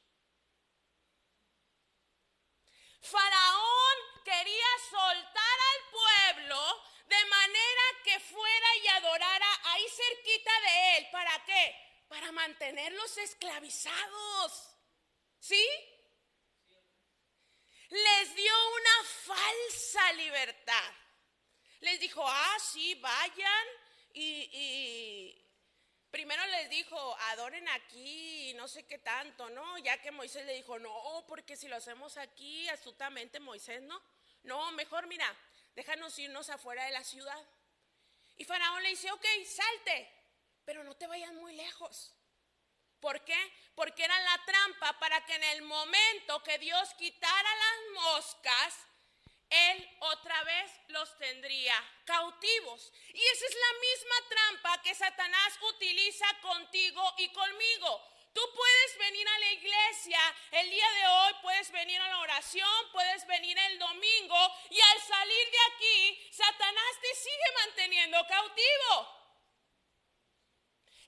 Faraón 3.01 3.97
quería 4.23 4.67
soltar 4.91 5.59
al 5.71 5.91
pueblo 5.91 6.83
de 7.07 7.25
manera 7.25 7.83
que 8.05 8.21
fuera 8.21 8.77
y 8.85 8.89
adorara 8.89 9.61
ahí 9.65 9.87
cerquita 9.89 10.61
de 10.61 10.99
él. 10.99 11.09
¿Para 11.11 11.45
qué? 11.47 11.77
Para 12.09 12.31
mantenerlos 12.31 13.17
esclavizados. 13.17 14.77
¿Sí? 15.39 15.67
Les 17.89 18.35
dio 18.37 18.53
una 18.75 19.05
falsa 19.25 20.13
libertad. 20.13 20.95
Les 21.81 21.99
dijo, 22.01 22.23
ah, 22.23 22.57
sí, 22.61 22.95
vayan 22.97 23.67
y, 24.13 24.51
y 24.53 25.40
Primero 26.11 26.45
les 26.47 26.69
dijo, 26.71 27.17
adoren 27.31 27.69
aquí, 27.69 28.53
no 28.55 28.67
sé 28.67 28.85
qué 28.85 28.99
tanto, 28.99 29.49
¿no? 29.51 29.79
Ya 29.79 30.01
que 30.03 30.11
Moisés 30.11 30.45
le 30.45 30.55
dijo, 30.55 30.79
no, 30.79 31.25
porque 31.29 31.57
si 31.57 31.69
lo 31.69 31.77
hacemos 31.77 32.17
aquí, 32.17 32.69
astutamente 32.69 33.39
Moisés, 33.39 33.81
¿no? 33.83 34.03
No, 34.43 34.73
mejor 34.73 35.07
mira, 35.07 35.37
déjanos 35.75 36.19
irnos 36.19 36.51
afuera 36.51 36.85
de 36.85 36.91
la 36.91 37.05
ciudad. 37.05 37.41
Y 38.37 38.45
Faraón 38.45 38.83
le 38.83 38.89
dice, 38.89 39.11
ok, 39.13 39.25
salte, 39.47 40.11
pero 40.65 40.83
no 40.83 40.97
te 40.97 41.07
vayas 41.07 41.33
muy 41.35 41.55
lejos. 41.55 42.13
¿Por 42.99 43.25
qué? 43.25 43.39
Porque 43.75 44.05
era 44.05 44.19
la 44.21 44.45
trampa 44.45 44.99
para 44.99 45.25
que 45.25 45.35
en 45.35 45.45
el 45.45 45.63
momento 45.63 46.43
que 46.43 46.59
Dios 46.59 46.93
quitara 46.95 47.51
las 47.55 48.05
moscas, 48.05 48.79
él 49.51 49.97
otra 50.01 50.43
vez 50.45 50.73
los 50.89 51.19
tendría 51.19 51.75
cautivos. 52.05 52.93
Y 53.13 53.21
esa 53.21 53.47
es 53.47 53.55
la 53.55 53.79
misma 53.81 54.29
trampa 54.29 54.83
que 54.83 54.95
Satanás 54.95 55.59
utiliza 55.75 56.27
contigo 56.41 57.15
y 57.19 57.29
conmigo. 57.33 58.11
Tú 58.33 58.41
puedes 58.55 58.99
venir 58.99 59.29
a 59.29 59.39
la 59.41 59.53
iglesia 59.53 60.21
el 60.53 60.71
día 60.71 60.89
de 60.89 61.07
hoy, 61.07 61.35
puedes 61.43 61.71
venir 61.73 62.01
a 62.01 62.09
la 62.09 62.19
oración, 62.19 62.93
puedes 62.93 63.27
venir 63.27 63.59
el 63.59 63.79
domingo 63.79 64.57
y 64.71 64.81
al 64.81 65.01
salir 65.01 65.51
de 65.51 65.59
aquí, 65.75 66.29
Satanás 66.31 67.01
te 67.01 67.15
sigue 67.17 67.55
manteniendo 67.67 68.25
cautivo. 68.29 69.21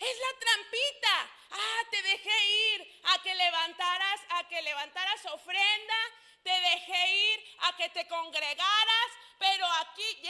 Es 0.00 0.18
la 0.18 0.38
trampita. 0.40 1.30
Ah, 1.50 1.82
te 1.90 2.02
dejé 2.02 2.46
ir 2.74 3.00
a 3.04 3.22
que 3.22 3.34
levantaras, 3.34 4.20
a 4.30 4.48
que 4.48 4.62
levantaras 4.62 5.26
ofrenda, 5.26 5.94
te 6.42 6.50
dejé 6.50 7.32
ir 7.34 7.56
a 7.60 7.76
que 7.76 7.88
te 7.90 8.06
congregaras, 8.08 9.08
pero 9.38 9.66
aquí 9.66 10.22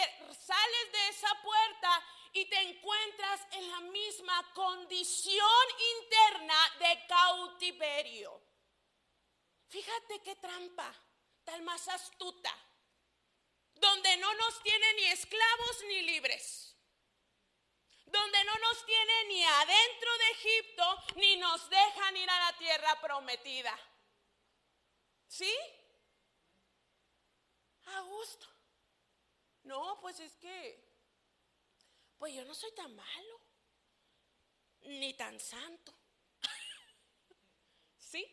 sales 0.47 0.93
de 0.93 1.09
esa 1.09 1.43
puerta 1.43 2.05
y 2.33 2.45
te 2.47 2.61
encuentras 2.61 3.41
en 3.53 3.71
la 3.71 3.81
misma 3.81 4.53
condición 4.55 5.67
interna 5.99 6.57
de 6.79 7.07
cautiverio. 7.07 8.43
Fíjate 9.69 10.23
qué 10.23 10.37
trampa, 10.37 10.95
tal 11.45 11.63
más 11.63 11.89
astuta, 11.89 12.55
donde 13.75 14.17
no 14.19 14.35
nos 14.35 14.63
tiene 14.63 14.95
ni 14.95 15.05
esclavos 15.05 15.85
ni 15.89 16.03
libres, 16.03 16.77
donde 18.05 18.45
no 18.45 18.59
nos 18.59 18.85
tiene 18.87 19.25
ni 19.29 19.45
adentro 19.45 20.19
de 20.19 20.31
Egipto, 20.31 21.03
ni 21.17 21.37
nos 21.37 21.69
dejan 21.71 22.17
ir 22.17 22.31
a 22.31 22.39
la 22.39 22.59
tierra 22.59 23.01
prometida. 23.01 23.79
¿Sí? 25.27 25.55
A. 27.87 28.03
No, 29.65 29.99
pues 30.01 30.19
es 30.21 30.37
que, 30.37 30.83
pues 32.19 32.35
yo 32.35 32.45
no 32.45 32.55
soy 32.55 32.73
tan 32.75 32.95
malo, 32.95 33.41
ni 34.83 35.15
tan 35.15 35.39
santo. 35.39 35.95
¿Sí? 37.97 38.27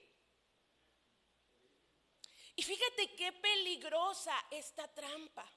Y 2.55 2.63
fíjate 2.63 3.15
qué 3.15 3.31
peligrosa 3.33 4.35
esta 4.49 4.87
trampa. 4.93 5.49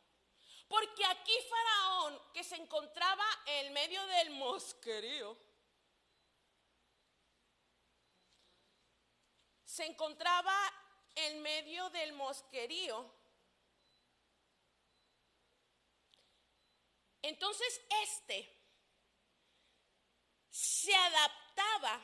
Porque 0.69 1.05
aquí 1.05 1.33
Faraón, 1.49 2.21
que 2.33 2.45
se 2.45 2.57
encontraba 2.57 3.25
en 3.47 3.73
medio 3.73 4.07
del 4.07 4.31
mosquerío, 4.31 5.37
se 9.65 9.85
encontraba 9.87 10.55
en 11.15 11.43
medio 11.43 11.91
del 11.91 12.13
mosquerío 12.13 13.22
Entonces 17.23 17.81
este 18.03 18.63
se 20.51 20.95
adaptaba 20.95 22.01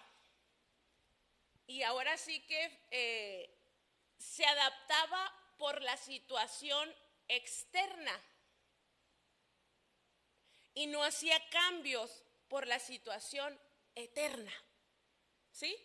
y 1.67 1.83
ahora 1.83 2.17
sí 2.17 2.41
que 2.47 2.87
eh, 2.91 3.59
se 4.17 4.45
adaptaba 4.47 5.33
por 5.59 5.83
la 5.83 5.97
situación 5.97 6.95
externa 7.27 8.19
y 10.75 10.87
no 10.87 11.03
hacía 11.03 11.37
cambios 11.51 12.23
por 12.49 12.67
la 12.67 12.79
situación 12.79 13.61
eterna. 13.95 14.53
¿Sí? 15.51 15.77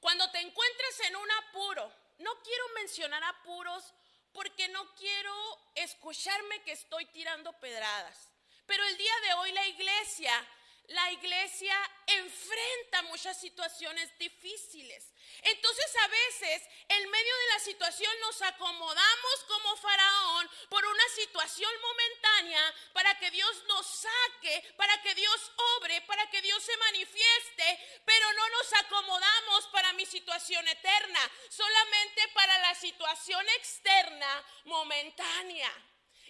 Cuando 0.00 0.30
te 0.30 0.40
encuentres 0.40 1.00
en 1.00 1.16
un 1.16 1.30
apuro, 1.30 1.92
no 2.18 2.42
quiero 2.42 2.68
mencionar 2.74 3.22
apuros 3.22 3.94
porque 4.34 4.68
no 4.68 4.94
quiero 4.96 5.34
escucharme 5.74 6.62
que 6.62 6.72
estoy 6.72 7.06
tirando 7.06 7.52
pedradas. 7.60 8.28
Pero 8.66 8.84
el 8.84 8.96
día 8.98 9.20
de 9.26 9.34
hoy 9.34 9.52
la 9.52 9.66
iglesia 9.68 10.32
la 10.88 11.12
iglesia 11.12 11.74
enfrenta 12.06 13.02
muchas 13.04 13.40
situaciones 13.40 14.10
difíciles. 14.18 15.13
Entonces 15.42 15.96
a 15.96 16.08
veces 16.08 16.62
en 16.88 17.10
medio 17.10 17.36
de 17.36 17.46
la 17.52 17.58
situación 17.60 18.12
nos 18.20 18.42
acomodamos 18.42 19.44
como 19.46 19.76
faraón 19.76 20.50
por 20.68 20.84
una 20.84 21.08
situación 21.14 21.70
momentánea 21.80 22.74
para 22.92 23.18
que 23.18 23.30
Dios 23.30 23.64
nos 23.68 23.86
saque, 23.86 24.72
para 24.76 25.00
que 25.02 25.14
Dios 25.14 25.52
obre, 25.78 26.00
para 26.02 26.28
que 26.30 26.40
Dios 26.42 26.62
se 26.62 26.76
manifieste, 26.78 28.00
pero 28.04 28.32
no 28.32 28.48
nos 28.48 28.72
acomodamos 28.74 29.66
para 29.68 29.92
mi 29.92 30.06
situación 30.06 30.66
eterna, 30.68 31.30
solamente 31.50 32.28
para 32.28 32.58
la 32.58 32.74
situación 32.74 33.46
externa 33.50 34.44
momentánea. 34.64 35.70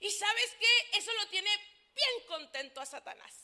Y 0.00 0.10
sabes 0.10 0.56
qué, 0.58 0.98
eso 0.98 1.12
lo 1.14 1.26
tiene 1.28 1.50
bien 1.94 2.26
contento 2.26 2.80
a 2.80 2.86
Satanás. 2.86 3.43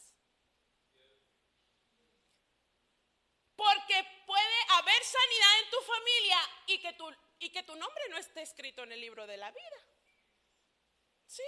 Porque 3.60 4.02
puede 4.26 4.60
tu, 6.96 7.14
y 7.38 7.50
que 7.50 7.62
tu 7.62 7.76
nombre 7.76 8.04
no 8.10 8.18
esté 8.18 8.42
escrito 8.42 8.82
en 8.82 8.92
el 8.92 9.00
libro 9.00 9.26
de 9.26 9.36
la 9.36 9.50
vida. 9.50 9.78
¿Sí? 11.26 11.42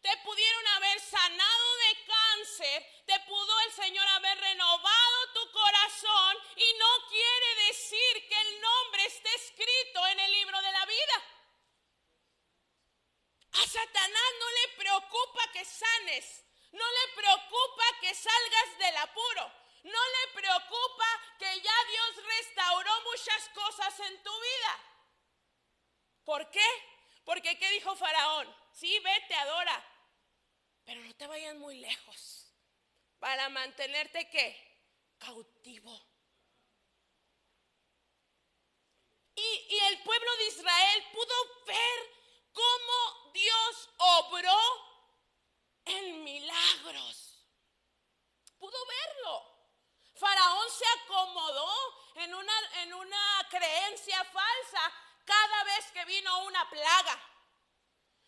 Te 0.00 0.16
pudieron 0.18 0.66
haber 0.68 1.00
sanado 1.00 1.76
de 1.76 2.04
cáncer, 2.04 2.86
te 3.06 3.20
pudo 3.20 3.60
el 3.60 3.72
Señor 3.72 4.06
haber 4.06 4.38
renovado 4.38 5.32
tu 5.34 5.50
corazón 5.50 6.36
y 6.56 6.78
no 6.78 7.08
quiere 7.08 7.54
decir 7.68 8.28
que 8.28 8.40
el 8.40 8.60
nombre 8.60 9.04
esté 9.06 9.34
escrito 9.34 10.06
en 10.08 10.20
el 10.20 10.32
libro 10.32 10.62
de 10.62 10.72
la 10.72 10.86
vida. 10.86 11.16
A 13.52 13.66
Satanás 13.66 14.32
no 14.38 14.50
le 14.50 14.68
preocupa 14.76 15.52
que 15.52 15.64
sanes, 15.64 16.44
no 16.72 16.84
le 16.88 17.14
preocupa 17.16 17.84
que 18.00 18.14
salgas 18.14 18.78
del 18.78 18.96
apuro, 18.98 19.52
no 19.86 20.02
le 20.14 20.40
preocupa 20.40 21.06
que 21.38 21.60
ya 21.60 21.76
Dios 21.90 22.24
restauró 22.24 22.90
muchas 23.02 23.48
cosas 23.50 24.00
en 24.00 24.22
tu 24.22 24.40
vida. 24.40 24.80
¿Por 26.24 26.50
qué? 26.50 26.68
Porque 27.24 27.56
¿qué 27.56 27.70
dijo 27.70 27.94
Faraón? 27.94 28.52
Sí, 28.72 28.98
vete, 28.98 29.34
adora, 29.34 29.84
pero 30.84 31.00
no 31.02 31.14
te 31.14 31.26
vayas 31.26 31.54
muy 31.56 31.78
lejos 31.78 32.52
para 33.20 33.48
mantenerte 33.48 34.28
qué? 34.28 34.48
Cautivo. 35.18 36.04
Y, 39.36 39.66
y 39.68 39.78
el 39.88 40.02
pueblo 40.02 40.36
de 40.38 40.46
Israel 40.48 41.04
pudo 41.12 41.64
ver 41.66 41.98
cómo 42.52 43.32
Dios 43.32 43.90
obró 43.98 44.58
en 45.84 46.24
milagros. 46.24 47.46
Pudo 48.58 48.78
verlo. 48.86 49.55
Faraón 50.16 50.70
se 50.70 50.84
acomodó 51.02 51.72
en 52.16 52.34
una, 52.34 52.52
en 52.82 52.94
una 52.94 53.48
creencia 53.50 54.24
falsa 54.24 54.92
cada 55.24 55.64
vez 55.64 55.92
que 55.92 56.04
vino 56.06 56.44
una 56.44 56.68
plaga. 56.70 57.20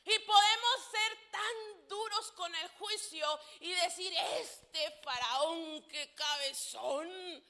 Y 0.05 0.19
podemos 0.21 0.91
ser 0.91 1.31
tan 1.31 1.89
duros 1.89 2.33
con 2.33 2.55
el 2.55 2.69
juicio 2.79 3.41
y 3.61 3.73
decir, 3.73 4.13
este 4.41 4.91
faraón, 5.03 5.83
qué 5.89 6.15
cabezón, 6.15 7.45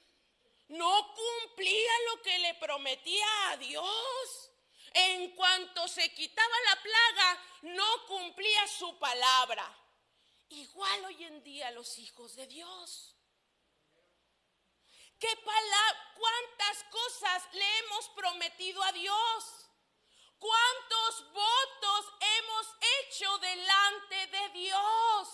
no 0.68 1.14
cumplía 1.14 1.92
lo 2.10 2.22
que 2.22 2.38
le 2.38 2.54
prometía 2.54 3.50
a 3.50 3.56
Dios. 3.56 4.50
En 4.92 5.34
cuanto 5.36 5.86
se 5.86 6.12
quitaba 6.14 6.54
la 6.68 6.82
plaga, 6.82 7.42
no 7.62 8.06
cumplía 8.06 8.66
su 8.66 8.98
palabra. 8.98 9.76
Igual 10.50 11.04
hoy 11.06 11.24
en 11.24 11.42
día 11.44 11.70
los 11.70 11.98
hijos 11.98 12.34
de 12.34 12.46
Dios. 12.46 13.14
¿Qué 15.18 15.36
palabra, 15.44 16.14
cuántas 16.16 16.84
cosas 16.84 17.48
le 17.52 17.78
hemos 17.78 18.08
prometido 18.10 18.82
a 18.82 18.92
Dios? 18.92 19.68
¿Cuántos 20.38 21.32
votos 21.32 22.14
hemos 22.20 22.66
hecho 23.00 23.38
delante 23.38 24.26
de 24.28 24.48
Dios? 24.50 25.28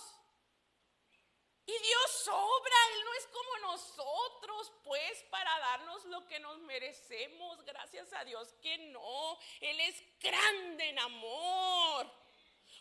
Y 1.66 1.78
Dios 1.78 2.10
sobra, 2.24 2.76
Él 2.92 3.04
no 3.04 3.14
es 3.14 3.26
como 3.26 3.72
nosotros, 3.72 4.72
pues, 4.82 5.22
para 5.30 5.58
darnos 5.58 6.04
lo 6.06 6.26
que 6.28 6.38
nos 6.40 6.58
merecemos. 6.60 7.62
Gracias 7.64 8.12
a 8.12 8.24
Dios 8.24 8.54
que 8.62 8.78
no. 8.90 9.38
Él 9.60 9.80
es 9.80 10.02
grande 10.20 10.88
en 10.90 10.98
amor. 10.98 12.23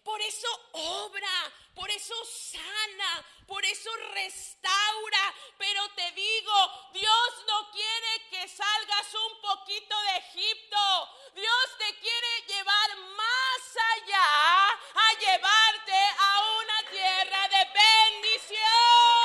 Por 0.04 0.22
eso 0.22 0.48
obra, 0.74 1.54
por 1.74 1.90
eso 1.90 2.14
sana, 2.26 3.26
por 3.48 3.64
eso 3.66 3.90
restaura. 4.14 5.34
Pero 5.58 5.90
te 5.92 6.12
digo, 6.12 6.90
Dios 6.94 7.46
no 7.48 7.72
quiere 7.72 8.30
que 8.30 8.48
salgas 8.48 9.14
un 9.14 9.42
poquito 9.42 10.02
de 10.02 10.18
Egipto. 10.18 11.10
Dios 11.36 11.78
te 11.78 11.96
quiere 12.00 12.42
llevar 12.48 12.98
más 12.98 13.78
allá, 13.96 14.70
a 14.94 15.14
llevarte 15.20 15.96
a 16.20 16.42
una 16.60 16.84
tierra 16.92 17.48
de 17.48 17.66
bendición. 17.74 19.24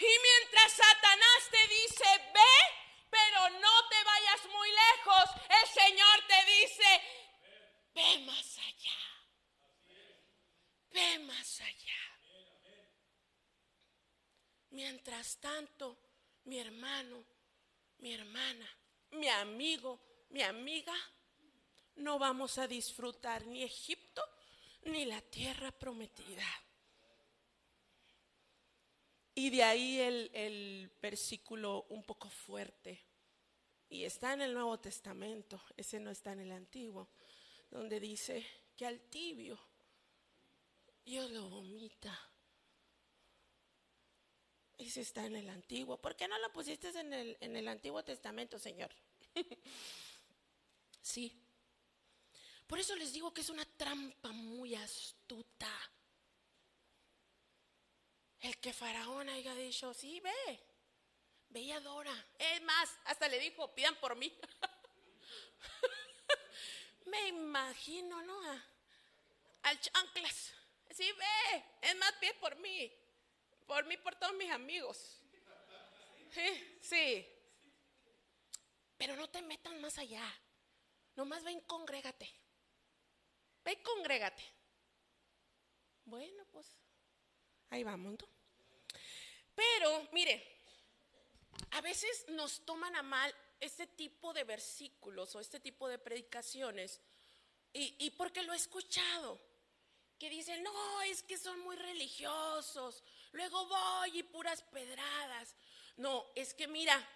Y 0.00 0.18
mientras 0.18 0.72
Satanás 0.72 1.50
te 1.50 1.68
dice, 1.68 2.04
ve, 2.32 2.56
pero 3.10 3.50
no 3.50 3.88
te 3.88 4.02
vayas 4.02 4.46
muy 4.50 4.70
lejos, 4.70 5.30
el 5.60 5.68
Señor 5.68 6.26
te 6.26 6.44
dice, 6.46 7.02
ve 7.94 8.18
más 8.24 8.58
allá. 8.58 8.98
Ve 10.90 11.18
más 11.18 11.60
allá. 11.60 12.00
Mientras 14.70 15.38
tanto, 15.38 15.98
mi 16.44 16.58
hermano, 16.58 17.22
mi 17.98 18.14
hermana, 18.14 18.74
mi 19.10 19.28
amigo, 19.28 20.00
mi 20.30 20.42
amiga, 20.42 20.94
no 21.96 22.09
vamos 22.20 22.58
a 22.58 22.68
disfrutar 22.68 23.44
ni 23.46 23.64
Egipto 23.64 24.22
ni 24.84 25.04
la 25.04 25.20
tierra 25.20 25.72
prometida. 25.72 26.46
Y 29.34 29.50
de 29.50 29.62
ahí 29.64 30.00
el, 30.00 30.30
el 30.32 30.92
versículo 31.02 31.86
un 31.88 32.04
poco 32.04 32.28
fuerte. 32.28 33.00
Y 33.88 34.04
está 34.04 34.34
en 34.34 34.42
el 34.42 34.54
Nuevo 34.54 34.78
Testamento, 34.78 35.60
ese 35.76 35.98
no 35.98 36.10
está 36.10 36.32
en 36.32 36.40
el 36.40 36.52
Antiguo, 36.52 37.08
donde 37.70 37.98
dice 37.98 38.46
que 38.76 38.86
al 38.86 39.00
tibio 39.00 39.58
Dios 41.04 41.30
lo 41.30 41.48
vomita. 41.48 42.16
Ese 44.78 45.00
está 45.00 45.26
en 45.26 45.36
el 45.36 45.48
Antiguo. 45.48 45.96
¿Por 46.00 46.14
qué 46.16 46.28
no 46.28 46.38
lo 46.38 46.52
pusiste 46.52 46.88
en 46.88 47.12
el, 47.12 47.36
en 47.40 47.56
el 47.56 47.66
Antiguo 47.68 48.04
Testamento, 48.04 48.58
Señor? 48.58 48.90
sí. 51.02 51.49
Por 52.70 52.78
eso 52.78 52.94
les 52.94 53.12
digo 53.12 53.34
que 53.34 53.40
es 53.40 53.50
una 53.50 53.64
trampa 53.64 54.30
muy 54.30 54.76
astuta. 54.76 55.68
El 58.38 58.56
que 58.58 58.72
Faraón 58.72 59.28
haya 59.28 59.56
dicho, 59.56 59.92
sí, 59.92 60.20
ve, 60.20 60.60
ve 61.48 61.60
y 61.62 61.72
adora. 61.72 62.14
Es 62.38 62.62
más, 62.62 62.96
hasta 63.06 63.26
le 63.26 63.40
dijo, 63.40 63.74
pidan 63.74 63.96
por 63.96 64.14
mí. 64.14 64.32
Me 67.06 67.26
imagino, 67.26 68.22
¿no? 68.22 68.40
Al 69.62 69.80
chanclas. 69.80 70.52
Sí, 70.90 71.10
ve, 71.10 71.64
es 71.82 71.96
más, 71.96 72.12
pide 72.20 72.34
por 72.34 72.54
mí. 72.54 72.92
Por 73.66 73.84
mí, 73.86 73.96
por 73.96 74.14
todos 74.14 74.34
mis 74.34 74.50
amigos. 74.52 75.20
Sí, 76.30 76.78
sí. 76.80 77.26
Pero 78.96 79.16
no 79.16 79.28
te 79.28 79.42
metas 79.42 79.74
más 79.80 79.98
allá. 79.98 80.22
Nomás 81.16 81.42
ven, 81.42 81.60
congrégate. 81.62 82.39
Ve 83.70 83.80
congrégate. 83.84 84.42
Bueno, 86.04 86.44
pues 86.50 86.66
ahí 87.68 87.84
vamos, 87.84 88.18
¿no? 88.20 88.28
Pero, 89.54 90.08
mire, 90.10 90.34
a 91.70 91.80
veces 91.80 92.24
nos 92.30 92.66
toman 92.66 92.96
a 92.96 93.02
mal 93.02 93.32
este 93.60 93.86
tipo 93.86 94.32
de 94.32 94.42
versículos 94.42 95.36
o 95.36 95.40
este 95.40 95.60
tipo 95.60 95.86
de 95.88 96.00
predicaciones. 96.00 97.00
Y, 97.72 97.94
y 98.04 98.10
porque 98.10 98.42
lo 98.42 98.52
he 98.52 98.56
escuchado. 98.56 99.40
Que 100.18 100.28
dicen, 100.28 100.64
no, 100.64 101.02
es 101.02 101.22
que 101.22 101.38
son 101.38 101.60
muy 101.60 101.76
religiosos. 101.76 103.04
Luego 103.30 103.68
voy 103.68 104.18
y 104.18 104.24
puras 104.24 104.62
pedradas. 104.62 105.54
No, 105.96 106.32
es 106.34 106.54
que 106.54 106.66
mira, 106.66 107.08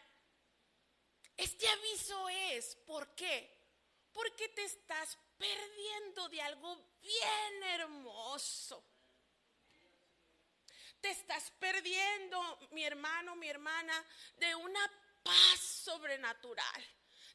este 1.37 1.67
aviso 1.67 2.29
es, 2.29 2.77
¿por 2.87 3.09
qué? 3.17 3.51
Porque 4.13 4.49
te 4.51 4.63
estás 4.63 5.19
perdiendo 5.39 6.29
de 6.29 6.43
algo 6.43 6.77
bien 7.01 7.63
hermoso. 7.63 8.85
Te 11.01 11.11
estás 11.11 11.53
perdiendo, 11.59 12.59
mi 12.71 12.85
hermano, 12.85 13.37
mi 13.37 13.49
hermana, 13.49 14.05
de 14.37 14.55
una 14.55 14.91
paz 15.23 15.61
sobrenatural. 15.61 16.87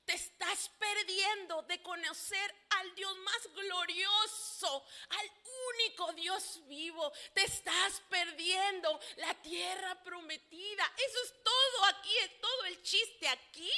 Te 0.05 0.15
estás 0.15 0.69
perdiendo 0.79 1.61
de 1.63 1.79
conocer 1.83 2.55
al 2.71 2.95
Dios 2.95 3.15
más 3.17 3.53
glorioso, 3.53 4.83
al 5.09 5.31
único 5.67 6.13
Dios 6.13 6.65
vivo. 6.67 7.11
Te 7.33 7.43
estás 7.43 8.01
perdiendo 8.09 8.99
la 9.17 9.35
tierra 9.35 10.01
prometida. 10.01 10.91
Eso 10.97 11.23
es 11.25 11.43
todo 11.43 11.85
aquí, 11.85 12.17
es 12.17 12.41
todo 12.41 12.65
el 12.65 12.81
chiste 12.81 13.27
aquí. 13.27 13.71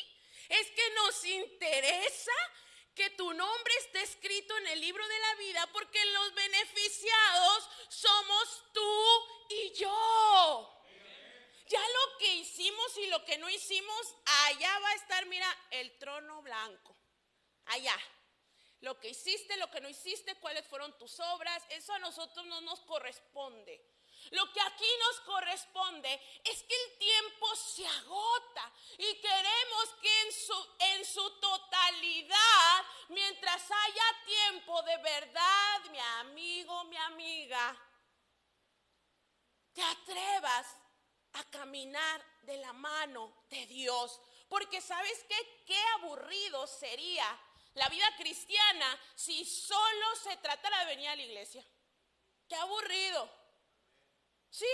Es 0.48 0.72
que 0.72 0.90
nos 0.96 1.26
interesa 1.26 2.32
que 2.96 3.10
tu 3.12 3.34
nombre 3.34 3.74
esté 3.80 4.02
escrito 4.04 4.58
en 4.58 4.68
el 4.68 4.82
libro 4.82 5.08
de 5.08 5.20
la 5.20 5.36
vida 5.36 5.70
porque 5.74 6.04
los 6.06 6.34
beneficiados 6.34 7.70
somos 7.90 8.64
tú 8.74 9.28
y 9.50 9.72
yo. 9.74 10.78
Ya 11.68 11.80
lo 11.80 12.18
que 12.18 12.36
hicimos 12.36 12.98
y 12.98 13.08
lo 13.08 13.24
que 13.24 13.38
no 13.38 13.50
hicimos, 13.50 14.16
allá 14.46 14.80
va 14.80 14.90
a 14.90 14.96
estar, 14.96 15.26
mira, 15.28 15.48
el 15.72 15.98
trono 16.00 16.42
blanco. 16.42 16.98
Allá. 17.68 17.98
Lo 18.82 19.00
que 19.00 19.10
hiciste, 19.10 19.56
lo 19.58 19.70
que 19.70 19.80
no 19.80 19.88
hiciste, 19.88 20.36
cuáles 20.36 20.68
fueron 20.68 20.98
tus 20.98 21.20
obras, 21.20 21.64
eso 21.70 21.94
a 21.94 22.00
nosotros 22.00 22.46
no 22.48 22.60
nos 22.62 22.82
corresponde. 22.82 23.82
Lo 24.30 24.52
que 24.54 24.62
aquí 24.62 24.88
nos 25.00 25.20
corresponde 25.22 26.14
es 26.44 26.64
que 26.64 26.76
el 26.76 26.98
tiempo 26.98 27.56
se 27.56 27.86
agota 27.88 28.72
y 28.98 29.16
queremos 29.16 29.90
que 30.02 30.22
en 30.22 30.32
su, 30.32 30.76
en 30.80 31.06
su 31.06 31.30
totalidad, 31.40 32.86
mientras 33.10 33.64
haya 33.70 34.26
tiempo 34.26 34.82
de 34.84 34.98
verdad, 34.98 35.82
mi 35.90 36.00
amigo, 36.00 36.84
mi 36.86 36.98
amiga, 36.98 37.78
te 39.74 39.84
atrevas 39.84 40.68
a 41.34 41.44
caminar 41.46 42.24
de 42.44 42.58
la 42.58 42.74
mano 42.74 43.44
de 43.50 43.66
Dios. 43.66 44.20
Porque 44.48 44.82
sabes 44.82 45.26
qué, 45.28 45.64
qué 45.66 45.82
aburrido 45.96 46.68
sería 46.68 47.26
la 47.74 47.88
vida 47.90 48.06
cristiana 48.18 49.00
si 49.16 49.46
solo 49.46 50.16
se 50.22 50.36
tratara 50.38 50.80
de 50.80 50.86
venir 50.86 51.10
a 51.10 51.16
la 51.16 51.22
iglesia. 51.24 51.66
Qué 52.48 52.56
aburrido. 52.56 53.41
¿Sí? 54.52 54.68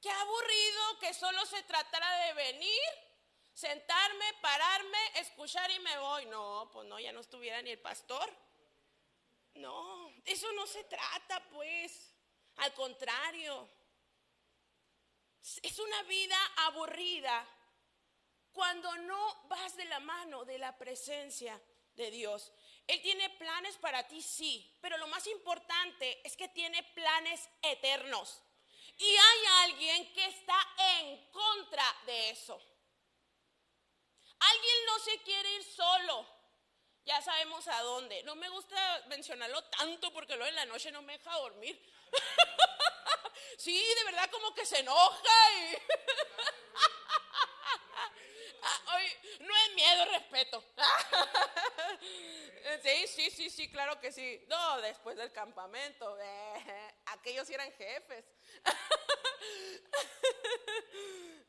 Qué 0.00 0.10
aburrido 0.10 0.98
que 1.00 1.14
solo 1.14 1.44
se 1.46 1.62
tratara 1.62 2.26
de 2.26 2.34
venir, 2.34 2.82
sentarme, 3.54 4.26
pararme, 4.42 4.98
escuchar 5.16 5.70
y 5.70 5.80
me 5.80 5.98
voy. 5.98 6.26
No, 6.26 6.70
pues 6.70 6.86
no, 6.86 7.00
ya 7.00 7.12
no 7.12 7.20
estuviera 7.20 7.60
ni 7.62 7.70
el 7.70 7.80
pastor. 7.80 8.30
No, 9.54 10.12
eso 10.26 10.52
no 10.52 10.66
se 10.66 10.84
trata, 10.84 11.42
pues. 11.48 12.12
Al 12.56 12.72
contrario, 12.74 13.68
es 15.62 15.78
una 15.78 16.02
vida 16.02 16.36
aburrida 16.58 17.46
cuando 18.52 18.96
no 18.98 19.42
vas 19.48 19.76
de 19.76 19.86
la 19.86 20.00
mano 20.00 20.44
de 20.44 20.58
la 20.58 20.76
presencia 20.76 21.60
de 21.94 22.10
Dios. 22.10 22.52
Él 22.86 23.02
tiene 23.02 23.30
planes 23.30 23.76
para 23.78 24.06
ti, 24.06 24.22
sí, 24.22 24.78
pero 24.80 24.96
lo 24.98 25.08
más 25.08 25.26
importante 25.26 26.20
es 26.24 26.36
que 26.36 26.48
tiene 26.48 26.82
planes 26.94 27.48
eternos. 27.62 28.42
Y 28.98 29.10
hay 29.10 29.46
alguien 29.64 30.12
que 30.14 30.26
está 30.26 30.56
en 30.78 31.30
contra 31.30 31.84
de 32.06 32.30
eso. 32.30 32.60
Alguien 34.38 34.86
no 34.86 34.98
se 35.00 35.18
quiere 35.22 35.54
ir 35.54 35.64
solo. 35.64 36.26
Ya 37.04 37.20
sabemos 37.22 37.66
a 37.68 37.82
dónde. 37.82 38.22
No 38.22 38.34
me 38.36 38.48
gusta 38.48 39.04
mencionarlo 39.08 39.62
tanto 39.64 40.12
porque 40.12 40.36
luego 40.36 40.48
en 40.48 40.56
la 40.56 40.64
noche 40.66 40.90
no 40.92 41.02
me 41.02 41.12
deja 41.18 41.36
dormir. 41.38 41.80
sí, 43.58 43.76
de 43.76 44.04
verdad 44.04 44.30
como 44.30 44.54
que 44.54 44.64
se 44.64 44.78
enoja 44.78 45.52
y... 45.52 45.76
No 49.40 49.54
es 49.54 49.74
miedo, 49.74 50.04
respeto. 50.06 50.64
sí, 52.82 53.06
sí, 53.06 53.30
sí, 53.30 53.50
sí, 53.50 53.70
claro 53.70 54.00
que 54.00 54.12
sí. 54.12 54.44
No, 54.48 54.80
después 54.80 55.16
del 55.16 55.32
campamento, 55.32 56.18
eh, 56.20 56.94
aquellos 57.06 57.48
eran 57.50 57.70
jefes. 57.72 58.24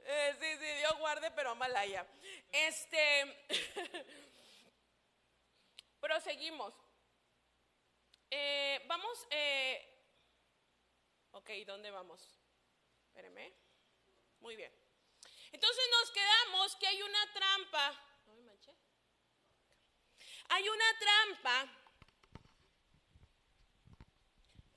Eh, 0.10 0.36
sí, 0.40 0.58
sí, 0.58 0.66
Dios 0.78 0.98
guarde, 1.00 1.32
pero 1.32 1.54
Malaya. 1.56 2.08
Este, 2.52 3.36
proseguimos. 6.00 6.74
Eh, 8.30 8.82
vamos, 8.88 9.28
ok, 11.32 11.50
¿dónde 11.66 11.92
vamos? 11.92 12.40
Espéreme. 13.10 13.54
Muy 14.40 14.56
bien. 14.56 14.87
Entonces 15.58 15.86
nos 15.90 16.12
quedamos 16.12 16.76
que 16.76 16.86
hay 16.86 17.02
una 17.02 17.34
trampa. 17.34 18.04
Hay 20.50 20.70
una 20.70 21.00
trampa 21.00 21.68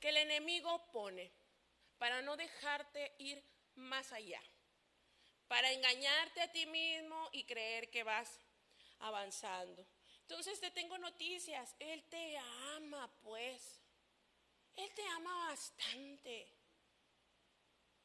que 0.00 0.08
el 0.08 0.16
enemigo 0.16 0.90
pone 0.90 1.30
para 1.98 2.22
no 2.22 2.34
dejarte 2.34 3.14
ir 3.18 3.44
más 3.74 4.10
allá, 4.12 4.42
para 5.48 5.70
engañarte 5.70 6.40
a 6.40 6.50
ti 6.50 6.64
mismo 6.64 7.28
y 7.32 7.44
creer 7.44 7.90
que 7.90 8.02
vas 8.02 8.40
avanzando. 9.00 9.86
Entonces 10.22 10.60
te 10.60 10.70
tengo 10.70 10.96
noticias, 10.96 11.76
Él 11.78 12.02
te 12.04 12.38
ama 12.74 13.06
pues, 13.20 13.82
Él 14.76 14.90
te 14.94 15.06
ama 15.08 15.48
bastante. 15.48 16.59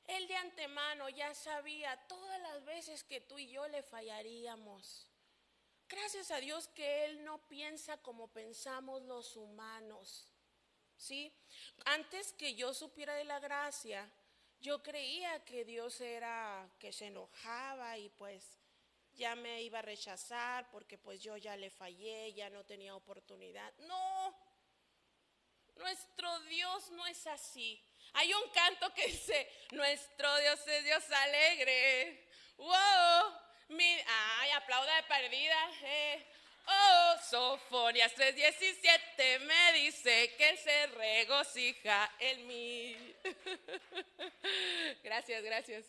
Él 0.07 0.27
de 0.27 0.35
antemano 0.35 1.09
ya 1.09 1.33
sabía 1.33 1.97
todas 2.07 2.39
las 2.41 2.63
veces 2.65 3.03
que 3.03 3.21
tú 3.21 3.37
y 3.39 3.47
yo 3.47 3.67
le 3.67 3.81
fallaríamos. 3.81 5.07
Gracias 5.87 6.31
a 6.31 6.37
Dios 6.37 6.67
que 6.69 7.05
Él 7.05 7.23
no 7.23 7.47
piensa 7.47 7.97
como 7.97 8.27
pensamos 8.27 9.01
los 9.03 9.35
humanos. 9.35 10.27
¿Sí? 10.97 11.31
Antes 11.85 12.33
que 12.33 12.55
yo 12.55 12.73
supiera 12.73 13.15
de 13.15 13.25
la 13.25 13.39
gracia, 13.39 14.09
yo 14.61 14.81
creía 14.81 15.43
que 15.43 15.65
Dios 15.65 15.99
era 16.01 16.69
que 16.79 16.91
se 16.91 17.07
enojaba 17.07 17.97
y 17.97 18.09
pues 18.09 18.57
ya 19.13 19.35
me 19.35 19.61
iba 19.61 19.79
a 19.79 19.83
rechazar 19.83 20.69
porque 20.71 20.97
pues 20.97 21.21
yo 21.21 21.37
ya 21.37 21.55
le 21.55 21.69
fallé, 21.69 22.33
ya 22.33 22.49
no 22.49 22.63
tenía 22.63 22.95
oportunidad. 22.95 23.73
No, 23.79 24.35
nuestro 25.75 26.39
Dios 26.41 26.91
no 26.91 27.05
es 27.07 27.27
así. 27.27 27.81
Hay 28.13 28.33
un 28.33 28.49
canto 28.49 28.93
que 28.93 29.07
dice, 29.07 29.51
nuestro 29.71 30.37
Dios 30.37 30.67
es 30.67 30.83
Dios 30.83 31.03
alegre. 31.11 32.27
Wow, 32.57 33.33
mi, 33.69 33.97
ay, 34.07 34.51
aplauda 34.51 34.95
de 34.95 35.03
perdida. 35.03 35.71
Eh. 35.83 36.25
Oh, 36.67 37.15
Sofonias 37.29 38.13
3:17 38.15 39.39
me 39.41 39.73
dice 39.73 40.33
que 40.35 40.57
se 40.57 40.87
regocija 40.87 42.11
en 42.19 42.47
mí. 42.47 43.15
gracias, 45.03 45.43
gracias. 45.43 45.85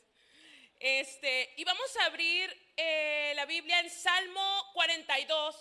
Este, 0.78 1.54
y 1.56 1.64
vamos 1.64 1.96
a 1.96 2.06
abrir 2.06 2.54
eh, 2.76 3.32
la 3.34 3.46
Biblia 3.46 3.80
en 3.80 3.88
Salmo 3.88 4.70
42, 4.74 5.56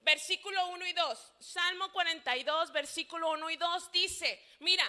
versículo 0.00 0.66
1 0.68 0.86
y 0.86 0.92
2. 0.92 1.32
Salmo 1.40 1.90
42, 1.92 2.72
versículo 2.72 3.30
1 3.30 3.50
y 3.50 3.56
2 3.56 3.92
dice, 3.92 4.42
mira, 4.60 4.84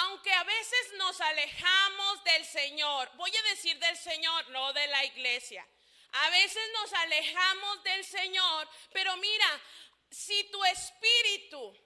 aunque 0.00 0.32
a 0.32 0.44
veces 0.44 0.92
nos 0.96 1.20
alejamos 1.20 2.24
del 2.24 2.44
Señor, 2.44 3.10
voy 3.14 3.34
a 3.36 3.42
decir 3.50 3.78
del 3.78 3.96
Señor, 3.96 4.48
no 4.50 4.72
de 4.72 4.86
la 4.88 5.04
iglesia. 5.04 5.66
A 6.12 6.30
veces 6.30 6.62
nos 6.72 6.92
alejamos 6.92 7.82
del 7.82 8.04
Señor, 8.04 8.68
pero 8.92 9.16
mira, 9.16 9.60
si 10.10 10.44
tu 10.50 10.64
espíritu 10.64 11.76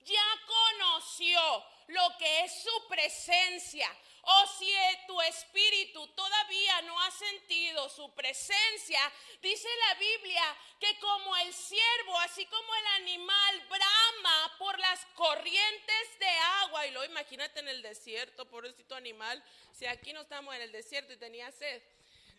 ya 0.00 0.40
conoció 0.46 1.66
lo 1.88 2.16
que 2.18 2.40
es 2.40 2.62
su 2.62 2.88
presencia, 2.88 3.88
o 4.26 4.46
si 4.58 4.72
tu 5.06 5.20
espíritu 5.22 6.06
todavía 6.08 6.82
no 6.82 7.00
ha 7.00 7.10
sentido 7.10 7.88
su 7.88 8.12
presencia, 8.14 9.00
dice 9.40 9.68
la 9.88 9.94
Biblia 9.94 10.56
que 10.80 10.98
como 10.98 11.36
el 11.36 11.52
siervo, 11.52 12.18
así 12.20 12.46
como 12.46 12.74
el 12.74 12.86
animal 13.02 13.60
brama 13.68 14.58
por 14.58 14.78
las 14.78 15.04
corrientes 15.14 16.18
de 16.18 16.30
agua, 16.62 16.86
y 16.86 16.90
lo 16.90 17.04
imagínate 17.04 17.60
en 17.60 17.68
el 17.68 17.82
desierto, 17.82 18.48
pobrecito 18.48 18.94
animal, 18.94 19.42
si 19.72 19.86
aquí 19.86 20.12
no 20.12 20.22
estamos 20.22 20.54
en 20.54 20.62
el 20.62 20.72
desierto 20.72 21.12
y 21.12 21.16
tenía 21.16 21.50
sed. 21.52 21.82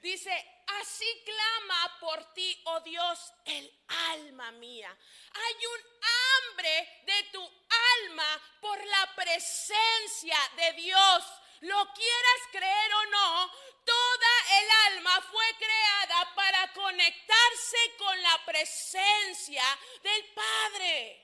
Dice, 0.01 0.31
así 0.81 1.05
clama 1.25 1.99
por 1.99 2.33
ti, 2.33 2.61
oh 2.65 2.79
Dios, 2.81 3.33
el 3.45 3.73
alma 3.87 4.51
mía. 4.51 4.95
Hay 5.33 5.65
un 5.65 5.81
hambre 6.51 7.01
de 7.05 7.23
tu 7.31 7.41
alma 7.41 8.41
por 8.61 8.85
la 8.85 9.15
presencia 9.15 10.37
de 10.57 10.73
Dios. 10.73 11.23
Lo 11.65 11.93
quieras 11.93 12.41
creer 12.51 12.93
o 12.93 13.05
no, 13.07 13.51
toda 13.83 14.59
el 14.59 14.93
alma 14.93 15.19
fue 15.31 15.45
creada 15.57 16.35
para 16.35 16.73
conectarse 16.73 17.77
con 17.97 18.21
la 18.21 18.45
presencia 18.45 19.63
del 20.03 20.25
Padre. 20.25 21.21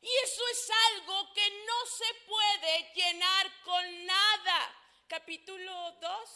Y 0.00 0.08
eso 0.22 0.42
es 0.52 0.70
algo 0.92 1.32
que 1.34 1.64
no 1.66 1.86
se 1.86 2.14
puede 2.28 2.92
llenar 2.94 3.62
con 3.64 4.06
nada. 4.06 4.74
Capítulo 5.08 5.92
2. 6.00 6.30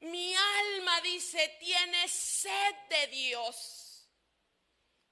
Mi 0.00 0.34
alma 0.34 0.98
dice, 1.02 1.56
tiene 1.60 2.08
sed 2.08 2.74
de 2.88 3.06
Dios. 3.08 4.08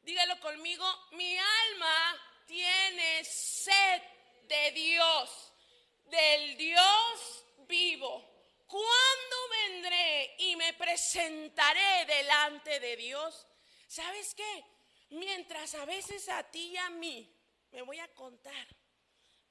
Dígalo 0.01 0.41
conmigo, 0.41 0.87
mi 1.11 1.37
alma 1.37 2.23
tiene 2.47 3.23
sed 3.23 4.15
de 4.48 4.70
Dios, 4.73 5.52
del 6.05 6.56
Dios 6.56 7.44
vivo. 7.68 8.36
¿Cuándo 8.66 9.36
vendré 9.51 10.35
y 10.39 10.56
me 10.56 10.74
presentaré 10.74 12.05
delante 12.06 12.81
de 12.81 12.97
Dios? 12.97 13.47
¿Sabes 13.86 14.35
qué? 14.35 14.64
Mientras 15.10 15.74
a 15.74 15.85
veces 15.85 16.28
a 16.28 16.43
ti 16.51 16.73
y 16.73 16.77
a 16.77 16.90
mí, 16.90 17.32
me 17.70 17.82
voy 17.82 17.98
a 18.01 18.09
contar, 18.14 18.66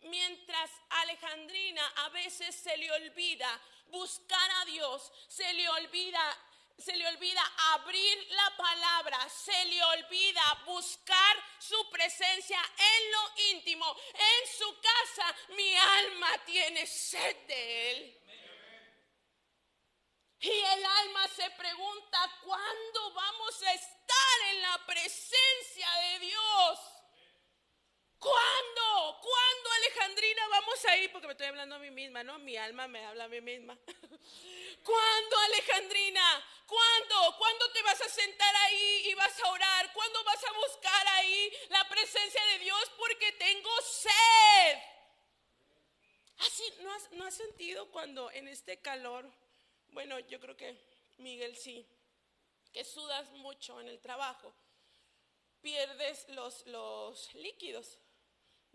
mientras 0.01 0.71
a 0.89 1.01
Alejandrina 1.01 1.85
a 1.97 2.09
veces 2.09 2.55
se 2.55 2.75
le 2.77 2.91
olvida 2.91 3.61
buscar 3.87 4.49
a 4.61 4.65
Dios, 4.65 5.11
se 5.27 5.53
le 5.53 5.67
olvida 5.69 6.44
se 6.77 6.95
le 6.95 7.07
olvida 7.07 7.41
abrir 7.73 8.27
la 8.31 8.57
palabra, 8.57 9.29
se 9.29 9.65
le 9.65 9.83
olvida 9.83 10.63
buscar 10.65 11.43
su 11.59 11.89
presencia 11.89 12.59
en 12.77 13.11
lo 13.11 13.41
íntimo, 13.51 13.95
en 14.13 14.57
su 14.57 14.81
casa. 14.81 15.35
Mi 15.55 15.75
alma 15.75 16.29
tiene 16.45 16.85
sed 16.85 17.35
de 17.47 17.91
él. 17.91 18.21
Y 20.39 20.49
el 20.49 20.85
alma 20.85 21.27
se 21.29 21.49
pregunta, 21.51 22.39
¿cuándo 22.43 23.13
vamos 23.13 23.63
a 23.63 23.73
estar 23.73 24.41
en 24.49 24.61
la 24.61 24.85
presencia 24.85 25.89
de 25.91 26.19
Dios? 26.19 26.94
¿Cuándo? 28.19 29.19
¿Cuándo, 29.21 29.71
Alejandrina, 29.71 30.47
vamos 30.47 30.85
a 30.85 30.97
ir? 30.97 31.11
Porque 31.11 31.27
me 31.27 31.33
estoy 31.33 31.47
hablando 31.47 31.75
a 31.75 31.79
mí 31.79 31.91
misma, 31.91 32.23
¿no? 32.23 32.39
Mi 32.39 32.57
alma 32.57 32.87
me 32.87 33.05
habla 33.05 33.25
a 33.25 33.27
mí 33.27 33.41
misma. 33.41 33.77
¿Cuándo, 34.83 35.37
Alejandrina? 35.37 36.45
¿Cuándo? 36.65 37.37
¿Cuándo 37.37 37.71
te 37.71 37.81
vas 37.83 38.01
a 38.01 38.09
sentar 38.09 38.55
ahí 38.55 39.03
y 39.07 39.13
vas 39.15 39.39
a 39.39 39.49
orar? 39.51 39.93
¿Cuándo 39.93 40.23
vas 40.23 40.43
a 40.43 40.51
buscar 40.53 41.07
ahí 41.07 41.51
la 41.69 41.87
presencia 41.89 42.43
de 42.45 42.59
Dios? 42.59 42.91
Porque 42.97 43.31
tengo 43.33 43.69
sed. 43.81 44.77
Así, 46.39 46.63
¿no 46.81 46.93
has, 46.93 47.11
¿no 47.13 47.25
has 47.25 47.33
sentido 47.35 47.89
cuando 47.91 48.29
en 48.31 48.47
este 48.47 48.81
calor, 48.81 49.29
bueno, 49.89 50.19
yo 50.19 50.39
creo 50.39 50.57
que 50.57 50.77
Miguel 51.17 51.55
sí, 51.55 51.87
que 52.73 52.83
sudas 52.83 53.29
mucho 53.31 53.79
en 53.79 53.87
el 53.87 53.99
trabajo, 54.01 54.53
pierdes 55.61 56.27
los 56.29 57.33
líquidos, 57.35 57.97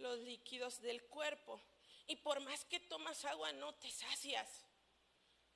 los 0.00 0.18
líquidos 0.18 0.80
del 0.80 1.02
cuerpo. 1.04 1.60
Y 2.06 2.16
por 2.16 2.40
más 2.40 2.64
que 2.64 2.80
tomas 2.80 3.24
agua, 3.24 3.52
no 3.52 3.74
te 3.74 3.90
sacias. 3.90 4.48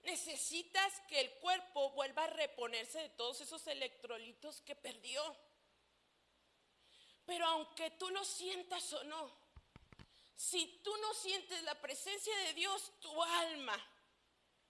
Necesitas 0.02 1.00
que 1.08 1.20
el 1.20 1.30
cuerpo 1.40 1.90
vuelva 1.90 2.24
a 2.24 2.28
reponerse 2.28 2.98
de 2.98 3.08
todos 3.10 3.40
esos 3.40 3.66
electrolitos 3.66 4.60
que 4.60 4.76
perdió. 4.76 5.22
Pero 7.24 7.46
aunque 7.46 7.90
tú 7.92 8.10
lo 8.10 8.24
sientas 8.24 8.92
o 8.92 9.04
no, 9.04 9.30
si 10.36 10.80
tú 10.84 10.94
no 10.98 11.14
sientes 11.14 11.62
la 11.62 11.80
presencia 11.80 12.36
de 12.38 12.52
Dios, 12.54 12.92
tu 13.00 13.22
alma 13.22 13.76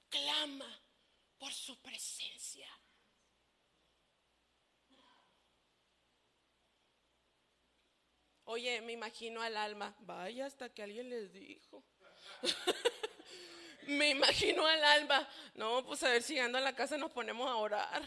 clama 0.09 0.81
por 1.39 1.53
su 1.53 1.77
presencia. 1.83 2.69
Oye, 8.45 8.81
me 8.83 8.93
imagino 8.93 9.41
al 9.41 9.57
alma, 9.57 9.95
vaya 10.01 10.47
hasta 10.47 10.69
que 10.69 10.83
alguien 10.83 11.09
les 11.09 11.33
dijo. 11.33 11.83
me 13.87 14.11
imagino 14.11 14.67
al 14.67 14.85
alma, 14.85 15.29
no, 15.55 15.85
pues 15.87 16.03
a 16.03 16.11
ver 16.11 16.23
si 16.23 16.35
llegando 16.35 16.59
a 16.59 16.61
la 16.61 16.77
casa 16.77 16.99
nos 16.99 17.11
ponemos 17.11 17.49
a 17.49 17.57
orar. 17.57 18.03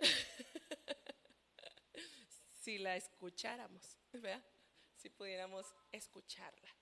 si 2.60 2.78
la 2.78 2.96
escucháramos, 2.96 3.98
¿verdad? 4.12 4.42
Si 4.96 5.10
pudiéramos 5.10 5.66
escucharla. 5.92 6.74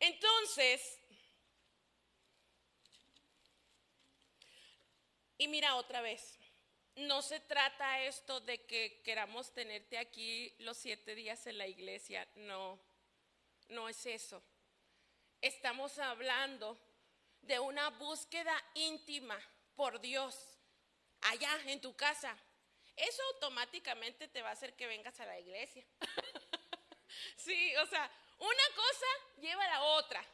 Entonces, 0.00 1.00
y 5.38 5.48
mira 5.48 5.76
otra 5.76 6.02
vez, 6.02 6.38
no 6.96 7.22
se 7.22 7.40
trata 7.40 8.02
esto 8.02 8.40
de 8.40 8.64
que 8.66 9.00
queramos 9.02 9.52
tenerte 9.52 9.98
aquí 9.98 10.54
los 10.58 10.76
siete 10.76 11.14
días 11.14 11.46
en 11.46 11.58
la 11.58 11.66
iglesia, 11.66 12.26
no, 12.36 12.78
no 13.68 13.88
es 13.88 14.06
eso. 14.06 14.42
Estamos 15.40 15.98
hablando 15.98 16.78
de 17.42 17.58
una 17.58 17.90
búsqueda 17.90 18.54
íntima 18.74 19.38
por 19.74 20.00
Dios, 20.00 20.58
allá 21.22 21.50
en 21.66 21.80
tu 21.80 21.94
casa. 21.96 22.36
Eso 22.96 23.22
automáticamente 23.34 24.28
te 24.28 24.42
va 24.42 24.50
a 24.50 24.52
hacer 24.52 24.74
que 24.74 24.86
vengas 24.86 25.18
a 25.20 25.26
la 25.26 25.38
iglesia. 25.38 25.84
sí, 27.36 27.74
o 27.76 27.86
sea, 27.86 28.10
una 28.38 28.76
cosa 28.76 29.40
lleva 29.40 29.64
a 29.64 29.70
la 29.70 29.82
otra. 29.82 30.24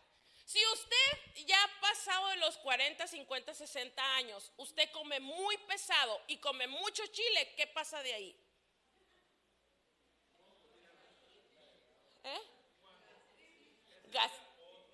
Si 0.50 0.58
usted 0.72 1.46
ya 1.46 1.62
ha 1.62 1.80
pasado 1.80 2.26
de 2.30 2.36
los 2.38 2.56
40, 2.56 3.06
50, 3.06 3.54
60 3.54 4.16
años, 4.16 4.50
usted 4.56 4.90
come 4.90 5.20
muy 5.20 5.56
pesado 5.58 6.20
y 6.26 6.38
come 6.38 6.66
mucho 6.66 7.06
chile, 7.06 7.54
¿qué 7.56 7.68
pasa 7.68 8.02
de 8.02 8.12
ahí? 8.12 8.36
¿Eh? 12.24 12.40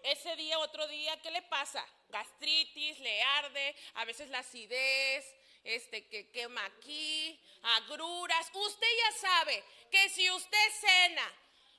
Ese 0.02 0.36
día, 0.36 0.58
otro 0.58 0.86
día, 0.88 1.18
¿qué 1.22 1.30
le 1.30 1.40
pasa? 1.40 1.82
Gastritis, 2.10 2.98
le 3.00 3.22
arde, 3.22 3.74
a 3.94 4.04
veces 4.04 4.28
la 4.28 4.40
acidez, 4.40 5.24
este 5.64 6.06
que 6.06 6.30
quema 6.32 6.66
aquí, 6.66 7.40
agruras. 7.62 8.50
Usted 8.52 8.86
ya 8.98 9.12
sabe 9.12 9.64
que 9.90 10.10
si 10.10 10.30
usted 10.30 10.70
cena 10.80 11.34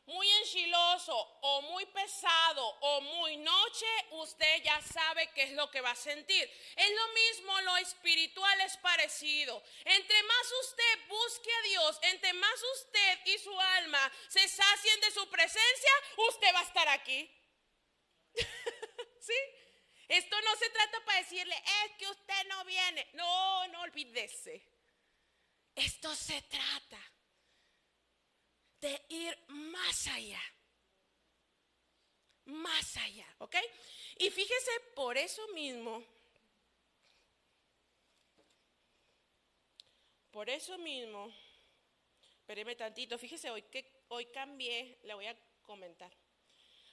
muy 0.08 0.28
enchiloso 0.30 1.16
o 1.42 1.62
muy 1.64 1.86
pesado 1.88 2.66
o 2.80 3.02
muy 3.02 3.38
noche, 3.38 3.86
usted 4.12 4.64
ya 4.64 4.82
sabe 4.82 5.30
qué 5.32 5.44
es 5.44 5.52
lo 5.52 5.70
que 5.70 5.82
va 5.82 5.92
a 5.92 5.96
sentir. 5.96 6.50
Es 6.76 6.92
lo 6.92 7.08
mismo, 7.10 7.62
lo 7.62 7.78
espiritual 7.78 8.62
es 8.62 8.78
parecido. 8.78 9.62
Entre 9.84 10.24
más 10.24 10.52
usted 10.64 11.08
busque 11.10 11.54
a 11.54 11.62
Dios, 11.62 12.00
entre 12.04 12.34
más 12.34 12.64
usted 12.76 13.20
y 13.26 13.38
su 13.38 13.60
alma 13.60 14.12
se 14.30 14.48
sacien 14.48 15.00
de 15.02 15.12
su 15.12 15.30
presencia, 15.30 15.92
usted 16.30 16.54
va 16.56 16.60
a 16.60 16.64
estar 16.64 16.88
aquí. 16.88 17.30
¿Sí? 19.20 19.38
Esto 20.08 20.42
no 20.42 20.56
se 20.56 20.70
trata 20.70 21.04
para 21.04 21.20
decirle, 21.20 21.64
es 21.84 21.92
que 21.98 22.08
usted 22.08 22.48
no 22.48 22.64
viene. 22.64 23.10
No, 23.14 23.68
no 23.68 23.82
olvídese. 23.82 24.64
Esto 25.76 26.16
se 26.16 26.42
trata 26.44 26.98
de 28.82 29.02
ir 29.10 29.38
más 29.48 30.08
allá. 30.08 30.42
Más 32.46 32.96
allá, 32.98 33.28
¿ok? 33.40 33.56
Y 34.20 34.30
fíjese, 34.30 34.72
por 34.96 35.18
eso 35.18 35.46
mismo, 35.50 36.04
por 40.32 40.50
eso 40.50 40.78
mismo, 40.78 41.34
espéreme 42.40 42.76
tantito, 42.76 43.18
fíjese, 43.18 43.50
hoy 43.50 43.64
que 43.64 44.06
hoy 44.08 44.28
cambié, 44.28 44.98
le 45.04 45.14
voy 45.14 45.26
a 45.26 45.38
comentar. 45.64 46.12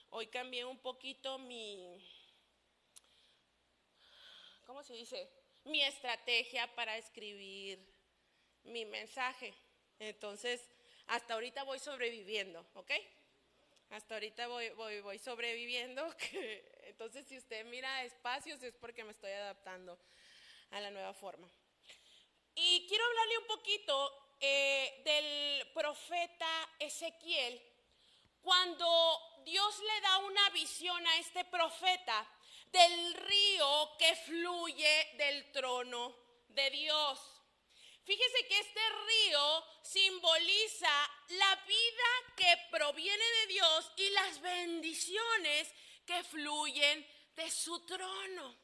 Hoy 0.09 0.27
cambié 0.27 0.65
un 0.65 0.77
poquito 0.79 1.37
mi, 1.39 2.05
¿cómo 4.65 4.83
se 4.83 4.93
dice? 4.93 5.29
Mi 5.63 5.81
estrategia 5.81 6.73
para 6.75 6.97
escribir 6.97 7.79
mi 8.63 8.85
mensaje. 8.85 9.53
Entonces, 9.99 10.69
hasta 11.07 11.33
ahorita 11.35 11.63
voy 11.63 11.79
sobreviviendo, 11.79 12.65
¿ok? 12.73 12.91
Hasta 13.91 14.15
ahorita 14.15 14.47
voy, 14.47 14.69
voy, 14.71 15.01
voy 15.01 15.19
sobreviviendo. 15.19 16.07
Entonces, 16.83 17.25
si 17.27 17.37
usted 17.37 17.65
mira 17.65 18.03
espacios 18.03 18.61
es 18.63 18.75
porque 18.75 19.03
me 19.03 19.11
estoy 19.11 19.31
adaptando 19.31 19.97
a 20.71 20.79
la 20.81 20.91
nueva 20.91 21.13
forma. 21.13 21.49
Y 22.55 22.85
quiero 22.87 23.05
hablarle 23.05 23.37
un 23.39 23.47
poquito 23.47 24.35
eh, 24.39 25.01
del 25.03 25.71
profeta 25.73 26.47
Ezequiel. 26.79 27.61
Cuando 28.41 29.19
Dios 29.43 29.79
le 29.79 30.01
da 30.01 30.17
una 30.19 30.49
visión 30.51 31.05
a 31.07 31.17
este 31.17 31.45
profeta 31.45 32.27
del 32.71 33.13
río 33.13 33.97
que 33.97 34.15
fluye 34.15 35.13
del 35.17 35.51
trono 35.51 36.15
de 36.49 36.69
Dios. 36.69 37.34
Fíjese 38.05 38.47
que 38.47 38.59
este 38.59 38.81
río 39.07 39.65
simboliza 39.81 41.11
la 41.29 41.55
vida 41.67 42.35
que 42.37 42.55
proviene 42.69 43.23
de 43.23 43.47
Dios 43.47 43.91
y 43.97 44.09
las 44.11 44.39
bendiciones 44.41 45.73
que 46.05 46.23
fluyen 46.23 47.07
de 47.35 47.49
su 47.49 47.83
trono. 47.85 48.55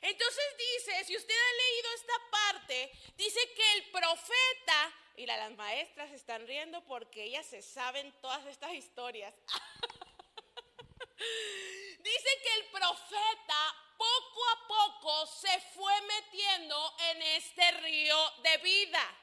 Entonces 0.00 0.44
dice, 0.58 1.04
si 1.04 1.16
usted 1.16 1.34
ha 1.34 1.52
leído 1.62 1.92
esta 1.94 2.30
parte, 2.30 2.92
dice 3.16 3.52
que 3.54 3.72
el 3.74 3.90
profeta, 3.90 4.94
y 5.16 5.26
las 5.26 5.52
maestras 5.52 6.10
están 6.12 6.46
riendo 6.46 6.82
porque 6.84 7.24
ellas 7.24 7.44
se 7.46 7.62
saben 7.62 8.12
todas 8.20 8.44
estas 8.46 8.72
historias. 8.72 9.34
dice 11.98 12.28
que 12.42 12.54
el 12.54 12.66
profeta 12.70 13.83
poco 14.04 14.48
a 14.48 14.68
poco 14.68 15.26
se 15.26 15.60
fue 15.74 16.00
metiendo 16.02 16.94
en 17.10 17.22
este 17.22 17.70
río 17.72 18.16
de 18.42 18.56
vida. 18.58 19.18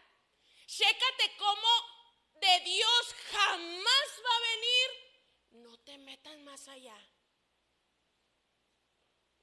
Chécate 0.65 1.35
cómo 1.37 1.67
de 2.33 2.59
Dios 2.61 3.15
jamás 3.31 4.07
va 4.25 4.35
a 4.35 4.45
venir. 4.51 4.89
No 5.63 5.77
te 5.79 5.97
metas 5.97 6.37
más 6.39 6.67
allá. 6.67 6.97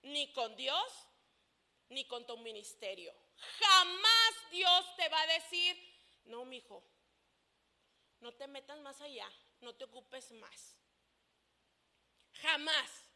Ni 0.02 0.32
con 0.32 0.56
Dios, 0.56 0.92
ni 1.90 2.04
con 2.06 2.26
tu 2.26 2.36
ministerio. 2.38 3.14
Jamás 3.58 4.50
Dios 4.50 4.96
te 4.96 5.08
va 5.08 5.20
a 5.20 5.26
decir, 5.26 5.76
no, 6.24 6.44
mi 6.44 6.56
hijo, 6.56 6.82
no 8.20 8.32
te 8.34 8.46
metas 8.48 8.78
más 8.80 9.00
allá, 9.00 9.30
no 9.60 9.74
te 9.74 9.84
ocupes 9.84 10.32
más. 10.32 10.76
Jamás. 12.32 13.07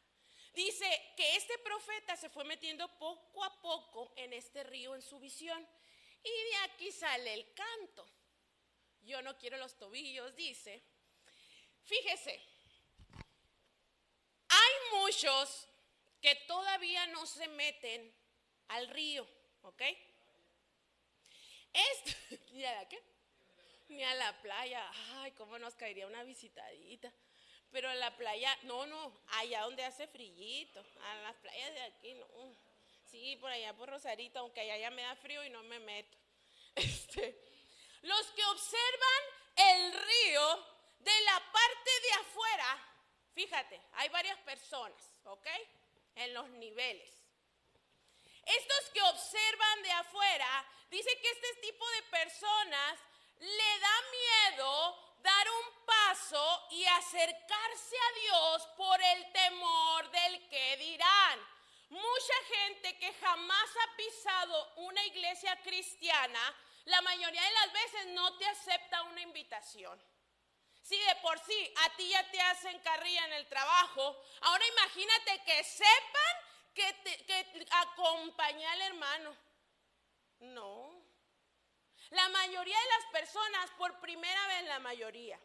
Dice 0.52 1.14
que 1.16 1.36
este 1.36 1.58
profeta 1.58 2.16
se 2.16 2.28
fue 2.28 2.44
metiendo 2.44 2.86
poco 2.98 3.42
a 3.42 3.60
poco 3.62 4.12
en 4.16 4.32
este 4.34 4.62
río 4.64 4.94
en 4.94 5.02
su 5.02 5.18
visión. 5.18 5.66
Y 6.22 6.28
de 6.28 6.56
aquí 6.64 6.92
sale 6.92 7.32
el 7.32 7.52
canto. 7.54 8.06
Yo 9.02 9.22
no 9.22 9.36
quiero 9.38 9.56
los 9.56 9.76
tobillos, 9.76 10.34
dice. 10.36 10.82
Fíjese, 11.84 12.40
hay 14.48 15.00
muchos 15.00 15.66
que 16.20 16.34
todavía 16.46 17.06
no 17.08 17.26
se 17.26 17.48
meten 17.48 18.14
al 18.68 18.88
río, 18.88 19.26
¿ok? 19.62 19.82
Esto, 21.72 22.36
¿y 22.52 22.64
a 22.64 22.74
la? 22.74 22.88
Ni 23.88 24.04
a 24.04 24.14
la 24.14 24.40
playa. 24.40 24.90
Ay, 25.14 25.32
cómo 25.32 25.58
nos 25.58 25.74
caería 25.74 26.06
una 26.06 26.22
visitadita. 26.22 27.12
Pero 27.72 27.88
a 27.88 27.94
la 27.94 28.14
playa, 28.16 28.56
no, 28.64 28.86
no, 28.86 29.12
allá 29.38 29.62
donde 29.62 29.84
hace 29.84 30.06
frillito. 30.06 30.84
A 31.00 31.14
las 31.22 31.36
playas 31.36 31.72
de 31.72 31.82
aquí, 31.82 32.14
no. 32.14 32.26
Sí, 33.10 33.36
por 33.36 33.50
allá 33.50 33.74
por 33.74 33.88
Rosarito, 33.88 34.38
aunque 34.38 34.60
allá 34.60 34.76
ya 34.76 34.90
me 34.90 35.02
da 35.02 35.16
frío 35.16 35.42
y 35.44 35.50
no 35.50 35.62
me 35.64 35.78
meto. 35.80 36.16
Este, 36.74 37.38
los 38.02 38.26
que 38.32 38.44
observan 38.46 39.22
el 39.56 39.92
río 39.92 40.66
de 41.00 41.20
la 41.20 41.52
parte 41.52 41.90
de 42.02 42.12
afuera, 42.20 42.88
fíjate, 43.34 43.80
hay 43.92 44.08
varias 44.08 44.38
personas, 44.38 45.12
¿ok? 45.24 45.46
En 46.14 46.32
los 46.32 46.48
niveles. 46.50 47.22
Estos 48.44 48.90
que 48.94 49.02
observan 49.02 49.82
de 49.82 49.92
afuera, 49.92 50.66
dice 50.90 51.10
que 51.20 51.30
este 51.30 51.54
tipo 51.60 51.88
de 51.90 52.02
personas 52.04 52.98
le 53.38 53.80
da 53.80 53.96
miedo 54.10 54.71
acercarse 56.96 57.96
a 57.96 58.20
Dios 58.20 58.66
por 58.76 59.00
el 59.00 59.32
temor 59.32 60.10
del 60.10 60.48
que 60.48 60.76
dirán. 60.76 61.40
Mucha 61.90 62.34
gente 62.48 62.98
que 62.98 63.12
jamás 63.14 63.70
ha 63.76 63.96
pisado 63.96 64.74
una 64.76 65.04
iglesia 65.06 65.60
cristiana, 65.62 66.40
la 66.86 67.02
mayoría 67.02 67.42
de 67.42 67.52
las 67.52 67.72
veces 67.72 68.06
no 68.08 68.36
te 68.38 68.46
acepta 68.46 69.02
una 69.02 69.20
invitación. 69.20 70.02
Si 70.82 70.98
de 70.98 71.16
por 71.16 71.38
sí 71.38 71.74
a 71.84 71.96
ti 71.96 72.08
ya 72.08 72.30
te 72.30 72.40
hacen 72.40 72.78
carrilla 72.80 73.24
en 73.26 73.32
el 73.34 73.46
trabajo, 73.46 74.20
ahora 74.40 74.64
imagínate 74.66 75.42
que 75.44 75.64
sepan 75.64 76.36
que, 76.74 76.92
te, 76.94 77.66
acompaña 77.70 78.72
al 78.72 78.80
hermano. 78.82 79.36
No. 80.40 80.90
La 82.10 82.28
mayoría 82.30 82.78
de 82.78 82.88
las 82.88 83.06
personas, 83.12 83.70
por 83.78 84.00
primera 84.00 84.46
vez 84.48 84.64
la 84.64 84.80
mayoría, 84.80 85.38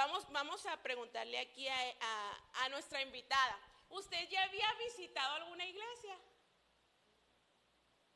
vamos, 0.00 0.24
vamos 0.32 0.64
a 0.64 0.82
preguntarle 0.82 1.38
aquí 1.38 1.68
a, 1.68 2.68
nuestra 2.70 3.02
invitada, 3.02 3.58
¿usted 3.90 4.28
ya 4.30 4.42
había 4.44 4.72
visitado 4.74 5.34
alguna 5.34 5.66
iglesia? 5.66 6.16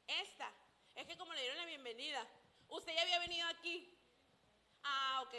Esta, 0.06 0.50
es 0.94 1.06
que 1.06 1.18
como 1.18 1.34
le 1.34 1.40
dieron 1.40 1.58
la 1.58 1.66
bienvenida, 1.66 2.26
¿usted 2.68 2.94
ya 2.94 3.02
había 3.02 3.18
venido 3.18 3.46
aquí? 3.48 3.92
Ah, 4.82 5.24
ok. 5.26 5.34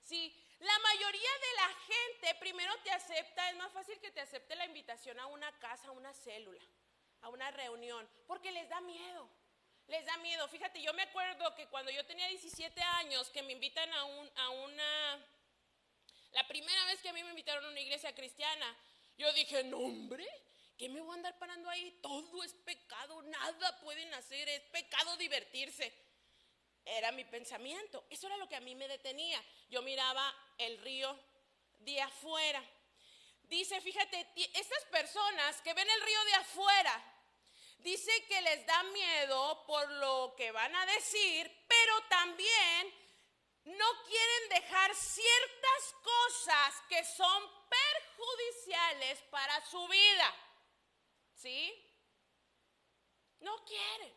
Sí, 0.00 0.32
la 0.60 0.78
mayoría 0.78 1.30
de 1.46 1.54
la 1.56 1.68
gente 1.92 2.34
primero 2.38 2.72
te 2.84 2.92
acepta, 2.92 3.50
es 3.50 3.56
más 3.56 3.72
fácil 3.72 3.98
que 3.98 4.12
te 4.12 4.20
acepte 4.20 4.54
la 4.54 4.66
invitación 4.66 5.18
a 5.18 5.26
una 5.26 5.50
casa, 5.58 5.88
a 5.88 5.92
una 5.92 6.12
célula, 6.12 6.62
a 7.22 7.28
una 7.28 7.50
reunión, 7.50 8.08
porque 8.28 8.52
les 8.52 8.68
da 8.68 8.80
miedo. 8.82 9.28
Les 9.88 10.04
da 10.04 10.16
miedo. 10.18 10.46
Fíjate, 10.48 10.80
yo 10.80 10.92
me 10.92 11.02
acuerdo 11.02 11.54
que 11.56 11.66
cuando 11.66 11.90
yo 11.90 12.04
tenía 12.06 12.28
17 12.28 12.80
años, 12.82 13.30
que 13.30 13.42
me 13.42 13.54
invitan 13.54 13.92
a, 13.94 14.04
un, 14.04 14.30
a 14.36 14.50
una... 14.50 15.26
La 16.32 16.46
primera 16.46 16.84
vez 16.86 17.00
que 17.00 17.08
a 17.08 17.12
mí 17.12 17.22
me 17.22 17.30
invitaron 17.30 17.64
a 17.64 17.68
una 17.68 17.80
iglesia 17.80 18.14
cristiana, 18.14 18.76
yo 19.16 19.32
dije, 19.32 19.64
no 19.64 19.78
hombre, 19.78 20.26
¿qué 20.76 20.88
me 20.88 21.00
voy 21.00 21.12
a 21.12 21.14
andar 21.14 21.38
parando 21.38 21.68
ahí? 21.70 21.98
Todo 22.02 22.44
es 22.44 22.54
pecado, 22.54 23.22
nada 23.22 23.80
pueden 23.80 24.12
hacer, 24.14 24.48
es 24.48 24.60
pecado 24.70 25.16
divertirse. 25.16 25.92
Era 26.84 27.12
mi 27.12 27.24
pensamiento. 27.24 28.06
Eso 28.08 28.26
era 28.26 28.36
lo 28.36 28.48
que 28.48 28.56
a 28.56 28.60
mí 28.60 28.74
me 28.74 28.88
detenía. 28.88 29.42
Yo 29.68 29.82
miraba 29.82 30.34
el 30.56 30.78
río 30.78 31.18
de 31.80 32.00
afuera. 32.00 32.62
Dice, 33.42 33.80
fíjate, 33.80 34.26
estas 34.54 34.84
personas 34.84 35.60
que 35.62 35.74
ven 35.74 35.88
el 35.88 36.02
río 36.02 36.24
de 36.24 36.34
afuera, 36.34 37.14
dice 37.78 38.10
que 38.26 38.40
les 38.42 38.66
da 38.66 38.82
miedo 38.84 39.64
por 39.66 39.90
lo 39.92 40.34
que 40.36 40.50
van 40.50 40.74
a 40.74 40.86
decir, 40.86 41.50
pero 41.66 42.02
también 42.08 42.94
no 43.68 44.02
quieren 44.04 44.48
dejar 44.48 44.94
ciertas 44.94 45.94
cosas 46.02 46.82
que 46.88 47.04
son 47.04 47.42
perjudiciales 47.68 49.20
para 49.30 49.64
su 49.66 49.86
vida. 49.88 50.34
¿Sí? 51.34 51.84
No 53.40 53.64
quieren. 53.66 54.14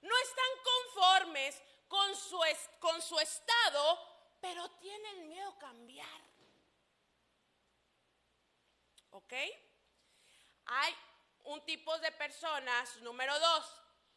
No 0.00 0.16
están 0.18 0.50
conformes 0.64 1.62
con 1.86 2.16
su, 2.16 2.40
con 2.80 3.00
su 3.00 3.18
estado, 3.20 4.36
pero 4.40 4.68
tienen 4.72 5.28
miedo 5.28 5.50
a 5.50 5.58
cambiar. 5.58 6.20
¿Ok? 9.10 9.32
Hay 10.66 10.96
un 11.44 11.64
tipo 11.64 11.96
de 11.98 12.10
personas, 12.10 12.96
número 13.02 13.38
dos, 13.38 13.72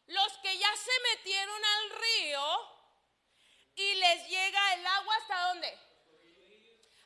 los 0.08 0.38
que 0.40 0.58
ya 0.58 0.76
se 0.76 1.00
metieron 1.16 1.64
al 1.64 1.90
río 1.92 2.77
y 3.78 3.96
les 3.96 4.28
llega 4.28 4.74
el 4.74 4.86
agua 4.86 5.16
hasta 5.16 5.48
dónde? 5.48 5.80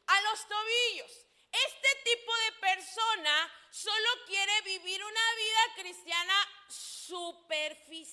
A 0.08 0.22
los 0.22 0.48
tobillos. 0.48 1.12
Este 1.52 1.96
tipo 2.04 2.36
de 2.36 2.52
persona 2.54 3.52
solo 3.70 4.10
quiere 4.26 4.62
vivir 4.62 5.04
una 5.04 5.36
vida 5.36 5.74
cristiana 5.76 6.34
superficial, 6.70 8.10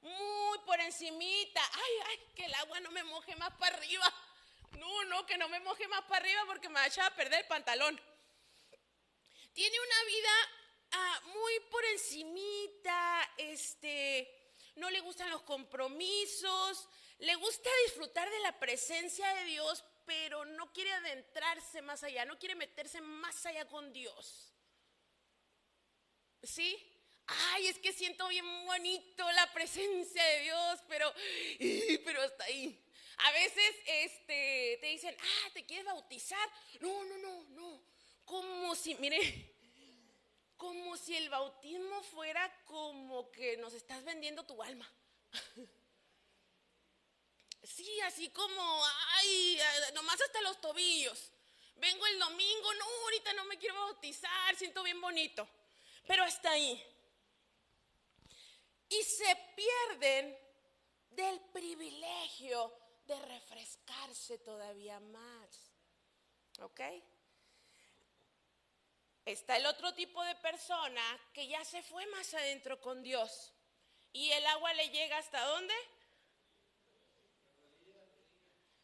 muy 0.00 0.58
por 0.66 0.80
encimita. 0.80 1.62
Ay, 1.74 1.92
ay, 2.06 2.18
que 2.34 2.46
el 2.46 2.54
agua 2.54 2.80
no 2.80 2.90
me 2.90 3.04
moje 3.04 3.36
más 3.36 3.52
para 3.58 3.76
arriba. 3.76 4.12
No, 4.72 5.04
no, 5.04 5.24
que 5.24 5.38
no 5.38 5.48
me 5.48 5.60
moje 5.60 5.86
más 5.86 6.02
para 6.06 6.24
arriba 6.24 6.42
porque 6.46 6.68
me 6.68 6.74
va 6.74 6.82
a 6.82 6.88
echar 6.88 7.12
a 7.12 7.14
perder 7.14 7.42
el 7.42 7.46
pantalón 7.46 8.00
tiene 9.54 9.76
una 9.78 10.04
vida 10.04 10.30
ah, 10.92 11.20
muy 11.32 11.60
por 11.70 11.84
encimita, 11.86 13.34
este, 13.38 14.52
no 14.74 14.90
le 14.90 15.00
gustan 15.00 15.30
los 15.30 15.42
compromisos, 15.42 16.88
le 17.24 17.34
gusta 17.36 17.70
disfrutar 17.86 18.28
de 18.30 18.38
la 18.40 18.58
presencia 18.58 19.26
de 19.34 19.44
Dios, 19.44 19.84
pero 20.04 20.44
no 20.44 20.72
quiere 20.72 20.92
adentrarse 20.92 21.80
más 21.82 22.02
allá, 22.04 22.24
no 22.24 22.38
quiere 22.38 22.54
meterse 22.54 23.00
más 23.00 23.46
allá 23.46 23.66
con 23.66 23.92
Dios. 23.92 24.54
¿Sí? 26.42 26.90
Ay, 27.26 27.68
es 27.68 27.78
que 27.78 27.92
siento 27.92 28.28
bien 28.28 28.44
bonito 28.66 29.30
la 29.32 29.50
presencia 29.54 30.22
de 30.22 30.40
Dios, 30.40 30.80
pero, 30.88 31.12
pero 32.04 32.20
hasta 32.20 32.44
ahí. 32.44 32.78
A 33.16 33.32
veces 33.32 33.76
este, 33.86 34.78
te 34.80 34.86
dicen, 34.86 35.16
ah, 35.18 35.50
¿te 35.54 35.64
quieres 35.64 35.86
bautizar? 35.86 36.50
No, 36.80 37.04
no, 37.04 37.16
no, 37.18 37.44
no. 37.50 37.82
Como 38.26 38.74
si, 38.74 38.94
mire, 38.96 39.54
como 40.56 40.96
si 40.98 41.16
el 41.16 41.30
bautismo 41.30 42.02
fuera 42.02 42.52
como 42.64 43.30
que 43.30 43.56
nos 43.56 43.72
estás 43.72 44.04
vendiendo 44.04 44.44
tu 44.44 44.62
alma. 44.62 44.90
Sí, 47.64 48.00
así 48.02 48.28
como, 48.30 48.84
ay, 49.14 49.58
ah, 49.60 49.90
nomás 49.94 50.20
hasta 50.20 50.40
los 50.42 50.60
tobillos. 50.60 51.30
Vengo 51.76 52.06
el 52.06 52.18
domingo, 52.18 52.74
no, 52.74 52.84
ahorita 52.84 53.32
no 53.32 53.44
me 53.46 53.58
quiero 53.58 53.74
bautizar, 53.74 54.54
siento 54.56 54.82
bien 54.82 55.00
bonito. 55.00 55.48
Pero 56.06 56.24
hasta 56.24 56.50
ahí. 56.50 56.82
Y 58.88 59.02
se 59.02 59.36
pierden 59.56 60.38
del 61.10 61.40
privilegio 61.52 62.72
de 63.06 63.18
refrescarse 63.22 64.38
todavía 64.38 65.00
más. 65.00 65.72
¿Ok? 66.60 66.80
Está 69.24 69.56
el 69.56 69.64
otro 69.66 69.94
tipo 69.94 70.22
de 70.22 70.34
persona 70.36 71.02
que 71.32 71.48
ya 71.48 71.64
se 71.64 71.82
fue 71.82 72.04
más 72.06 72.34
adentro 72.34 72.78
con 72.80 73.02
Dios. 73.02 73.52
Y 74.12 74.30
el 74.32 74.46
agua 74.46 74.74
le 74.74 74.90
llega 74.90 75.16
hasta 75.16 75.44
dónde? 75.46 75.74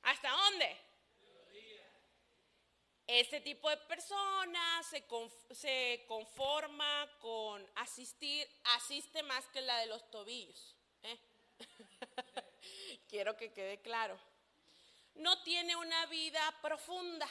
¿Hasta 0.02 0.30
dónde? 0.30 0.76
Este 3.06 3.40
tipo 3.40 3.68
de 3.68 3.76
persona 3.76 4.82
se, 4.84 5.04
se 5.52 6.04
conforma 6.06 7.10
con 7.18 7.68
asistir, 7.74 8.48
asiste 8.76 9.24
más 9.24 9.46
que 9.48 9.60
la 9.62 9.78
de 9.78 9.86
los 9.86 10.08
tobillos. 10.12 10.76
¿eh? 11.02 11.18
Quiero 13.08 13.36
que 13.36 13.52
quede 13.52 13.80
claro. 13.80 14.16
No 15.16 15.42
tiene 15.42 15.74
una 15.74 16.06
vida 16.06 16.40
profunda. 16.62 17.28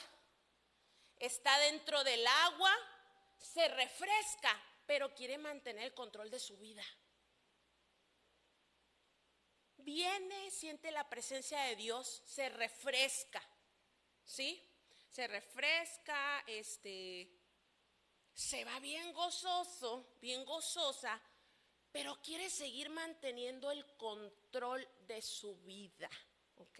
Está 1.18 1.58
dentro 1.60 2.04
del 2.04 2.26
agua, 2.26 2.74
se 3.38 3.66
refresca, 3.68 4.62
pero 4.84 5.14
quiere 5.14 5.38
mantener 5.38 5.84
el 5.84 5.94
control 5.94 6.30
de 6.30 6.40
su 6.40 6.58
vida. 6.58 6.84
Viene, 9.92 10.52
siente 10.52 10.92
la 10.92 11.08
presencia 11.08 11.62
de 11.62 11.74
Dios, 11.74 12.22
se 12.24 12.48
refresca. 12.48 13.42
¿Sí? 14.24 14.62
Se 15.10 15.26
refresca, 15.26 16.44
este 16.46 17.28
se 18.32 18.64
va 18.64 18.78
bien 18.78 19.12
gozoso, 19.12 20.14
bien 20.20 20.44
gozosa, 20.44 21.20
pero 21.90 22.22
quiere 22.22 22.48
seguir 22.50 22.88
manteniendo 22.88 23.68
el 23.72 23.84
control 23.96 24.88
de 25.08 25.20
su 25.20 25.56
vida, 25.56 26.08
¿ok? 26.54 26.78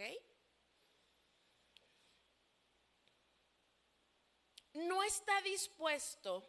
No 4.74 5.02
está 5.02 5.42
dispuesto 5.42 6.48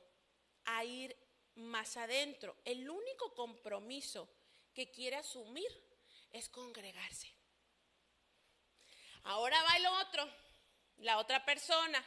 a 0.66 0.86
ir 0.86 1.18
más 1.56 1.98
adentro. 1.98 2.56
El 2.64 2.88
único 2.88 3.34
compromiso 3.34 4.30
que 4.76 4.92
quiere 4.92 5.16
asumir 5.16 5.91
es 6.34 6.50
congregarse. 6.50 7.32
Ahora 9.24 9.62
va 9.64 9.78
el 9.78 9.86
otro, 9.86 10.30
la 10.98 11.18
otra 11.18 11.44
persona. 11.46 12.04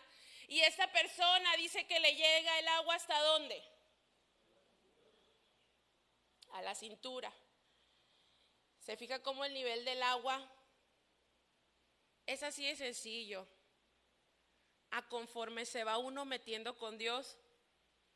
Y 0.49 0.61
esta 0.61 0.91
persona 0.93 1.57
dice 1.57 1.87
que 1.87 2.01
le 2.01 2.15
llega 2.15 2.59
el 2.59 2.69
agua 2.69 2.95
hasta 2.95 3.19
dónde? 3.21 3.63
A 6.51 6.63
la 6.63 6.75
cintura. 6.75 7.33
¿Se 8.81 8.97
fija 8.97 9.23
cómo 9.23 9.45
el 9.45 9.55
nivel 9.55 9.85
del 9.85 10.03
agua 10.03 10.47
es 12.27 12.43
así 12.43 12.67
de 12.67 12.77
sencillo? 12.77 13.47
A 14.91 15.09
conforme 15.09 15.65
se 15.65 15.85
va 15.85 15.99
uno 15.99 16.25
metiendo 16.25 16.77
con 16.77 16.99
Dios, 16.99 17.39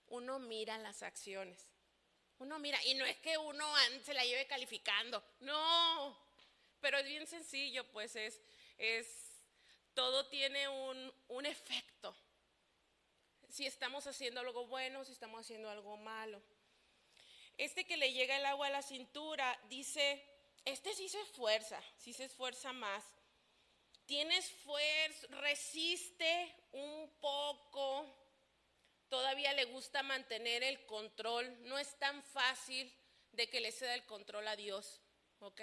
uno 0.09 0.39
mira 0.39 0.77
las 0.79 1.03
acciones. 1.03 1.67
Uno 2.39 2.59
mira, 2.59 2.78
y 2.85 2.94
no 2.94 3.05
es 3.05 3.16
que 3.16 3.36
uno 3.36 3.66
se 4.05 4.15
la 4.15 4.24
lleve 4.24 4.47
calificando, 4.47 5.23
no, 5.40 6.16
pero 6.81 6.98
es 6.98 7.06
bien 7.06 7.27
sencillo, 7.27 7.85
pues 7.90 8.15
es, 8.15 8.40
es, 8.78 9.43
todo 9.94 10.27
tiene 10.27 10.69
un, 10.69 11.12
un 11.28 11.47
efecto. 11.47 12.15
Si 13.48 13.66
estamos 13.66 14.06
haciendo 14.06 14.40
algo 14.40 14.66
bueno, 14.66 15.05
si 15.05 15.12
estamos 15.12 15.40
haciendo 15.40 15.69
algo 15.69 15.97
malo. 15.97 16.40
Este 17.56 17.85
que 17.85 17.97
le 17.97 18.12
llega 18.12 18.36
el 18.36 18.47
agua 18.47 18.69
a 18.69 18.70
la 18.70 18.82
cintura, 18.82 19.59
dice, 19.69 20.24
este 20.65 20.94
sí 20.94 21.09
se 21.09 21.20
esfuerza, 21.23 21.82
sí 21.97 22.12
se 22.12 22.27
esfuerza 22.27 22.73
más. 22.73 23.05
Tiene 24.06 24.36
esfuerzo, 24.39 25.27
resiste 25.40 26.55
un 26.70 27.10
poco, 27.20 28.06
todavía 29.09 29.53
le 29.53 29.65
gusta 29.67 30.03
mantener 30.03 30.63
el 30.63 30.85
control. 30.87 31.57
No 31.67 31.79
es 31.79 31.99
tan 31.99 32.23
fácil 32.23 32.93
de 33.33 33.49
que 33.49 33.61
le 33.61 33.73
ceda 33.73 33.95
el 33.95 34.07
control 34.07 34.47
a 34.49 34.57
Dios, 34.57 35.01
¿ok? 35.41 35.61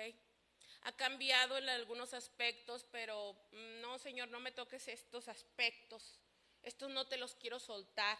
Ha 0.81 0.95
cambiado 0.95 1.57
en 1.57 1.67
algunos 1.69 2.13
aspectos, 2.13 2.85
pero 2.91 3.33
mm, 3.51 3.81
no, 3.81 3.97
Señor, 3.97 4.29
no 4.29 4.39
me 4.39 4.51
toques 4.51 4.87
estos 4.87 5.27
aspectos. 5.27 6.19
Estos 6.61 6.89
no 6.89 7.07
te 7.07 7.17
los 7.17 7.35
quiero 7.35 7.59
soltar. 7.59 8.17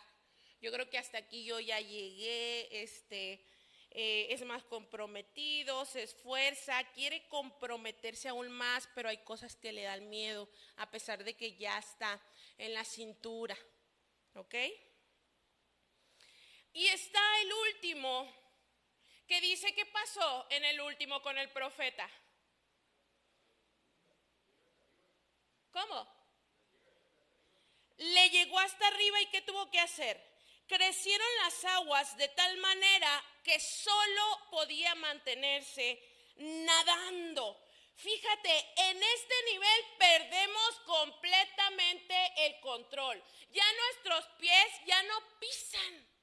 Yo 0.61 0.71
creo 0.71 0.89
que 0.89 0.97
hasta 0.97 1.17
aquí 1.17 1.45
yo 1.45 1.59
ya 1.59 1.79
llegué, 1.79 2.81
este, 2.81 3.45
eh, 3.91 4.27
es 4.29 4.43
más 4.45 4.63
comprometido, 4.63 5.85
se 5.85 6.03
esfuerza, 6.03 6.83
quiere 6.93 7.27
comprometerse 7.27 8.29
aún 8.29 8.49
más, 8.49 8.89
pero 8.95 9.09
hay 9.09 9.17
cosas 9.19 9.55
que 9.55 9.71
le 9.71 9.83
dan 9.83 10.09
miedo, 10.09 10.49
a 10.77 10.89
pesar 10.89 11.23
de 11.23 11.35
que 11.35 11.55
ya 11.55 11.77
está 11.77 12.19
en 12.57 12.73
la 12.73 12.83
cintura, 12.83 13.57
¿ok? 14.33 14.55
Y 16.75 16.87
está 16.87 17.39
el 17.39 17.53
último, 17.53 18.29
que 19.25 19.39
dice 19.39 19.73
qué 19.73 19.85
pasó 19.85 20.45
en 20.49 20.65
el 20.65 20.81
último 20.81 21.21
con 21.21 21.37
el 21.37 21.49
profeta. 21.49 22.05
¿Cómo? 25.71 26.05
Le 27.95 28.29
llegó 28.29 28.59
hasta 28.59 28.87
arriba 28.87 29.21
y 29.21 29.27
¿qué 29.27 29.41
tuvo 29.43 29.71
que 29.71 29.79
hacer? 29.79 30.21
Crecieron 30.67 31.27
las 31.43 31.63
aguas 31.63 32.17
de 32.17 32.27
tal 32.27 32.57
manera 32.57 33.23
que 33.41 33.57
solo 33.57 34.41
podía 34.51 34.95
mantenerse 34.95 35.97
nadando. 36.35 37.57
Fíjate, 37.95 38.73
en 38.75 39.01
este 39.01 39.43
nivel 39.53 39.81
perdemos 39.97 40.79
completamente 40.85 42.33
el 42.47 42.59
control. 42.59 43.23
Ya 43.51 43.63
nuestros 43.73 44.25
pies 44.39 44.67
ya 44.85 45.01
no 45.03 45.23
pisan. 45.39 46.14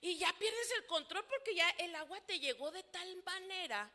Y 0.00 0.16
ya 0.16 0.32
pierdes 0.38 0.70
el 0.78 0.86
control 0.86 1.24
porque 1.26 1.54
ya 1.54 1.68
el 1.70 1.94
agua 1.96 2.20
te 2.22 2.38
llegó 2.38 2.70
de 2.70 2.84
tal 2.84 3.22
manera 3.24 3.90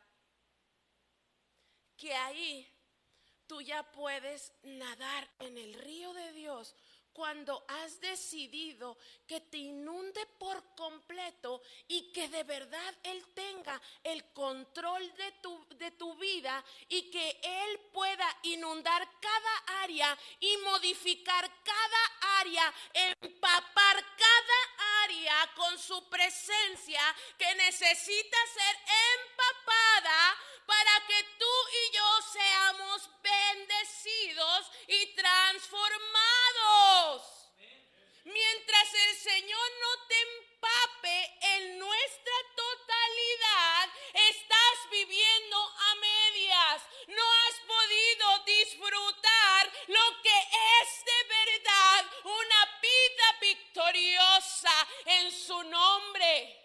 que 1.95 2.13
ahí 2.13 2.69
tú 3.47 3.61
ya 3.61 3.84
puedes 3.91 4.51
nadar 4.63 5.30
en 5.39 5.57
el 5.57 5.73
río 5.75 6.13
de 6.13 6.34
Dios 6.34 6.75
cuando 7.13 7.63
has 7.67 8.01
decidido 8.01 8.97
que 9.27 9.39
te 9.39 9.57
inunde 9.57 10.25
por 10.39 10.75
completo 10.75 11.61
y 11.88 12.11
que 12.11 12.27
de 12.27 12.43
verdad 12.43 12.93
Él 13.03 13.23
tenga 13.34 13.80
el 14.03 14.25
control 14.34 15.15
de 15.15 15.31
tu, 15.34 15.65
de 15.77 15.91
tu 15.91 16.15
vida 16.15 16.63
y 16.89 17.09
que 17.11 17.39
Él 17.43 17.80
pueda 17.93 18.27
inundar 18.41 19.07
cada 19.21 19.81
área 19.84 20.17
y 20.39 20.57
modificar 20.57 21.49
cada 21.63 22.39
área, 22.39 22.73
empapar 22.93 23.95
cada 24.17 24.63
área 24.77 24.82
con 25.55 25.77
su 25.77 26.09
presencia 26.09 26.99
que 27.38 27.53
necesita 27.55 28.38
ser 28.53 28.77
empapada 29.19 30.38
para 30.65 31.05
que 31.07 31.23
tú 31.38 31.53
y 31.71 31.91
yo 31.93 32.21
seamos 32.31 33.09
bendecidos 33.21 34.71
y 34.88 35.13
transformados. 35.15 37.21
Mientras 38.23 38.93
el 38.93 39.17
Señor 39.17 39.71
no 39.81 40.07
te 40.07 40.21
empape 40.21 41.38
en 41.57 41.80
nuestra 41.80 42.34
totalidad, 42.55 43.89
estás 44.13 44.89
viviendo 44.89 45.62
en 55.05 55.31
su 55.31 55.64
nombre. 55.64 56.64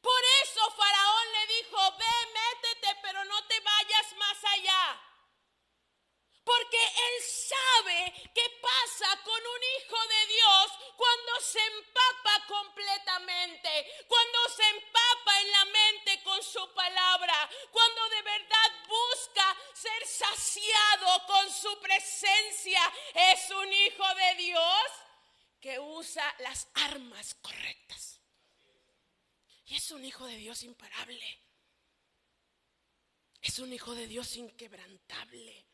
Por 0.00 0.22
eso 0.42 0.70
Faraón 0.70 1.32
le 1.32 1.46
dijo, 1.54 1.96
ve, 1.98 2.32
métete, 2.32 2.98
pero 3.02 3.24
no 3.24 3.44
te 3.46 3.60
vayas 3.60 4.16
más 4.16 4.44
allá. 4.44 5.00
Porque 6.42 6.82
él 6.82 7.22
sabe 7.22 8.30
qué 8.34 8.50
pasa 8.62 9.22
con 9.22 9.46
un 9.46 9.62
hijo 9.62 10.06
de 10.08 10.26
Dios 10.26 10.72
cuando 10.96 11.40
se 11.40 11.60
empapa 11.60 12.46
completamente, 12.46 14.04
cuando 14.08 14.48
se 14.48 14.64
empapa 14.70 15.40
en 15.40 15.52
la 15.52 15.64
mente 15.66 16.22
con 16.22 16.42
su 16.42 16.74
palabra, 16.74 17.48
cuando 17.70 18.08
de 18.08 18.22
verdad 18.22 18.70
busca 18.88 19.56
ser 19.74 20.06
saciado 20.06 21.26
con 21.26 21.52
su 21.52 21.78
presencia. 21.80 22.80
Es 23.14 23.50
un 23.50 23.72
hijo 23.72 24.14
de 24.14 24.34
Dios 24.36 24.82
que 25.60 25.78
usa 25.78 26.24
las 26.38 26.68
armas 26.74 27.34
correctas. 27.34 28.20
Y 29.66 29.76
es 29.76 29.90
un 29.90 30.04
hijo 30.04 30.26
de 30.26 30.36
Dios 30.36 30.62
imparable. 30.62 31.38
Es 33.40 33.58
un 33.58 33.72
hijo 33.72 33.94
de 33.94 34.06
Dios 34.06 34.36
inquebrantable. 34.36 35.66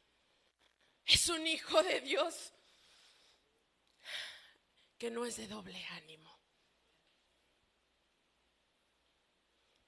Es 1.04 1.28
un 1.28 1.46
hijo 1.46 1.82
de 1.82 2.00
Dios 2.00 2.52
que 4.98 5.10
no 5.10 5.24
es 5.24 5.36
de 5.36 5.46
doble 5.46 5.82
ánimo. 5.92 6.36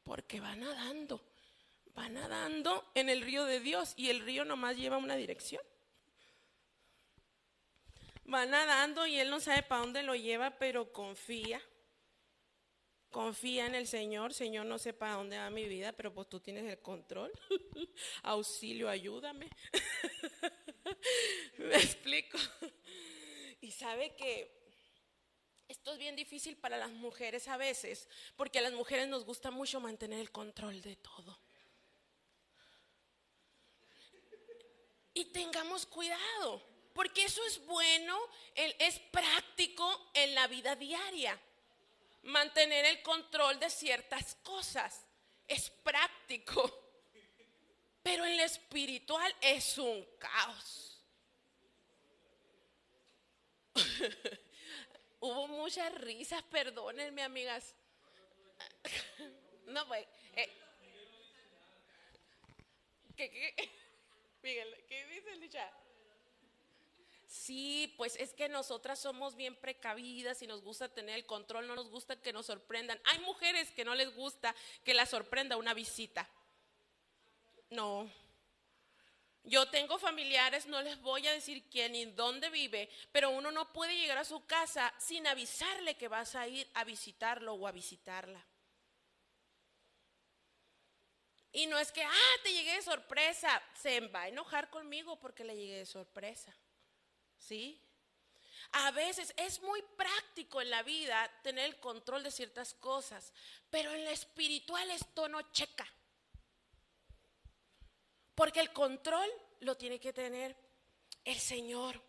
Porque 0.05 0.41
va 0.41 0.55
nadando, 0.57 1.35
va 1.97 2.09
nadando 2.09 2.91
en 2.95 3.09
el 3.09 3.21
río 3.21 3.45
de 3.45 3.61
Dios 3.61 3.93
y 3.97 4.11
el 4.11 4.21
río 4.21 4.45
nomás 4.45 4.77
lleva 4.77 4.97
una 4.97 5.17
dirección. 5.17 5.63
Va 8.33 8.45
nadando 8.45 9.07
y 9.07 9.19
él 9.19 9.31
no 9.31 9.41
sabe 9.41 9.63
para 9.63 9.81
dónde 9.81 10.03
lo 10.03 10.15
lleva, 10.15 10.59
pero 10.59 10.93
confía. 10.93 11.63
Confía 13.11 13.67
en 13.67 13.75
el 13.75 13.87
Señor. 13.87 14.35
Señor, 14.35 14.67
no 14.67 14.79
sé 14.79 14.93
para 14.93 15.15
dónde 15.15 15.39
va 15.39 15.49
mi 15.49 15.67
vida, 15.67 15.93
pero 15.93 16.13
pues 16.13 16.29
tú 16.29 16.39
tienes 16.41 16.65
el 16.65 16.79
control. 16.81 17.33
Auxilio, 18.23 18.89
ayúdame. 18.89 19.49
Me 21.59 21.77
explico. 21.77 22.39
Y 23.61 23.71
sabe 23.71 24.15
que 24.15 24.59
esto 25.69 25.93
es 25.93 25.99
bien 25.99 26.17
difícil 26.17 26.57
para 26.57 26.77
las 26.77 26.91
mujeres 26.91 27.49
a 27.49 27.57
veces, 27.57 28.09
porque 28.37 28.59
a 28.59 28.63
las 28.63 28.73
mujeres 28.73 29.09
nos 29.09 29.25
gusta 29.25 29.51
mucho 29.51 29.81
mantener 29.81 30.21
el 30.21 30.31
control 30.31 30.81
de 30.81 30.97
todo. 30.97 31.39
Y 35.13 35.27
tengamos 35.27 35.85
cuidado, 35.85 36.63
porque 36.99 37.27
eso 37.27 37.41
es 37.47 37.65
bueno, 37.65 38.19
es 38.57 38.99
práctico 38.99 40.11
en 40.15 40.35
la 40.35 40.49
vida 40.49 40.75
diaria. 40.75 41.41
Mantener 42.25 42.87
el 42.87 43.03
control 43.03 43.61
de 43.61 43.71
ciertas 43.71 44.35
cosas 44.43 45.07
es 45.47 45.71
práctico, 45.71 46.69
pero 48.03 48.25
en 48.25 48.37
lo 48.37 48.43
espiritual 48.43 49.33
es 49.41 49.79
un 49.79 50.05
caos. 50.19 51.01
Hubo 55.21 55.47
muchas 55.47 55.95
risas, 56.01 56.43
perdónenme, 56.51 57.23
amigas. 57.23 57.77
No, 59.67 59.87
pues. 59.87 60.05
eh, 60.35 60.51
¿Qué, 63.17 63.31
qué? 63.31 63.71
Miguel, 64.43 64.85
¿qué 64.89 65.07
dice 65.07 65.37
Licha? 65.37 65.73
Sí, 67.29 67.93
pues 67.99 68.17
es 68.17 68.33
que 68.33 68.49
nosotras 68.49 68.99
somos 68.99 69.37
bien 69.37 69.55
precavidas 69.55 70.41
y 70.41 70.47
nos 70.47 70.63
gusta 70.63 70.89
tener 70.89 71.15
el 71.15 71.27
control, 71.27 71.67
no 71.67 71.77
nos 71.77 71.91
gusta 71.91 72.19
que 72.19 72.33
nos 72.33 72.47
sorprendan. 72.47 72.99
Hay 73.05 73.19
mujeres 73.19 73.71
que 73.71 73.85
no 73.85 73.95
les 73.95 74.15
gusta 74.17 74.55
que 74.83 74.95
la 74.95 75.05
sorprenda 75.05 75.59
una 75.59 75.75
visita. 75.75 76.27
No. 77.69 78.11
Yo 79.45 79.69
tengo 79.69 79.99
familiares, 79.99 80.65
no 80.67 80.81
les 80.81 80.99
voy 81.03 81.27
a 81.27 81.33
decir 81.33 81.69
quién 81.69 81.93
ni 81.93 82.07
dónde 82.07 82.49
vive, 82.49 82.89
pero 83.13 83.29
uno 83.29 83.51
no 83.51 83.75
puede 83.75 83.95
llegar 83.95 84.17
a 84.17 84.25
su 84.25 84.47
casa 84.47 84.93
sin 84.99 85.27
avisarle 85.27 85.99
que 85.99 86.09
vas 86.09 86.35
a 86.35 86.49
ir 86.49 86.67
a 86.73 86.85
visitarlo 86.85 87.53
o 87.53 87.67
a 87.67 87.73
visitarla. 87.73 88.43
Y 91.53 91.67
no 91.67 91.79
es 91.79 91.93
que, 91.93 92.03
ah, 92.03 92.37
te 92.43 92.55
llegué 92.55 92.73
de 92.73 92.83
sorpresa, 92.83 93.63
se 93.75 94.01
va 94.01 94.23
a 94.23 94.29
enojar 94.29 94.71
conmigo 94.71 95.21
porque 95.21 95.45
le 95.45 95.57
llegué 95.57 95.77
de 95.77 95.87
sorpresa. 95.87 96.57
¿Sí? 97.39 97.81
A 98.73 98.91
veces 98.91 99.33
es 99.37 99.63
muy 99.63 99.83
práctico 99.97 100.61
en 100.61 100.71
la 100.71 100.83
vida 100.83 101.31
tener 101.43 101.65
el 101.65 101.81
control 101.81 102.23
de 102.23 102.31
ciertas 102.31 102.75
cosas, 102.75 103.33
pero 103.71 103.93
en 103.93 104.05
lo 104.05 104.11
espiritual 104.11 104.91
esto 104.91 105.29
no 105.29 105.41
checa. 105.53 105.87
Porque 108.35 108.61
el 108.61 108.73
control 108.73 109.29
lo 109.61 109.77
tiene 109.77 109.99
que 109.99 110.13
tener 110.13 110.57
el 111.25 111.39
Señor. 111.39 112.01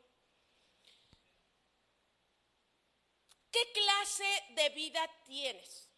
¿Qué 3.52 3.72
clase 3.74 4.44
de 4.50 4.70
vida 4.70 5.10
tienes? 5.26 5.90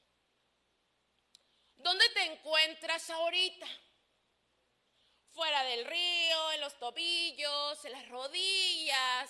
¿Dónde 1.75 2.07
te 2.13 2.23
encuentras 2.23 3.09
ahorita? 3.09 3.67
Fuera 5.33 5.63
del 5.63 5.85
río, 5.85 6.51
en 6.51 6.61
los 6.61 6.77
tobillos, 6.77 7.85
en 7.85 7.91
las 7.93 8.09
rodillas, 8.09 9.29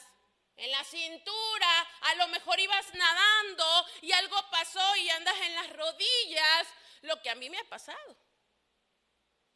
en 0.57 0.71
la 0.71 0.83
cintura. 0.83 1.87
A 2.01 2.15
lo 2.15 2.27
mejor 2.29 2.59
ibas 2.59 2.93
nadando 2.93 3.85
y 4.01 4.11
algo 4.11 4.35
pasó 4.49 4.95
y 4.97 5.09
andas 5.09 5.39
en 5.41 5.55
las 5.55 5.69
rodillas. 5.73 6.67
Lo 7.01 7.21
que 7.21 7.29
a 7.29 7.35
mí 7.35 7.49
me 7.49 7.59
ha 7.59 7.69
pasado. 7.69 8.17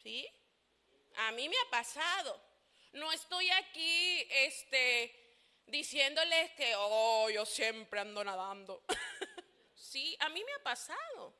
¿Sí? 0.01 0.27
A 1.17 1.31
mí 1.31 1.49
me 1.49 1.57
ha 1.57 1.69
pasado. 1.69 2.41
No 2.93 3.11
estoy 3.11 3.49
aquí, 3.51 4.27
este, 4.29 5.13
diciéndoles 5.65 6.51
que, 6.51 6.73
oh, 6.77 7.29
yo 7.29 7.45
siempre 7.45 7.99
ando 7.99 8.23
nadando. 8.23 8.83
sí, 9.75 10.15
a 10.19 10.29
mí 10.29 10.43
me 10.43 10.53
ha 10.53 10.63
pasado. 10.63 11.33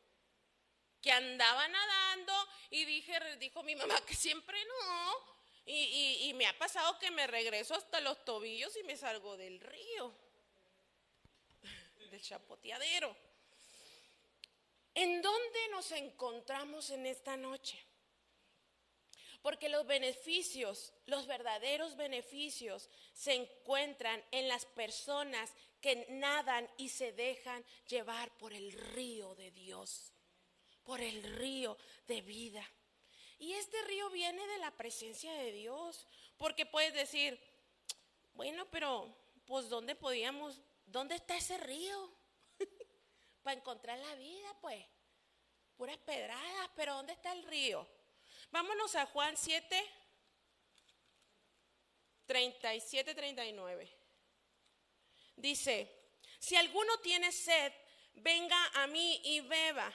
Que 1.06 1.12
andaba 1.12 1.68
nadando 1.68 2.34
y 2.72 2.84
dije, 2.84 3.14
dijo 3.38 3.62
mi 3.62 3.76
mamá 3.76 4.04
que 4.08 4.16
siempre 4.16 4.58
no. 4.66 5.36
Y, 5.68 5.74
y- 5.74 6.30
y 6.30 6.34
me 6.34 6.48
ha 6.48 6.58
pasado 6.58 6.98
que 6.98 7.12
me 7.12 7.28
regreso 7.28 7.76
hasta 7.76 8.00
los 8.00 8.26
tobillos 8.26 8.76
y 8.76 8.82
me 8.84 8.98
salgo 8.98 9.38
del 9.38 9.60
río, 9.60 10.12
del 12.10 12.22
chapoteadero. 12.24 13.16
¿En 14.96 15.22
dónde 15.22 15.68
nos 15.70 15.92
encontramos 15.92 16.90
en 16.90 17.06
esta 17.06 17.38
noche? 17.38 17.78
Porque 19.44 19.70
los 19.70 19.86
beneficios, 19.86 20.92
los 21.06 21.28
verdaderos 21.28 21.96
beneficios, 21.96 22.90
se 23.14 23.34
encuentran 23.36 24.24
en 24.32 24.48
las 24.48 24.66
personas 24.66 25.52
que 25.82 26.08
nadan 26.10 26.68
y 26.78 26.90
se 26.90 27.12
dejan 27.12 27.64
llevar 27.88 28.36
por 28.40 28.54
el 28.54 28.72
río 28.72 29.36
de 29.36 29.52
Dios, 29.52 30.12
por 30.86 31.02
el 31.02 31.24
río 31.36 31.78
de 32.08 32.22
vida. 32.22 32.66
Y 33.38 33.54
este 33.54 33.82
río 33.84 34.10
viene 34.12 34.46
de 34.48 34.58
la 34.60 34.72
presencia 34.72 35.34
de 35.34 35.52
Dios, 35.52 36.08
porque 36.38 36.66
puedes 36.66 36.94
decir, 36.94 37.40
bueno, 38.34 38.66
pero 38.72 39.14
pues 39.46 39.68
¿dónde 39.70 39.96
podíamos, 39.96 40.62
dónde 40.86 41.16
está 41.16 41.36
ese 41.36 41.58
río? 41.58 42.14
Para 43.44 43.58
encontrar 43.58 44.00
la 44.00 44.16
vida, 44.16 44.56
pues, 44.62 44.86
puras 45.76 45.98
pedradas, 45.98 46.70
pero 46.76 46.96
¿dónde 46.96 47.14
está 47.14 47.34
el 47.34 47.44
río? 47.44 47.86
Vámonos 48.52 48.96
a 48.96 49.06
Juan 49.08 49.36
7, 49.36 49.84
37, 52.26 53.14
39. 53.14 53.98
Dice, 55.36 55.92
si 56.40 56.56
alguno 56.56 56.98
tiene 57.00 57.32
sed, 57.32 57.74
venga 58.14 58.58
a 58.76 58.88
mí 58.88 59.22
y 59.26 59.42
beba. 59.42 59.92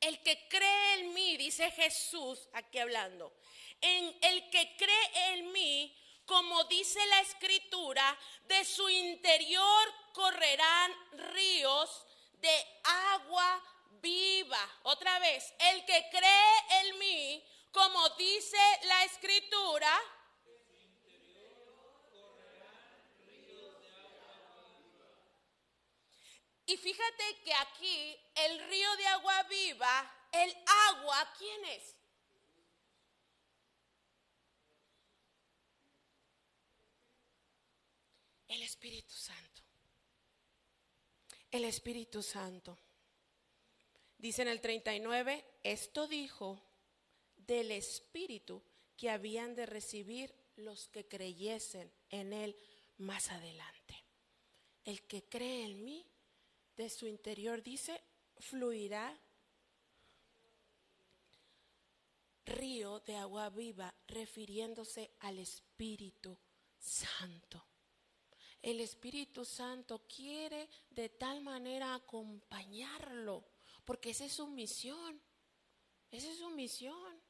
El 0.00 0.22
que 0.22 0.46
cree 0.48 1.00
en 1.00 1.14
mí, 1.14 1.36
dice 1.36 1.70
Jesús 1.70 2.48
aquí 2.52 2.78
hablando, 2.78 3.32
en 3.80 4.16
el 4.22 4.50
que 4.50 4.76
cree 4.76 5.34
en 5.34 5.52
mí, 5.52 5.96
como 6.26 6.64
dice 6.64 7.04
la 7.06 7.20
escritura, 7.20 8.18
de 8.44 8.64
su 8.64 8.88
interior 8.88 9.94
correrán 10.12 10.92
ríos 11.32 12.04
de 12.34 12.66
agua 13.12 13.62
viva. 14.02 14.78
Otra 14.82 15.18
vez, 15.18 15.54
el 15.58 15.84
que 15.84 16.06
cree 16.10 16.80
en 16.82 16.98
mí, 16.98 17.44
como 17.72 18.08
dice 18.10 18.58
la 18.84 19.04
escritura, 19.04 19.92
y 26.66 26.76
fíjate 26.76 27.38
que 27.44 27.54
aquí 27.54 28.16
el 28.34 28.68
río 28.68 28.96
de 28.96 29.06
agua 29.06 29.42
viva, 29.44 30.28
el 30.32 30.54
agua, 30.90 31.32
¿quién 31.38 31.64
es? 31.66 31.94
El 38.48 38.62
Espíritu 38.62 39.14
Santo. 39.14 39.62
El 41.50 41.64
Espíritu 41.64 42.22
Santo. 42.22 42.78
Dice 44.18 44.42
en 44.42 44.48
el 44.48 44.60
39, 44.60 45.44
esto 45.62 46.08
dijo 46.08 46.60
del 47.36 47.70
Espíritu 47.70 48.62
que 48.96 49.10
habían 49.10 49.54
de 49.54 49.66
recibir 49.66 50.34
los 50.56 50.88
que 50.88 51.06
creyesen 51.06 51.92
en 52.10 52.32
Él 52.32 52.56
más 52.98 53.30
adelante. 53.30 54.02
El 54.84 55.06
que 55.06 55.24
cree 55.24 55.64
en 55.64 55.84
mí, 55.84 56.06
de 56.76 56.90
su 56.90 57.06
interior 57.06 57.62
dice, 57.62 58.02
fluirá 58.38 59.18
río 62.44 63.00
de 63.00 63.16
agua 63.16 63.50
viva, 63.50 63.94
refiriéndose 64.06 65.10
al 65.20 65.38
Espíritu 65.38 66.38
Santo. 66.78 67.64
El 68.62 68.80
Espíritu 68.80 69.44
Santo 69.44 70.06
quiere 70.06 70.68
de 70.90 71.08
tal 71.08 71.40
manera 71.40 71.94
acompañarlo, 71.94 73.44
porque 73.84 74.10
esa 74.10 74.24
es 74.24 74.32
su 74.32 74.46
misión. 74.46 75.20
Esa 76.10 76.30
es 76.30 76.38
su 76.38 76.50
misión. 76.50 77.20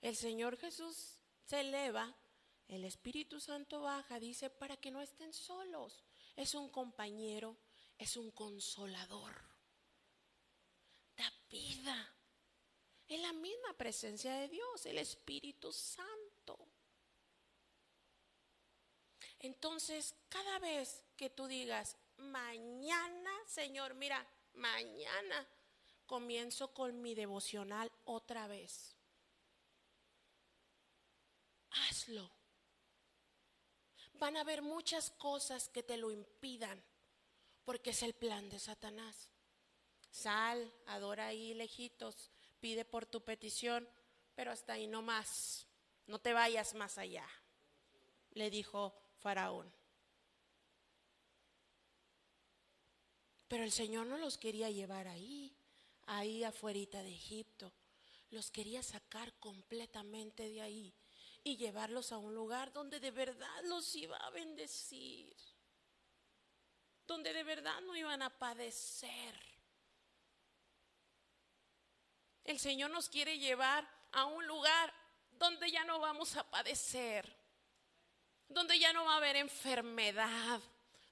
El 0.00 0.16
Señor 0.16 0.56
Jesús 0.56 1.18
se 1.44 1.60
eleva, 1.60 2.14
el 2.68 2.84
Espíritu 2.84 3.40
Santo 3.40 3.82
baja, 3.82 4.18
dice, 4.18 4.50
para 4.50 4.76
que 4.76 4.90
no 4.90 5.00
estén 5.00 5.32
solos. 5.32 6.04
Es 6.36 6.54
un 6.54 6.68
compañero, 6.68 7.56
es 8.04 8.18
un 8.18 8.30
consolador. 8.32 9.34
Da 11.16 11.32
vida. 11.50 12.14
Es 13.08 13.18
la 13.20 13.32
misma 13.32 13.72
presencia 13.78 14.34
de 14.34 14.48
Dios, 14.48 14.84
el 14.84 14.98
Espíritu 14.98 15.72
Santo. 15.72 16.58
Entonces, 19.38 20.14
cada 20.28 20.58
vez 20.58 21.02
que 21.16 21.30
tú 21.30 21.46
digas, 21.46 21.96
mañana, 22.18 23.30
Señor, 23.46 23.94
mira, 23.94 24.26
mañana 24.52 25.48
comienzo 26.06 26.74
con 26.74 27.00
mi 27.00 27.14
devocional 27.14 27.90
otra 28.04 28.46
vez. 28.46 28.96
Hazlo. 31.70 32.30
Van 34.14 34.36
a 34.36 34.42
haber 34.42 34.60
muchas 34.60 35.10
cosas 35.10 35.68
que 35.70 35.82
te 35.82 35.96
lo 35.96 36.10
impidan, 36.10 36.82
porque 37.64 37.90
es 37.90 38.02
el 38.02 38.14
plan 38.14 38.48
de 38.48 38.58
Satanás. 38.58 39.28
Sal, 40.10 40.72
adora 40.86 41.26
ahí 41.26 41.54
lejitos, 41.54 42.30
pide 42.60 42.84
por 42.84 43.06
tu 43.06 43.22
petición, 43.22 43.88
pero 44.34 44.52
hasta 44.52 44.74
ahí 44.74 44.86
no 44.86 45.02
más. 45.02 45.66
No 46.06 46.18
te 46.18 46.32
vayas 46.32 46.74
más 46.74 46.98
allá, 46.98 47.26
le 48.32 48.50
dijo 48.50 48.94
Faraón. 49.18 49.72
Pero 53.48 53.64
el 53.64 53.72
Señor 53.72 54.06
no 54.06 54.18
los 54.18 54.36
quería 54.36 54.70
llevar 54.70 55.06
ahí, 55.08 55.56
ahí 56.06 56.44
afuerita 56.44 57.02
de 57.02 57.14
Egipto. 57.14 57.72
Los 58.30 58.50
quería 58.50 58.82
sacar 58.82 59.32
completamente 59.38 60.48
de 60.48 60.60
ahí 60.60 60.94
y 61.44 61.56
llevarlos 61.56 62.10
a 62.10 62.18
un 62.18 62.34
lugar 62.34 62.72
donde 62.72 62.98
de 63.00 63.10
verdad 63.10 63.62
los 63.64 63.94
iba 63.94 64.16
a 64.16 64.30
bendecir. 64.30 65.36
Donde 67.06 67.32
de 67.32 67.42
verdad 67.42 67.80
no 67.82 67.96
iban 67.96 68.22
a 68.22 68.30
padecer. 68.30 69.34
El 72.44 72.58
Señor 72.58 72.90
nos 72.90 73.08
quiere 73.08 73.38
llevar 73.38 73.88
a 74.12 74.26
un 74.26 74.46
lugar 74.46 74.92
donde 75.30 75.70
ya 75.70 75.84
no 75.84 75.98
vamos 75.98 76.36
a 76.36 76.48
padecer, 76.48 77.36
donde 78.48 78.78
ya 78.78 78.92
no 78.92 79.04
va 79.04 79.14
a 79.14 79.16
haber 79.16 79.36
enfermedad, 79.36 80.60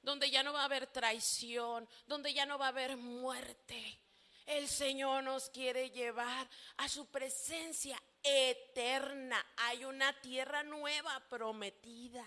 donde 0.03 0.31
ya 0.31 0.43
no 0.43 0.53
va 0.53 0.63
a 0.63 0.67
haber 0.67 0.87
traición, 0.89 1.89
donde 2.07 2.35
ya 2.35 2.47
no 2.47 2.59
va 2.59 2.67
a 2.67 2.69
haber 2.69 2.97
muerte. 2.97 3.99
El 4.47 4.69
Señor 4.69 5.23
nos 5.23 5.49
quiere 5.51 5.91
llevar 5.91 6.49
a 6.77 6.89
su 6.89 7.07
presencia 7.07 8.01
eterna. 8.23 9.45
Hay 9.57 9.85
una 9.85 10.13
tierra 10.21 10.63
nueva 10.63 11.21
prometida. 11.29 12.25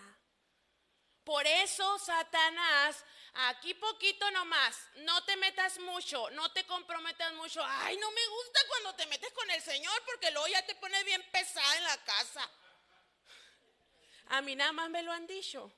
Por 1.25 1.45
eso, 1.47 1.97
Satanás, 1.97 3.03
aquí 3.33 3.73
poquito 3.73 4.29
nomás, 4.29 4.77
no 4.97 5.23
te 5.23 5.35
metas 5.37 5.79
mucho, 5.79 6.29
no 6.31 6.51
te 6.53 6.63
comprometas 6.67 7.33
mucho. 7.33 7.63
Ay, 7.65 7.97
no 7.97 8.11
me 8.11 8.27
gusta 8.27 8.59
cuando 8.67 8.93
te 8.93 9.07
metes 9.07 9.33
con 9.33 9.49
el 9.49 9.61
Señor 9.61 10.03
porque 10.05 10.29
luego 10.29 10.47
ya 10.47 10.63
te 10.67 10.75
pones 10.75 11.03
bien 11.03 11.23
pesada 11.31 11.77
en 11.77 11.83
la 11.83 11.97
casa. 12.03 12.49
A 14.27 14.41
mí 14.41 14.55
nada 14.55 14.71
más 14.71 14.89
me 14.91 15.01
lo 15.01 15.11
han 15.11 15.25
dicho. 15.25 15.71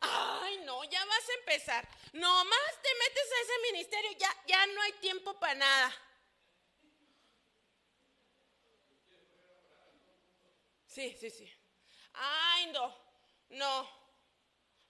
Ay, 0.00 0.58
no, 0.64 0.82
ya 0.84 1.04
vas 1.04 1.28
a 1.28 1.34
empezar. 1.34 1.88
Nomás 2.12 2.82
te 2.82 2.94
metes 2.94 3.32
a 3.32 3.40
ese 3.42 3.58
ministerio, 3.72 4.12
ya, 4.18 4.36
ya 4.46 4.66
no 4.66 4.82
hay 4.82 4.92
tiempo 4.94 5.38
para 5.38 5.54
nada. 5.54 6.05
Sí, 10.96 11.14
sí, 11.20 11.28
sí. 11.28 11.52
Ay, 12.14 12.72
no, 12.72 12.90
no. 13.50 13.86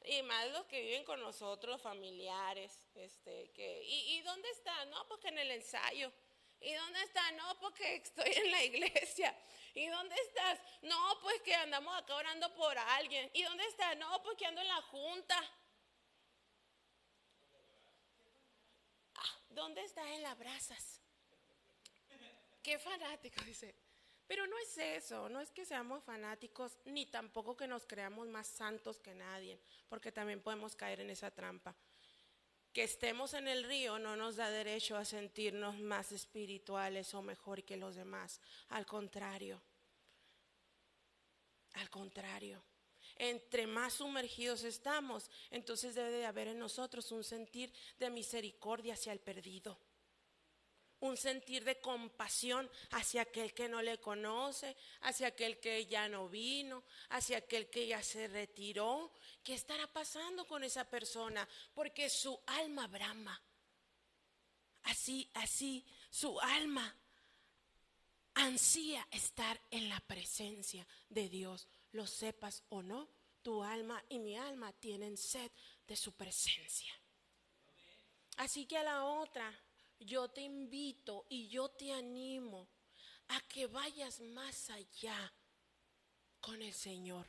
Y 0.05 0.23
más 0.23 0.49
los 0.53 0.65
que 0.67 0.81
viven 0.81 1.03
con 1.03 1.19
nosotros, 1.19 1.83
familiares, 1.83 2.79
este, 2.95 3.51
que, 3.51 3.83
¿y, 3.83 4.23
dónde 4.23 4.49
están? 4.51 4.89
No, 4.89 5.05
porque 5.09 5.31
en 5.31 5.39
el 5.39 5.51
ensayo. 5.51 6.13
¿Y 6.61 6.73
dónde 6.75 7.03
están? 7.03 7.37
No, 7.37 7.59
porque 7.59 7.97
estoy 7.97 8.33
en 8.33 8.53
la 8.53 8.63
iglesia. 8.63 9.37
¿Y 9.75 9.89
dónde 9.89 10.15
estás? 10.15 10.61
No, 10.83 11.19
pues 11.23 11.43
que 11.43 11.57
andamos 11.57 11.99
acá 11.99 12.15
orando 12.15 12.55
por 12.55 12.79
alguien. 12.79 13.29
¿Y 13.35 13.43
dónde 13.43 13.65
estás? 13.65 13.97
No, 13.97 14.23
pues 14.23 14.39
que 14.39 14.47
ando 14.47 14.61
en 14.61 14.69
la 14.69 14.83
junta. 14.83 15.43
Ah, 19.17 19.39
¿Dónde 19.49 19.83
estás 19.83 20.07
en 20.07 20.23
las 20.23 20.39
brasas? 20.39 21.01
Qué 22.63 22.79
fanático, 22.79 23.43
dice. 23.45 23.86
Pero 24.27 24.47
no 24.47 24.59
es 24.59 24.77
eso, 24.79 25.29
no 25.29 25.41
es 25.41 25.51
que 25.53 25.65
seamos 25.65 26.03
fanáticos, 26.03 26.79
ni 26.85 27.07
tampoco 27.07 27.57
que 27.57 27.69
nos 27.69 27.87
creamos 27.87 28.27
más 28.29 28.49
santos 28.49 28.99
que 28.99 29.15
nadie, 29.15 29.61
porque 29.89 30.11
también 30.11 30.41
podemos 30.41 30.75
caer 30.75 31.01
en 31.01 31.11
esa 31.11 31.31
trampa. 31.31 31.77
Que 32.73 32.83
estemos 32.83 33.35
en 33.35 33.47
el 33.47 33.65
río 33.65 33.99
no 33.99 34.17
nos 34.17 34.37
da 34.37 34.51
derecho 34.51 34.97
a 34.97 35.05
sentirnos 35.05 35.79
más 35.79 36.13
espirituales 36.13 37.15
o 37.15 37.23
mejor 37.23 37.63
que 37.63 37.77
los 37.77 37.95
demás. 37.95 38.41
Al 38.69 38.85
contrario, 38.85 39.63
al 41.75 41.89
contrario. 41.89 42.63
Entre 43.19 43.67
más 43.67 43.95
sumergidos 43.95 44.65
estamos, 44.65 45.31
entonces 45.51 45.95
debe 45.95 46.11
de 46.11 46.27
haber 46.27 46.49
en 46.49 46.59
nosotros 46.59 47.13
un 47.13 47.25
sentir 47.25 47.73
de 47.99 48.11
misericordia 48.11 48.93
hacia 48.95 49.13
el 49.13 49.21
perdido 49.21 49.79
un 51.07 51.17
sentir 51.17 51.65
de 51.65 51.81
compasión 51.81 52.69
hacia 52.91 53.23
aquel 53.23 53.55
que 53.55 53.69
no 53.69 53.81
le 53.83 53.99
conoce, 53.99 54.77
hacia 55.03 55.29
aquel 55.29 55.59
que 55.59 55.87
ya 55.87 56.09
no 56.09 56.29
vino, 56.29 56.85
hacia 57.11 57.39
aquel 57.39 57.71
que 57.71 57.87
ya 57.87 58.03
se 58.03 58.29
retiró. 58.29 59.13
¿Qué 59.43 59.55
estará 59.55 59.87
pasando 59.93 60.47
con 60.47 60.65
esa 60.65 60.85
persona? 60.85 61.49
Porque 61.75 62.11
su 62.11 62.39
alma 62.47 62.87
brama. 62.87 63.41
Así, 64.83 65.29
así, 65.35 65.85
su 66.11 66.39
alma 66.41 66.95
ansía 68.35 69.07
estar 69.11 69.61
en 69.71 69.89
la 69.89 70.01
presencia 70.01 70.87
de 71.09 71.29
Dios. 71.29 71.67
Lo 71.93 72.07
sepas 72.07 72.63
o 72.69 72.83
no, 72.83 73.09
tu 73.43 73.63
alma 73.63 74.03
y 74.09 74.19
mi 74.19 74.37
alma 74.37 74.73
tienen 74.73 75.17
sed 75.17 75.51
de 75.87 75.97
su 75.97 76.13
presencia. 76.13 76.93
Así 78.37 78.67
que 78.67 78.77
a 78.77 78.83
la 78.83 79.05
otra, 79.05 79.53
yo 80.01 80.29
te 80.29 80.43
invito 80.43 81.27
y 81.29 81.49
yo 81.49 81.69
te 81.71 81.93
animo 81.93 82.69
a 83.29 83.41
que 83.49 83.67
vayas 83.67 84.21
más 84.21 84.71
allá 84.71 85.33
con 86.41 86.63
el 86.63 86.73
Señor. 86.73 87.27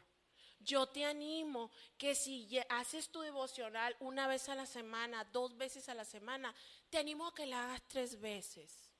Yo 0.59 0.87
te 0.87 1.05
animo 1.05 1.71
que 1.97 2.15
si 2.15 2.59
haces 2.69 3.09
tu 3.09 3.21
devocional 3.21 3.95
una 3.99 4.27
vez 4.27 4.49
a 4.49 4.55
la 4.55 4.65
semana, 4.65 5.23
dos 5.25 5.55
veces 5.55 5.87
a 5.87 5.93
la 5.93 6.05
semana, 6.05 6.53
te 6.89 6.97
animo 6.97 7.27
a 7.27 7.33
que 7.33 7.45
la 7.45 7.63
hagas 7.63 7.87
tres 7.87 8.19
veces. 8.19 8.91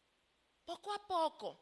Poco 0.65 0.94
a 0.94 1.07
poco, 1.07 1.60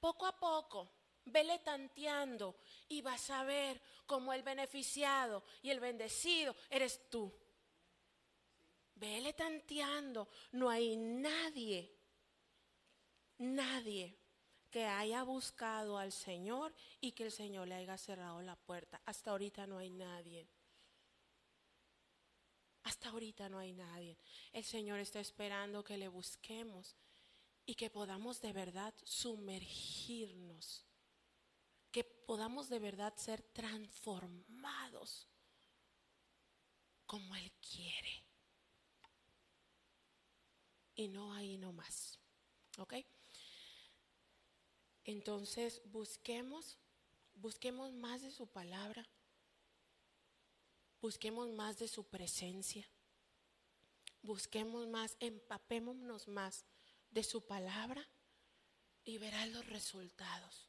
poco 0.00 0.26
a 0.26 0.38
poco, 0.38 0.90
vele 1.26 1.58
tanteando 1.58 2.56
y 2.88 3.02
vas 3.02 3.28
a 3.30 3.44
ver 3.44 3.80
cómo 4.06 4.32
el 4.32 4.42
beneficiado 4.42 5.44
y 5.62 5.70
el 5.70 5.80
bendecido 5.80 6.56
eres 6.70 7.08
tú. 7.10 7.32
Vele 8.94 9.32
tanteando. 9.32 10.28
No 10.52 10.70
hay 10.70 10.96
nadie, 10.96 11.92
nadie 13.38 14.16
que 14.70 14.84
haya 14.84 15.22
buscado 15.22 15.98
al 15.98 16.10
Señor 16.10 16.74
y 17.00 17.12
que 17.12 17.24
el 17.24 17.32
Señor 17.32 17.68
le 17.68 17.76
haya 17.76 17.96
cerrado 17.96 18.42
la 18.42 18.56
puerta. 18.56 19.00
Hasta 19.04 19.30
ahorita 19.30 19.66
no 19.66 19.78
hay 19.78 19.90
nadie. 19.90 20.48
Hasta 22.82 23.08
ahorita 23.10 23.48
no 23.48 23.58
hay 23.58 23.72
nadie. 23.72 24.18
El 24.52 24.64
Señor 24.64 24.98
está 24.98 25.20
esperando 25.20 25.84
que 25.84 25.96
le 25.96 26.08
busquemos 26.08 26.96
y 27.66 27.74
que 27.74 27.88
podamos 27.88 28.40
de 28.40 28.52
verdad 28.52 28.92
sumergirnos. 29.04 30.84
Que 31.90 32.04
podamos 32.04 32.68
de 32.68 32.78
verdad 32.80 33.14
ser 33.16 33.42
transformados 33.42 35.28
como 37.06 37.36
Él 37.36 37.52
quiere 37.60 38.23
y 40.94 41.08
no 41.08 41.32
ahí 41.34 41.58
nomás. 41.58 42.18
¿Ok? 42.78 42.94
Entonces 45.04 45.82
busquemos, 45.86 46.78
busquemos 47.34 47.92
más 47.92 48.22
de 48.22 48.30
su 48.30 48.46
palabra, 48.46 49.06
busquemos 51.00 51.50
más 51.50 51.78
de 51.78 51.88
su 51.88 52.04
presencia, 52.04 52.88
busquemos 54.22 54.86
más, 54.88 55.16
empapémonos 55.20 56.26
más 56.28 56.64
de 57.10 57.22
su 57.22 57.46
palabra 57.46 58.08
y 59.04 59.18
verás 59.18 59.48
los 59.50 59.66
resultados. 59.66 60.68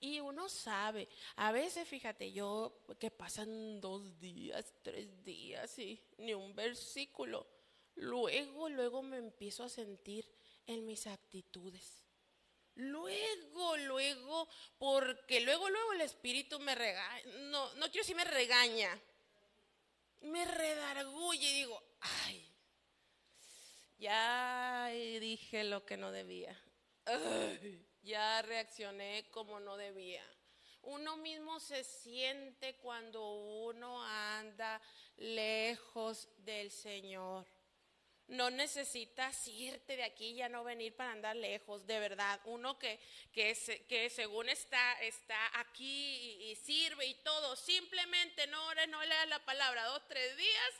Y 0.00 0.18
uno 0.18 0.48
sabe, 0.48 1.08
a 1.36 1.52
veces 1.52 1.86
fíjate 1.86 2.32
yo 2.32 2.82
que 2.98 3.12
pasan 3.12 3.80
dos 3.80 4.18
días, 4.18 4.74
tres 4.82 5.22
días 5.22 5.78
y 5.78 6.02
ni 6.18 6.34
un 6.34 6.56
versículo 6.56 7.46
Luego, 7.96 8.68
luego 8.68 9.02
me 9.02 9.18
empiezo 9.18 9.64
a 9.64 9.68
sentir 9.68 10.28
en 10.66 10.86
mis 10.86 11.06
actitudes. 11.06 12.02
Luego, 12.74 13.76
luego, 13.76 14.48
porque 14.78 15.40
luego, 15.40 15.68
luego 15.68 15.92
el 15.92 16.00
espíritu 16.00 16.58
me 16.58 16.74
regaña, 16.74 17.22
no, 17.50 17.74
no 17.74 17.86
quiero 17.90 18.02
decir 18.02 18.16
me 18.16 18.24
regaña, 18.24 18.98
me 20.22 20.44
redarguye 20.46 21.50
y 21.50 21.54
digo, 21.54 21.82
ay, 22.00 22.50
ya 23.98 24.88
dije 24.88 25.64
lo 25.64 25.84
que 25.84 25.98
no 25.98 26.12
debía, 26.12 26.58
ya 28.02 28.40
reaccioné 28.40 29.28
como 29.30 29.60
no 29.60 29.76
debía. 29.76 30.24
Uno 30.84 31.16
mismo 31.16 31.60
se 31.60 31.84
siente 31.84 32.76
cuando 32.76 33.34
uno 33.34 34.02
anda 34.02 34.80
lejos 35.16 36.28
del 36.38 36.70
Señor. 36.70 37.46
No 38.32 38.48
necesitas 38.48 39.46
irte 39.46 39.94
de 39.94 40.04
aquí 40.04 40.32
ya 40.32 40.48
no 40.48 40.64
venir 40.64 40.96
para 40.96 41.12
andar 41.12 41.36
lejos, 41.36 41.86
de 41.86 42.00
verdad. 42.00 42.40
Uno 42.46 42.78
que, 42.78 42.98
que, 43.30 43.54
que 43.86 44.08
según 44.08 44.48
está, 44.48 44.94
está 45.02 45.60
aquí 45.60 46.50
y, 46.50 46.56
sirve 46.56 47.04
y 47.04 47.14
todo, 47.16 47.54
simplemente 47.56 48.46
no 48.46 48.64
ores, 48.68 48.88
no 48.88 49.02
leas 49.04 49.28
la 49.28 49.38
palabra 49.44 49.84
dos, 49.84 50.08
tres 50.08 50.34
días 50.34 50.72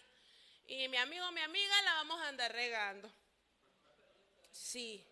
y 0.67 0.89
mi 0.89 0.97
amigo 0.97 1.31
mi 1.33 1.43
amiga 1.43 1.83
la 1.83 1.93
vamos 1.97 2.23
a 2.23 2.29
andar 2.29 2.51
regando. 2.53 3.13
Sí, 4.51 5.07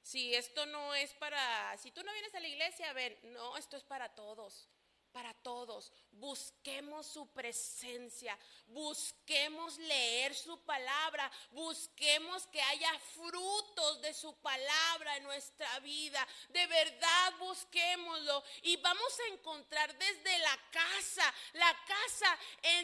sí, 0.00 0.32
esto 0.36 0.64
no 0.66 0.94
es 0.94 1.12
para, 1.14 1.76
si 1.78 1.90
tú 1.90 2.04
no 2.04 2.12
vienes 2.12 2.32
a 2.36 2.40
la 2.40 2.46
iglesia, 2.46 2.92
ven, 2.92 3.18
no, 3.32 3.56
esto 3.56 3.76
es 3.76 3.82
para 3.82 4.08
todos. 4.14 4.68
Para 5.12 5.34
todos. 5.34 5.92
Busquemos 6.12 7.06
su 7.06 7.26
presencia, 7.32 8.38
busquemos 8.66 9.76
leer 9.78 10.34
su 10.34 10.60
palabra, 10.64 11.30
busquemos 11.50 12.46
que 12.48 12.60
haya 12.60 12.98
frutos 13.14 14.00
de 14.02 14.14
su 14.14 14.34
palabra 14.40 15.16
en 15.16 15.24
nuestra 15.24 15.78
vida. 15.80 16.26
De 16.48 16.66
verdad 16.66 17.34
busquémoslo 17.38 18.42
y 18.62 18.76
vamos 18.76 19.20
a 19.20 19.34
encontrar 19.34 19.96
desde 19.96 20.38
la 20.38 20.58
casa, 20.70 21.34
la 21.54 21.84
casa, 21.86 22.38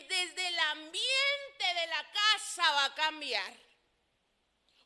desde 0.08 0.48
el 0.48 0.58
ambiente 0.58 1.74
de 1.80 1.86
la 1.86 2.10
casa 2.12 2.72
va 2.72 2.84
a 2.86 2.94
cambiar. 2.94 3.64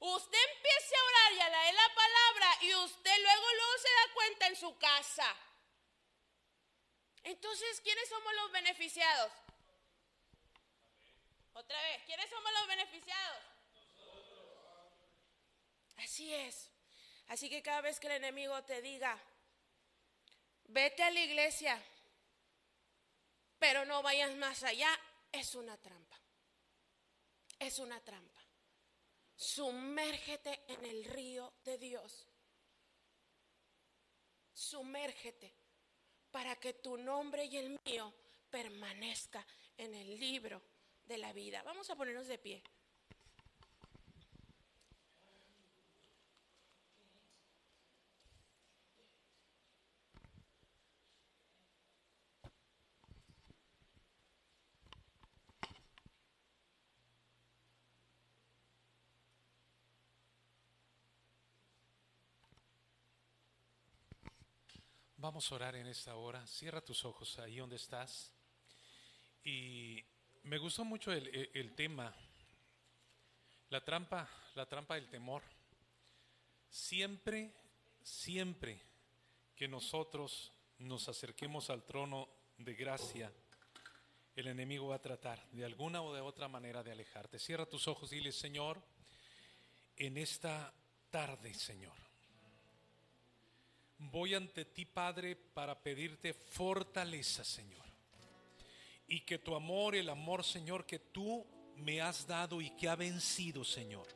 Usted 0.01 0.39
empiece 0.55 0.95
a 0.95 1.05
orar 1.05 1.33
y 1.33 1.41
a 1.41 1.49
leer 1.49 1.75
la 1.75 1.95
palabra 1.95 2.59
y 2.61 2.75
usted 2.75 3.19
luego, 3.21 3.47
luego 3.55 3.79
se 3.79 3.89
da 3.89 4.15
cuenta 4.15 4.47
en 4.47 4.57
su 4.57 4.79
casa. 4.79 5.37
Entonces, 7.29 7.83
¿quiénes 7.83 8.09
somos 8.09 8.35
los 8.37 8.53
beneficiados? 8.53 9.31
Otra 11.53 11.79
vez, 11.83 12.03
¿quiénes 12.07 12.31
somos 12.31 12.51
los 12.55 12.67
beneficiados? 12.67 13.43
Así 15.99 16.33
es. 16.33 16.71
Así 17.27 17.51
que 17.51 17.63
cada 17.63 17.83
vez 17.83 18.01
que 18.01 18.07
el 18.07 18.15
enemigo 18.15 18.65
te 18.65 18.81
diga, 18.81 19.19
vete 20.69 21.03
a 21.03 21.11
la 21.11 21.21
iglesia, 21.21 21.79
pero 23.59 23.85
no 23.85 24.03
vayas 24.03 24.35
más 24.37 24.63
allá, 24.63 24.89
es 25.31 25.55
una 25.55 25.77
trampa. 25.77 26.19
Es 27.59 27.79
una 27.79 28.01
trampa. 28.01 28.41
Sumérgete 29.37 30.63
en 30.69 30.83
el 30.83 31.05
río 31.05 31.53
de 31.63 31.77
Dios. 31.77 32.27
Sumérgete 34.55 35.58
para 36.39 36.55
que 36.55 36.75
tu 36.75 36.97
nombre 36.97 37.47
y 37.47 37.57
el 37.57 37.77
mío 37.85 38.15
permanezca 38.49 39.45
en 39.77 39.93
el 39.93 40.21
libro 40.21 40.63
de 41.05 41.19
la 41.19 41.33
vida. 41.33 41.65
Vamos 41.65 41.91
a 41.91 41.97
ponernos 41.97 42.29
de 42.29 42.39
pie. 42.39 42.63
Vamos 65.29 65.53
a 65.53 65.57
orar 65.57 65.77
en 65.77 65.87
esta 65.87 66.17
hora. 66.17 66.47
Cierra 66.47 66.81
tus 66.81 67.05
ojos 67.05 67.39
ahí 67.39 67.59
donde 67.59 67.77
estás. 67.77 68.33
Y 69.45 70.03
me 70.45 70.57
gustó 70.57 70.87
mucho 70.87 71.13
el, 71.13 71.51
el- 71.53 71.75
tema, 71.75 72.15
la 73.69 73.85
trampa, 73.85 74.27
la 74.55 74.65
trampa 74.65 74.95
del 74.95 75.11
temor. 75.11 75.43
Siempre, 76.71 77.53
siempre 78.03 78.81
que 79.55 79.69
nosotros 79.69 80.51
nos 80.79 81.11
acerquemos 81.11 81.69
al 81.69 81.85
trono 81.85 82.27
de 82.57 82.73
gracia, 82.75 83.31
el 84.35 84.47
enemigo 84.47 84.89
va 84.89 84.95
a 84.95 85.03
tratar 85.03 85.47
de 85.51 85.63
alguna 85.67 86.01
o 86.01 86.15
de 86.15 86.23
otra 86.23 86.49
manera 86.49 86.83
de 86.83 86.93
alejarte. 86.93 87.39
Cierra 87.39 87.67
tus 87.67 87.87
ojos 87.87 88.11
y 88.15 88.17
dile, 88.17 88.33
Señor, 88.33 88.83
en 89.95 90.17
esta 90.17 90.73
tarde, 91.11 91.53
Señor, 91.53 92.08
voy 93.99 94.35
ante 94.35 94.65
ti, 94.65 94.85
Padre, 94.85 95.37
para 95.37 95.79
pedirte 95.79 96.33
fortaleza, 96.33 97.45
Señor. 97.45 97.85
Y 99.07 99.21
que 99.21 99.39
tu 99.39 99.55
amor, 99.55 99.95
el 99.95 100.09
amor, 100.09 100.45
Señor, 100.45 100.85
que 100.87 100.99
tú 100.99 101.47
me 101.77 102.01
has 102.01 102.27
dado 102.27 102.61
y 102.61 102.71
que 102.71 102.89
ha 102.89 102.97
vencido, 102.97 103.65
Señor, 103.65 104.07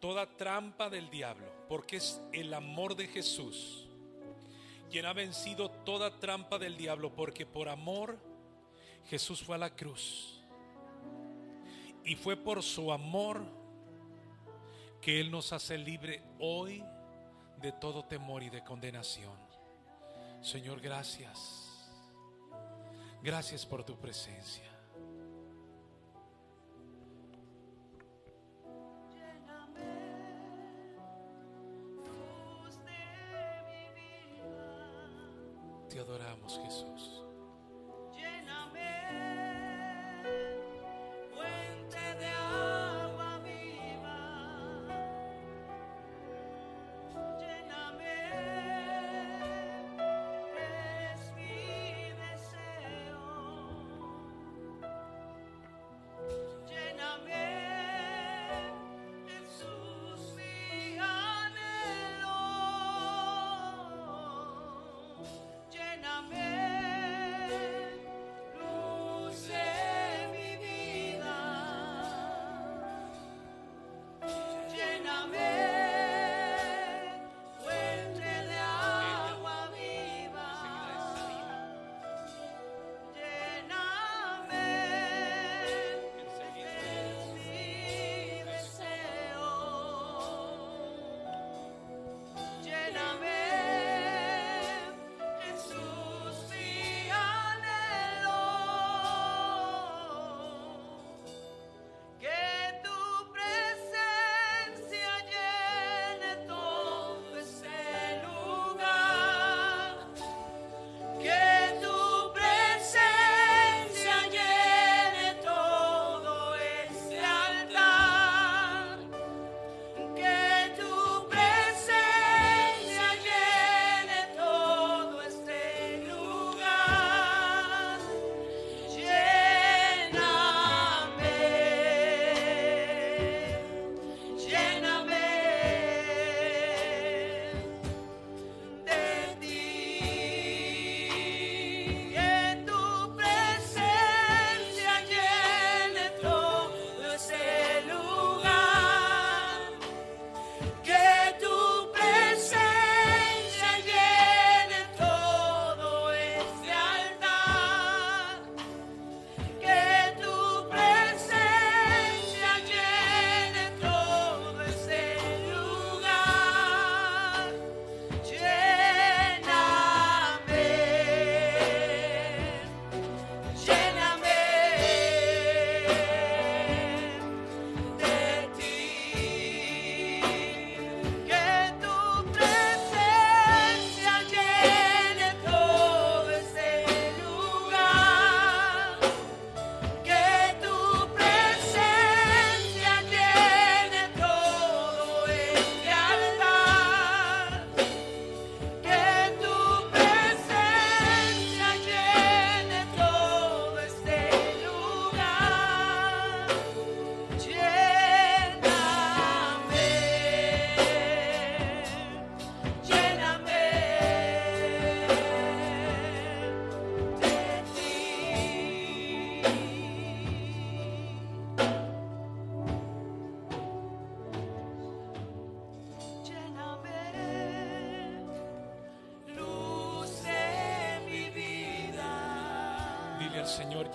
toda 0.00 0.36
trampa 0.36 0.88
del 0.90 1.10
diablo, 1.10 1.50
porque 1.68 1.96
es 1.96 2.20
el 2.32 2.52
amor 2.54 2.94
de 2.94 3.08
Jesús 3.08 3.86
quien 4.90 5.06
ha 5.06 5.12
vencido 5.12 5.70
toda 5.70 6.18
trampa 6.18 6.58
del 6.58 6.76
diablo, 6.76 7.14
porque 7.14 7.44
por 7.44 7.68
amor 7.68 8.18
Jesús 9.08 9.42
fue 9.42 9.56
a 9.56 9.58
la 9.58 9.74
cruz. 9.74 10.42
Y 12.04 12.14
fue 12.14 12.36
por 12.36 12.62
su 12.62 12.92
amor 12.92 13.42
que 15.00 15.20
Él 15.20 15.30
nos 15.30 15.52
hace 15.52 15.76
libre 15.76 16.22
hoy 16.38 16.84
de 17.60 17.72
todo 17.72 18.04
temor 18.04 18.42
y 18.42 18.50
de 18.50 18.62
condenación. 18.62 19.36
Señor, 20.40 20.80
gracias. 20.80 21.66
Gracias 23.22 23.66
por 23.66 23.84
tu 23.84 23.98
presencia. 23.98 24.64
Te 35.88 35.98
adoramos, 36.00 36.60
Jesús. 36.62 37.25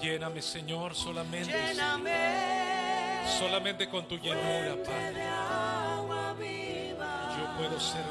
Lléname, 0.02 0.41
Señor, 0.41 0.95
solamente. 0.95 1.52
Lléname. 1.52 2.11
Solamente 3.40 3.88
con 3.88 4.06
tu 4.07 4.18
llenura, 4.18 4.76
Padre. 4.84 5.23
Yo 7.38 7.57
puedo 7.57 7.80
ser 7.80 8.03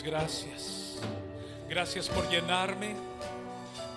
gracias. 0.00 1.00
Gracias 1.68 2.08
por 2.08 2.30
llenarme. 2.30 2.94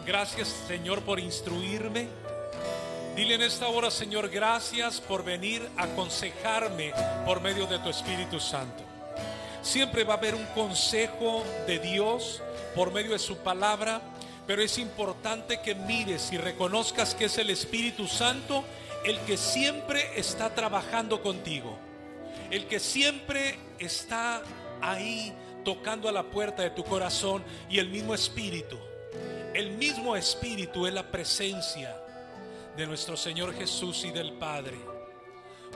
Gracias, 0.03 0.47
Señor, 0.67 1.03
por 1.03 1.19
instruirme. 1.19 2.07
Dile 3.15 3.35
en 3.35 3.43
esta 3.43 3.67
hora, 3.67 3.91
Señor, 3.91 4.29
gracias 4.29 4.99
por 4.99 5.23
venir 5.23 5.69
a 5.77 5.83
aconsejarme 5.83 6.91
por 7.23 7.39
medio 7.39 7.67
de 7.67 7.77
tu 7.79 7.89
Espíritu 7.89 8.39
Santo. 8.39 8.83
Siempre 9.61 10.03
va 10.03 10.15
a 10.15 10.17
haber 10.17 10.35
un 10.35 10.45
consejo 10.47 11.43
de 11.67 11.79
Dios 11.79 12.41
por 12.75 12.91
medio 12.91 13.11
de 13.11 13.19
su 13.19 13.37
palabra, 13.37 14.01
pero 14.45 14.61
es 14.61 14.77
importante 14.77 15.61
que 15.61 15.75
mires 15.75 16.31
y 16.33 16.37
reconozcas 16.37 17.15
que 17.15 17.25
es 17.25 17.37
el 17.37 17.51
Espíritu 17.51 18.07
Santo 18.07 18.65
el 19.05 19.19
que 19.19 19.37
siempre 19.37 20.19
está 20.19 20.53
trabajando 20.55 21.21
contigo, 21.21 21.77
el 22.49 22.65
que 22.65 22.79
siempre 22.79 23.57
está 23.77 24.41
ahí 24.81 25.31
tocando 25.65 26.07
a 26.07 26.13
la 26.13 26.23
puerta 26.23 26.63
de 26.63 26.69
tu 26.69 26.85
corazón 26.85 27.43
y 27.69 27.79
el 27.79 27.89
mismo 27.89 28.13
Espíritu. 28.13 28.77
El 29.53 29.71
mismo 29.71 30.15
Espíritu 30.15 30.87
es 30.87 30.93
la 30.93 31.11
presencia 31.11 31.97
de 32.77 32.87
nuestro 32.87 33.17
Señor 33.17 33.53
Jesús 33.53 34.05
y 34.05 34.11
del 34.11 34.33
Padre 34.33 34.77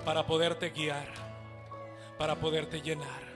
para 0.05 0.25
poderte 0.25 0.69
guiar, 0.69 1.07
para 2.17 2.35
poderte 2.35 2.81
llenar. 2.81 3.27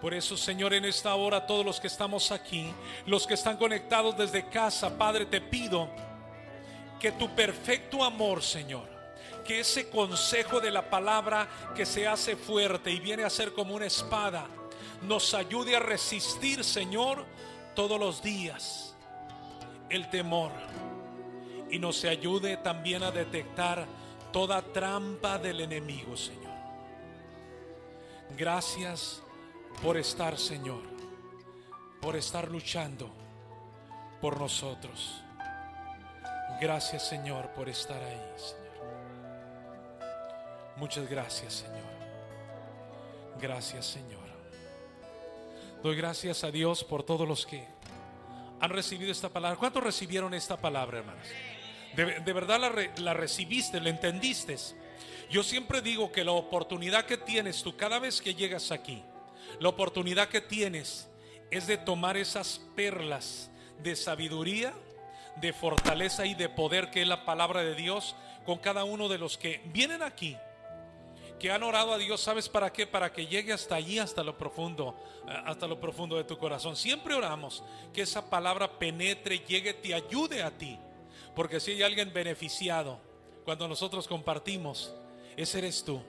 Por 0.00 0.14
eso, 0.14 0.36
Señor, 0.36 0.74
en 0.74 0.84
esta 0.84 1.14
hora, 1.14 1.46
todos 1.46 1.64
los 1.64 1.80
que 1.80 1.88
estamos 1.88 2.30
aquí, 2.30 2.72
los 3.06 3.26
que 3.26 3.34
están 3.34 3.56
conectados 3.56 4.16
desde 4.16 4.48
casa, 4.48 4.96
Padre, 4.96 5.26
te 5.26 5.40
pido 5.40 5.88
que 7.00 7.12
tu 7.12 7.34
perfecto 7.34 8.04
amor, 8.04 8.42
Señor, 8.42 8.88
que 9.44 9.60
ese 9.60 9.88
consejo 9.88 10.60
de 10.60 10.70
la 10.70 10.88
palabra 10.88 11.48
que 11.74 11.84
se 11.84 12.06
hace 12.06 12.36
fuerte 12.36 12.90
y 12.90 13.00
viene 13.00 13.24
a 13.24 13.30
ser 13.30 13.52
como 13.52 13.74
una 13.74 13.86
espada, 13.86 14.46
nos 15.02 15.34
ayude 15.34 15.76
a 15.76 15.80
resistir, 15.80 16.64
Señor, 16.64 17.24
todos 17.74 17.98
los 17.98 18.22
días 18.22 18.94
el 19.90 20.08
temor 20.10 20.50
y 21.70 21.78
nos 21.78 22.04
ayude 22.04 22.56
también 22.58 23.02
a 23.02 23.10
detectar 23.10 23.86
toda 24.32 24.62
trampa 24.62 25.38
del 25.38 25.60
enemigo, 25.60 26.16
Señor. 26.16 26.48
Gracias 28.36 29.22
por 29.82 29.96
estar, 29.96 30.38
Señor, 30.38 30.82
por 32.00 32.16
estar 32.16 32.50
luchando 32.50 33.10
por 34.20 34.38
nosotros. 34.38 35.22
Gracias, 36.60 37.08
Señor, 37.08 37.50
por 37.52 37.68
estar 37.68 38.02
ahí, 38.02 38.20
Señor. 38.36 38.68
Muchas 40.76 41.08
gracias, 41.08 41.54
Señor. 41.54 41.88
Gracias, 43.40 43.86
Señor. 43.86 44.17
Doy 45.82 45.94
gracias 45.94 46.42
a 46.42 46.50
Dios 46.50 46.82
por 46.82 47.04
todos 47.04 47.26
los 47.28 47.46
que 47.46 47.64
han 48.58 48.70
recibido 48.70 49.12
esta 49.12 49.28
palabra. 49.28 49.56
¿Cuántos 49.56 49.82
recibieron 49.82 50.34
esta 50.34 50.56
palabra, 50.56 50.98
hermanos? 50.98 51.28
De, 51.94 52.18
de 52.18 52.32
verdad 52.32 52.58
la, 52.58 52.72
la 53.00 53.14
recibiste, 53.14 53.80
la 53.80 53.90
entendiste. 53.90 54.56
Yo 55.30 55.44
siempre 55.44 55.80
digo 55.80 56.10
que 56.10 56.24
la 56.24 56.32
oportunidad 56.32 57.06
que 57.06 57.16
tienes 57.16 57.62
tú 57.62 57.76
cada 57.76 58.00
vez 58.00 58.20
que 58.20 58.34
llegas 58.34 58.72
aquí, 58.72 59.04
la 59.60 59.68
oportunidad 59.68 60.28
que 60.28 60.40
tienes 60.40 61.08
es 61.52 61.68
de 61.68 61.76
tomar 61.76 62.16
esas 62.16 62.60
perlas 62.74 63.48
de 63.80 63.94
sabiduría, 63.94 64.74
de 65.36 65.52
fortaleza 65.52 66.26
y 66.26 66.34
de 66.34 66.48
poder 66.48 66.90
que 66.90 67.02
es 67.02 67.08
la 67.08 67.24
palabra 67.24 67.62
de 67.62 67.76
Dios 67.76 68.16
con 68.44 68.58
cada 68.58 68.82
uno 68.82 69.08
de 69.08 69.18
los 69.18 69.38
que 69.38 69.60
vienen 69.66 70.02
aquí 70.02 70.36
que 71.38 71.50
han 71.50 71.62
orado 71.62 71.92
a 71.92 71.98
Dios, 71.98 72.20
¿sabes 72.20 72.48
para 72.48 72.72
qué? 72.72 72.86
Para 72.86 73.12
que 73.12 73.26
llegue 73.26 73.52
hasta 73.52 73.76
allí, 73.76 73.98
hasta 73.98 74.22
lo 74.22 74.36
profundo, 74.36 74.96
eh, 75.26 75.32
hasta 75.46 75.66
lo 75.66 75.80
profundo 75.80 76.16
de 76.16 76.24
tu 76.24 76.36
corazón. 76.36 76.76
Siempre 76.76 77.14
oramos 77.14 77.62
que 77.92 78.02
esa 78.02 78.28
palabra 78.28 78.78
penetre, 78.78 79.38
llegue, 79.40 79.74
te 79.74 79.94
ayude 79.94 80.42
a 80.42 80.50
ti. 80.50 80.78
Porque 81.34 81.60
si 81.60 81.72
hay 81.72 81.82
alguien 81.82 82.12
beneficiado 82.12 83.00
cuando 83.44 83.68
nosotros 83.68 84.08
compartimos, 84.08 84.94
ese 85.36 85.58
eres 85.58 85.84
tú. 85.84 86.02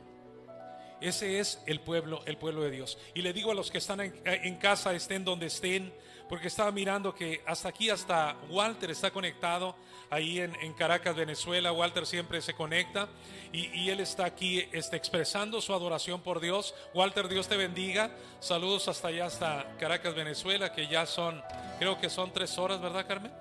Ese 1.01 1.39
es 1.39 1.61
el 1.65 1.79
pueblo, 1.79 2.21
el 2.25 2.37
pueblo 2.37 2.61
de 2.61 2.71
Dios. 2.71 2.97
Y 3.13 3.21
le 3.21 3.31
digo 3.31 3.51
a 3.51 3.55
los 3.55 3.71
que 3.71 3.77
están 3.77 4.01
en, 4.01 4.13
eh, 4.25 4.41
en 4.43 4.55
casa, 4.57 4.93
estén 4.93 5.23
donde 5.23 5.45
estén, 5.45 5.93
porque 6.29 6.47
estaba 6.47 6.71
mirando 6.71 7.13
que 7.13 7.41
hasta 7.47 7.69
aquí, 7.69 7.89
hasta 7.89 8.37
Walter 8.49 8.91
está 8.91 9.09
conectado 9.09 9.75
ahí 10.11 10.39
en, 10.39 10.55
en 10.61 10.73
Caracas, 10.73 11.15
Venezuela. 11.15 11.71
Walter 11.71 12.05
siempre 12.05 12.39
se 12.41 12.53
conecta 12.53 13.09
y, 13.51 13.65
y 13.79 13.89
él 13.89 13.99
está 13.99 14.25
aquí 14.25 14.63
este, 14.71 14.95
expresando 14.95 15.59
su 15.59 15.73
adoración 15.73 16.21
por 16.21 16.39
Dios. 16.39 16.75
Walter, 16.93 17.27
Dios 17.27 17.47
te 17.47 17.57
bendiga. 17.57 18.11
Saludos 18.39 18.87
hasta 18.87 19.07
allá, 19.07 19.25
hasta 19.25 19.75
Caracas, 19.79 20.13
Venezuela, 20.13 20.71
que 20.71 20.87
ya 20.87 21.07
son, 21.07 21.41
creo 21.79 21.99
que 21.99 22.11
son 22.11 22.31
tres 22.31 22.59
horas, 22.59 22.79
¿verdad, 22.79 23.07
Carmen? 23.07 23.31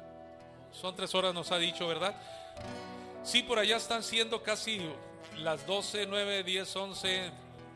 Son 0.72 0.96
tres 0.96 1.14
horas, 1.14 1.34
nos 1.34 1.52
ha 1.52 1.58
dicho, 1.58 1.86
¿verdad? 1.86 2.16
Sí, 3.22 3.42
por 3.42 3.58
allá 3.58 3.76
están 3.76 4.02
siendo 4.02 4.42
casi 4.42 4.80
las 5.36 5.66
12, 5.66 6.06
9, 6.06 6.42
10, 6.42 6.76
11, 6.76 7.30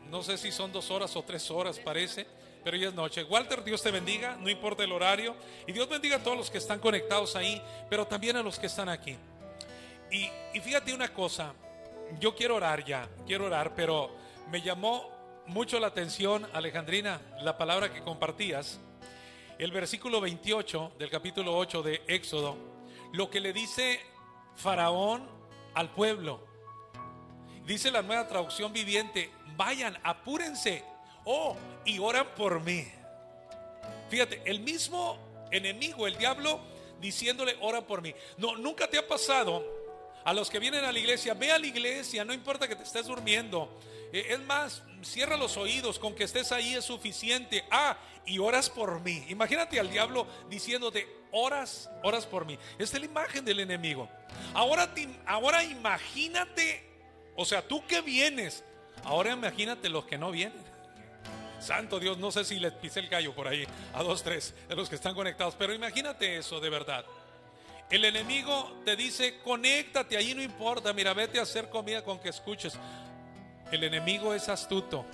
no 0.09 0.23
sé 0.23 0.37
si 0.39 0.51
son 0.51 0.71
dos 0.71 0.89
horas 0.89 1.15
o 1.15 1.21
tres 1.21 1.51
horas, 1.51 1.79
parece, 1.79 2.25
pero 2.63 2.77
ya 2.77 2.89
es 2.89 2.93
noche. 2.93 3.23
Walter, 3.23 3.63
Dios 3.63 3.81
te 3.81 3.91
bendiga, 3.91 4.37
no 4.39 4.49
importa 4.49 4.83
el 4.83 4.91
horario, 4.91 5.35
y 5.67 5.71
Dios 5.71 5.87
bendiga 5.89 6.17
a 6.17 6.23
todos 6.23 6.37
los 6.37 6.49
que 6.49 6.57
están 6.57 6.79
conectados 6.79 7.35
ahí, 7.35 7.61
pero 7.89 8.05
también 8.07 8.35
a 8.37 8.43
los 8.43 8.59
que 8.59 8.67
están 8.67 8.89
aquí. 8.89 9.17
Y, 10.11 10.29
y 10.53 10.59
fíjate 10.61 10.93
una 10.93 11.13
cosa, 11.13 11.53
yo 12.19 12.35
quiero 12.35 12.55
orar 12.55 12.85
ya, 12.85 13.07
quiero 13.25 13.45
orar, 13.45 13.73
pero 13.75 14.15
me 14.51 14.61
llamó 14.61 15.09
mucho 15.47 15.79
la 15.79 15.87
atención, 15.87 16.47
Alejandrina, 16.53 17.19
la 17.41 17.57
palabra 17.57 17.91
que 17.91 18.01
compartías, 18.01 18.79
el 19.59 19.71
versículo 19.71 20.21
28 20.21 20.93
del 20.97 21.09
capítulo 21.09 21.57
8 21.57 21.83
de 21.83 22.01
Éxodo, 22.07 22.55
lo 23.13 23.29
que 23.29 23.39
le 23.39 23.53
dice 23.53 23.99
Faraón 24.55 25.27
al 25.73 25.89
pueblo. 25.91 26.39
Dice 27.65 27.91
la 27.91 28.01
nueva 28.01 28.27
traducción 28.27 28.73
viviente, 28.73 29.31
vayan, 29.55 29.97
apúrense, 30.03 30.83
oh, 31.25 31.55
y 31.85 31.99
oran 31.99 32.27
por 32.35 32.59
mí. 32.61 32.87
Fíjate, 34.09 34.41
el 34.45 34.59
mismo 34.59 35.17
enemigo, 35.51 36.07
el 36.07 36.17
diablo, 36.17 36.59
diciéndole, 36.99 37.55
ora 37.61 37.81
por 37.81 38.01
mí. 38.01 38.13
No, 38.37 38.55
nunca 38.55 38.87
te 38.89 38.97
ha 38.97 39.07
pasado 39.07 39.63
a 40.23 40.33
los 40.33 40.49
que 40.49 40.59
vienen 40.59 40.85
a 40.85 40.91
la 40.91 40.99
iglesia, 40.99 41.33
ve 41.33 41.51
a 41.51 41.59
la 41.59 41.67
iglesia, 41.67 42.23
no 42.23 42.33
importa 42.33 42.67
que 42.67 42.75
te 42.75 42.83
estés 42.83 43.07
durmiendo. 43.07 43.79
Eh, 44.11 44.27
es 44.29 44.39
más, 44.41 44.83
cierra 45.01 45.35
los 45.35 45.57
oídos, 45.57 45.99
con 45.99 46.15
que 46.15 46.23
estés 46.23 46.51
ahí 46.51 46.75
es 46.75 46.85
suficiente. 46.85 47.63
Ah, 47.71 47.97
y 48.25 48.39
oras 48.39 48.69
por 48.69 49.01
mí. 49.01 49.25
Imagínate 49.29 49.79
al 49.79 49.89
diablo 49.89 50.27
diciéndote, 50.49 51.07
oras, 51.31 51.89
oras 52.03 52.25
por 52.25 52.45
mí. 52.45 52.57
Esta 52.77 52.97
es 52.97 53.01
la 53.01 53.05
imagen 53.05 53.43
del 53.43 53.59
enemigo. 53.59 54.07
Ahora, 54.53 54.93
ahora 55.25 55.63
imagínate, 55.63 56.83
o 57.35 57.43
sea, 57.45 57.67
tú 57.67 57.85
que 57.85 58.01
vienes, 58.01 58.63
ahora 59.03 59.33
imagínate 59.33 59.89
los 59.89 60.05
que 60.05 60.17
no 60.17 60.31
vienen. 60.31 60.72
Santo 61.63 61.99
Dios, 61.99 62.17
no 62.17 62.31
sé 62.31 62.43
si 62.43 62.59
les 62.59 62.73
pisé 62.73 62.99
el 62.99 63.07
gallo 63.07 63.33
por 63.33 63.47
ahí 63.47 63.65
a 63.93 64.03
dos, 64.03 64.21
tres 64.21 64.53
de 64.67 64.75
los 64.75 64.89
que 64.89 64.95
están 64.95 65.15
conectados, 65.15 65.55
pero 65.57 65.73
imagínate 65.73 66.37
eso 66.37 66.59
de 66.59 66.69
verdad. 66.69 67.05
El 67.89 68.05
enemigo 68.05 68.81
te 68.83 68.95
dice, 68.95 69.39
conéctate, 69.43 70.17
ahí 70.17 70.33
no 70.33 70.41
importa, 70.41 70.91
mira, 70.93 71.13
vete 71.13 71.39
a 71.39 71.43
hacer 71.43 71.69
comida 71.69 72.03
con 72.03 72.19
que 72.19 72.29
escuches. 72.29 72.77
El 73.71 73.83
enemigo 73.83 74.33
es 74.33 74.49
astuto. 74.49 75.05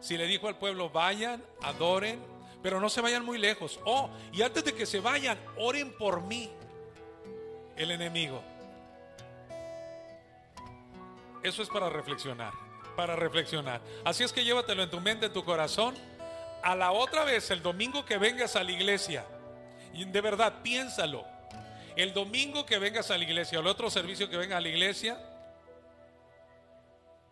Si 0.00 0.16
le 0.16 0.26
dijo 0.26 0.46
al 0.46 0.58
pueblo, 0.58 0.90
vayan, 0.90 1.42
adoren, 1.62 2.22
pero 2.62 2.80
no 2.80 2.90
se 2.90 3.00
vayan 3.00 3.24
muy 3.24 3.38
lejos. 3.38 3.80
Oh, 3.84 4.10
y 4.32 4.42
antes 4.42 4.64
de 4.64 4.74
que 4.74 4.84
se 4.84 5.00
vayan, 5.00 5.38
oren 5.56 5.96
por 5.96 6.22
mí. 6.22 6.50
El 7.76 7.92
enemigo. 7.92 8.42
Eso 11.42 11.62
es 11.62 11.68
para 11.68 11.88
reflexionar, 11.88 12.52
para 12.98 13.14
reflexionar. 13.14 13.80
Así 14.04 14.24
es 14.24 14.32
que 14.32 14.42
llévatelo 14.44 14.82
en 14.82 14.90
tu 14.90 15.00
mente, 15.00 15.26
en 15.26 15.32
tu 15.32 15.44
corazón. 15.44 15.94
A 16.64 16.74
la 16.74 16.90
otra 16.90 17.22
vez, 17.22 17.48
el 17.52 17.62
domingo 17.62 18.04
que 18.04 18.18
vengas 18.18 18.56
a 18.56 18.64
la 18.64 18.72
iglesia, 18.72 19.24
y 19.94 20.04
de 20.04 20.20
verdad, 20.20 20.62
piénsalo. 20.64 21.24
El 21.94 22.12
domingo 22.12 22.66
que 22.66 22.76
vengas 22.76 23.12
a 23.12 23.16
la 23.16 23.22
iglesia 23.22 23.58
o 23.58 23.60
el 23.60 23.68
otro 23.68 23.88
servicio 23.88 24.28
que 24.28 24.36
vengas 24.36 24.58
a 24.58 24.60
la 24.60 24.68
iglesia, 24.68 25.16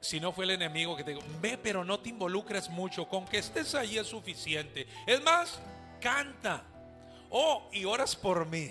si 0.00 0.20
no 0.20 0.30
fue 0.30 0.44
el 0.44 0.52
enemigo 0.52 0.96
que 0.96 1.02
te 1.02 1.10
digo, 1.10 1.22
ve, 1.40 1.58
pero 1.60 1.82
no 1.82 1.98
te 1.98 2.10
involucres 2.10 2.70
mucho, 2.70 3.08
con 3.08 3.24
que 3.24 3.38
estés 3.38 3.74
ahí 3.74 3.98
es 3.98 4.06
suficiente. 4.06 4.86
Es 5.04 5.20
más, 5.24 5.58
canta. 6.00 6.62
Oh, 7.28 7.68
y 7.72 7.86
oras 7.86 8.14
por 8.14 8.46
mí. 8.46 8.70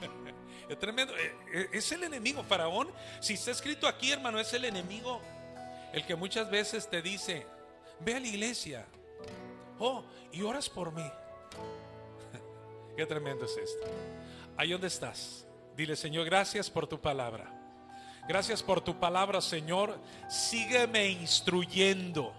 Es 0.68 0.80
tremendo. 0.80 1.16
Eh, 1.16 1.34
eh, 1.54 1.68
Es 1.72 1.92
el 1.92 2.02
enemigo, 2.02 2.42
Faraón. 2.42 2.90
Si 3.20 3.34
está 3.34 3.52
escrito 3.52 3.86
aquí, 3.86 4.10
hermano, 4.10 4.40
es 4.40 4.52
el 4.52 4.64
enemigo. 4.64 5.22
El 5.96 6.04
que 6.04 6.14
muchas 6.14 6.50
veces 6.50 6.90
te 6.90 7.00
dice, 7.00 7.46
ve 8.00 8.14
a 8.14 8.20
la 8.20 8.26
iglesia. 8.26 8.84
Oh, 9.78 10.04
y 10.30 10.42
oras 10.42 10.68
por 10.68 10.92
mí. 10.92 11.10
Qué 12.98 13.06
tremendo 13.06 13.46
es 13.46 13.56
esto. 13.56 13.86
Ahí 14.58 14.72
donde 14.72 14.88
estás. 14.88 15.46
Dile, 15.74 15.96
Señor, 15.96 16.26
gracias 16.26 16.68
por 16.68 16.86
tu 16.86 17.00
palabra. 17.00 17.50
Gracias 18.28 18.62
por 18.62 18.82
tu 18.82 19.00
palabra, 19.00 19.40
Señor. 19.40 19.98
Sígueme 20.28 21.08
instruyendo. 21.08 22.34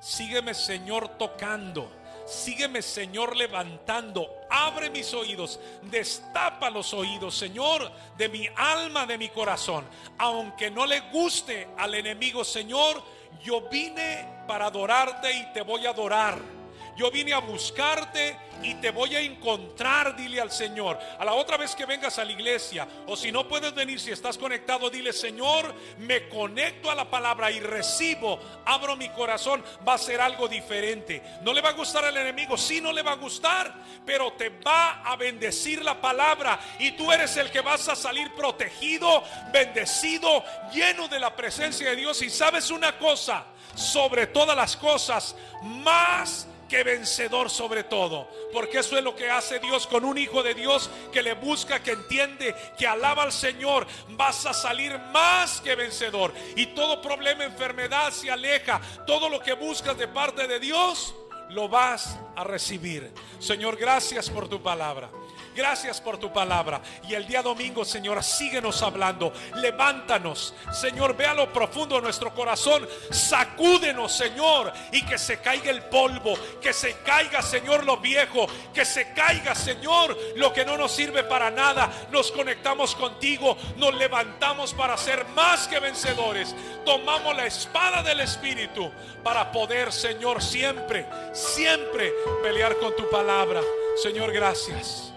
Sígueme, 0.00 0.54
Señor, 0.54 1.18
tocando. 1.18 1.92
Sígueme, 2.32 2.80
Señor, 2.80 3.36
levantando. 3.36 4.26
Abre 4.48 4.88
mis 4.88 5.12
oídos. 5.12 5.60
Destapa 5.82 6.70
los 6.70 6.94
oídos, 6.94 7.36
Señor, 7.36 7.92
de 8.16 8.28
mi 8.30 8.48
alma, 8.56 9.04
de 9.04 9.18
mi 9.18 9.28
corazón. 9.28 9.84
Aunque 10.16 10.70
no 10.70 10.86
le 10.86 11.00
guste 11.10 11.68
al 11.76 11.94
enemigo, 11.94 12.42
Señor, 12.42 13.02
yo 13.44 13.68
vine 13.68 14.44
para 14.48 14.66
adorarte 14.66 15.30
y 15.30 15.52
te 15.52 15.60
voy 15.60 15.84
a 15.84 15.90
adorar. 15.90 16.61
Yo 17.02 17.10
vine 17.10 17.32
a 17.32 17.40
buscarte 17.40 18.38
y 18.62 18.74
te 18.74 18.92
voy 18.92 19.16
a 19.16 19.20
encontrar, 19.20 20.14
dile 20.14 20.40
al 20.40 20.52
Señor. 20.52 20.96
A 21.18 21.24
la 21.24 21.32
otra 21.32 21.56
vez 21.56 21.74
que 21.74 21.84
vengas 21.84 22.16
a 22.20 22.24
la 22.24 22.30
iglesia, 22.30 22.86
o 23.08 23.16
si 23.16 23.32
no 23.32 23.48
puedes 23.48 23.74
venir, 23.74 23.98
si 23.98 24.12
estás 24.12 24.38
conectado, 24.38 24.88
dile, 24.88 25.12
Señor, 25.12 25.74
me 25.98 26.28
conecto 26.28 26.92
a 26.92 26.94
la 26.94 27.10
palabra 27.10 27.50
y 27.50 27.58
recibo, 27.58 28.38
abro 28.64 28.94
mi 28.94 29.08
corazón, 29.08 29.64
va 29.84 29.94
a 29.94 29.98
ser 29.98 30.20
algo 30.20 30.46
diferente. 30.46 31.20
No 31.42 31.52
le 31.52 31.60
va 31.60 31.70
a 31.70 31.72
gustar 31.72 32.04
al 32.04 32.16
enemigo, 32.16 32.56
sí 32.56 32.80
no 32.80 32.92
le 32.92 33.02
va 33.02 33.10
a 33.10 33.16
gustar, 33.16 33.74
pero 34.06 34.34
te 34.34 34.50
va 34.50 35.02
a 35.02 35.16
bendecir 35.16 35.84
la 35.84 36.00
palabra 36.00 36.60
y 36.78 36.92
tú 36.92 37.10
eres 37.10 37.36
el 37.36 37.50
que 37.50 37.62
vas 37.62 37.88
a 37.88 37.96
salir 37.96 38.32
protegido, 38.36 39.24
bendecido, 39.52 40.44
lleno 40.72 41.08
de 41.08 41.18
la 41.18 41.34
presencia 41.34 41.90
de 41.90 41.96
Dios. 41.96 42.22
Y 42.22 42.30
sabes 42.30 42.70
una 42.70 42.96
cosa, 42.96 43.46
sobre 43.74 44.28
todas 44.28 44.56
las 44.56 44.76
cosas, 44.76 45.34
más 45.62 46.46
que 46.72 46.82
vencedor 46.84 47.50
sobre 47.50 47.84
todo. 47.84 48.26
Porque 48.50 48.78
eso 48.78 48.96
es 48.96 49.04
lo 49.04 49.14
que 49.14 49.28
hace 49.28 49.58
Dios 49.58 49.86
con 49.86 50.06
un 50.06 50.16
hijo 50.16 50.42
de 50.42 50.54
Dios 50.54 50.88
que 51.12 51.22
le 51.22 51.34
busca, 51.34 51.82
que 51.82 51.90
entiende, 51.90 52.54
que 52.78 52.86
alaba 52.86 53.24
al 53.24 53.32
Señor. 53.32 53.86
Vas 54.08 54.46
a 54.46 54.54
salir 54.54 54.98
más 55.12 55.60
que 55.60 55.74
vencedor. 55.74 56.32
Y 56.56 56.68
todo 56.68 57.02
problema, 57.02 57.44
enfermedad 57.44 58.10
se 58.10 58.30
aleja. 58.30 58.80
Todo 59.06 59.28
lo 59.28 59.40
que 59.40 59.52
buscas 59.52 59.98
de 59.98 60.08
parte 60.08 60.48
de 60.48 60.58
Dios, 60.60 61.14
lo 61.50 61.68
vas 61.68 62.18
a 62.36 62.42
recibir. 62.42 63.12
Señor, 63.38 63.76
gracias 63.76 64.30
por 64.30 64.48
tu 64.48 64.62
palabra. 64.62 65.10
Gracias 65.54 66.00
por 66.00 66.18
tu 66.18 66.32
palabra. 66.32 66.80
Y 67.08 67.14
el 67.14 67.26
día 67.26 67.42
domingo, 67.42 67.84
Señor, 67.84 68.22
síguenos 68.22 68.82
hablando. 68.82 69.32
Levántanos. 69.56 70.54
Señor, 70.72 71.16
ve 71.16 71.26
lo 71.34 71.52
profundo 71.52 71.96
de 71.96 72.02
nuestro 72.02 72.34
corazón. 72.34 72.88
Sacúdenos, 73.10 74.12
Señor. 74.12 74.72
Y 74.92 75.04
que 75.04 75.18
se 75.18 75.40
caiga 75.40 75.70
el 75.70 75.82
polvo. 75.84 76.34
Que 76.60 76.72
se 76.72 76.94
caiga, 76.98 77.42
Señor, 77.42 77.84
lo 77.84 77.98
viejo. 77.98 78.46
Que 78.72 78.84
se 78.84 79.12
caiga, 79.12 79.54
Señor, 79.54 80.16
lo 80.36 80.52
que 80.52 80.64
no 80.64 80.76
nos 80.76 80.92
sirve 80.92 81.22
para 81.24 81.50
nada. 81.50 81.90
Nos 82.10 82.32
conectamos 82.32 82.94
contigo. 82.94 83.56
Nos 83.76 83.94
levantamos 83.94 84.72
para 84.74 84.96
ser 84.96 85.26
más 85.28 85.68
que 85.68 85.78
vencedores. 85.80 86.54
Tomamos 86.84 87.36
la 87.36 87.46
espada 87.46 88.02
del 88.02 88.20
Espíritu 88.20 88.90
para 89.22 89.52
poder, 89.52 89.92
Señor, 89.92 90.42
siempre, 90.42 91.06
siempre 91.32 92.12
pelear 92.42 92.76
con 92.78 92.94
tu 92.96 93.08
palabra. 93.10 93.60
Señor, 94.02 94.32
gracias. 94.32 95.11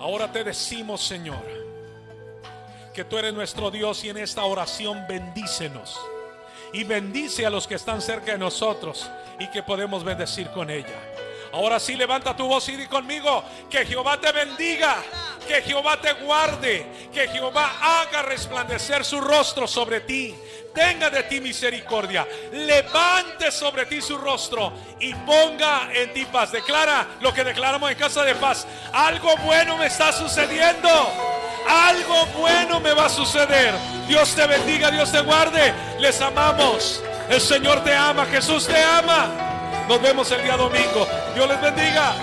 Ahora 0.00 0.32
te 0.32 0.42
decimos, 0.42 1.02
Señor, 1.02 1.44
que 2.94 3.04
tú 3.04 3.18
eres 3.18 3.34
nuestro 3.34 3.70
Dios 3.70 4.02
y 4.02 4.08
en 4.08 4.16
esta 4.16 4.44
oración 4.44 5.04
bendícenos. 5.06 6.00
Y 6.72 6.84
bendice 6.84 7.44
a 7.44 7.50
los 7.50 7.66
que 7.66 7.74
están 7.74 8.00
cerca 8.00 8.32
de 8.32 8.38
nosotros 8.38 9.10
y 9.38 9.48
que 9.48 9.62
podemos 9.62 10.02
bendecir 10.02 10.48
con 10.52 10.70
ella. 10.70 10.98
Ahora 11.52 11.78
sí 11.78 11.96
levanta 11.96 12.34
tu 12.34 12.46
voz 12.46 12.66
y 12.70 12.76
di 12.76 12.86
conmigo 12.86 13.44
que 13.68 13.84
Jehová 13.84 14.18
te 14.18 14.32
bendiga, 14.32 15.02
que 15.46 15.60
Jehová 15.60 16.00
te 16.00 16.14
guarde, 16.14 16.86
que 17.12 17.28
Jehová 17.28 18.00
haga 18.00 18.22
resplandecer 18.22 19.04
su 19.04 19.20
rostro 19.20 19.66
sobre 19.66 20.00
ti, 20.00 20.34
tenga 20.74 21.10
de 21.10 21.22
ti 21.24 21.40
misericordia, 21.40 22.26
levante 22.52 23.50
sobre 23.50 23.86
ti 23.86 24.00
su 24.00 24.16
rostro 24.16 24.72
y 24.98 25.14
ponga 25.14 25.88
en 25.92 26.12
ti 26.12 26.24
paz. 26.26 26.52
Declara 26.52 27.06
lo 27.20 27.32
que 27.32 27.44
declaramos 27.44 27.90
en 27.90 27.98
casa 27.98 28.22
de 28.22 28.34
paz. 28.34 28.66
Algo 28.92 29.36
bueno 29.38 29.76
me 29.76 29.86
está 29.86 30.12
sucediendo. 30.12 30.88
Algo 31.68 32.26
bueno 32.38 32.80
me 32.80 32.92
va 32.92 33.06
a 33.06 33.08
suceder. 33.08 33.74
Dios 34.08 34.34
te 34.34 34.46
bendiga, 34.46 34.90
Dios 34.90 35.12
te 35.12 35.20
guarde. 35.20 35.72
Les 35.98 36.20
amamos. 36.20 37.02
El 37.28 37.40
Señor 37.40 37.84
te 37.84 37.94
ama, 37.94 38.26
Jesús 38.26 38.66
te 38.66 38.82
ama. 38.82 39.86
Nos 39.88 40.00
vemos 40.02 40.30
el 40.32 40.42
día 40.42 40.56
domingo. 40.56 41.06
Dios 41.34 41.48
les 41.48 41.60
bendiga. 41.60 42.14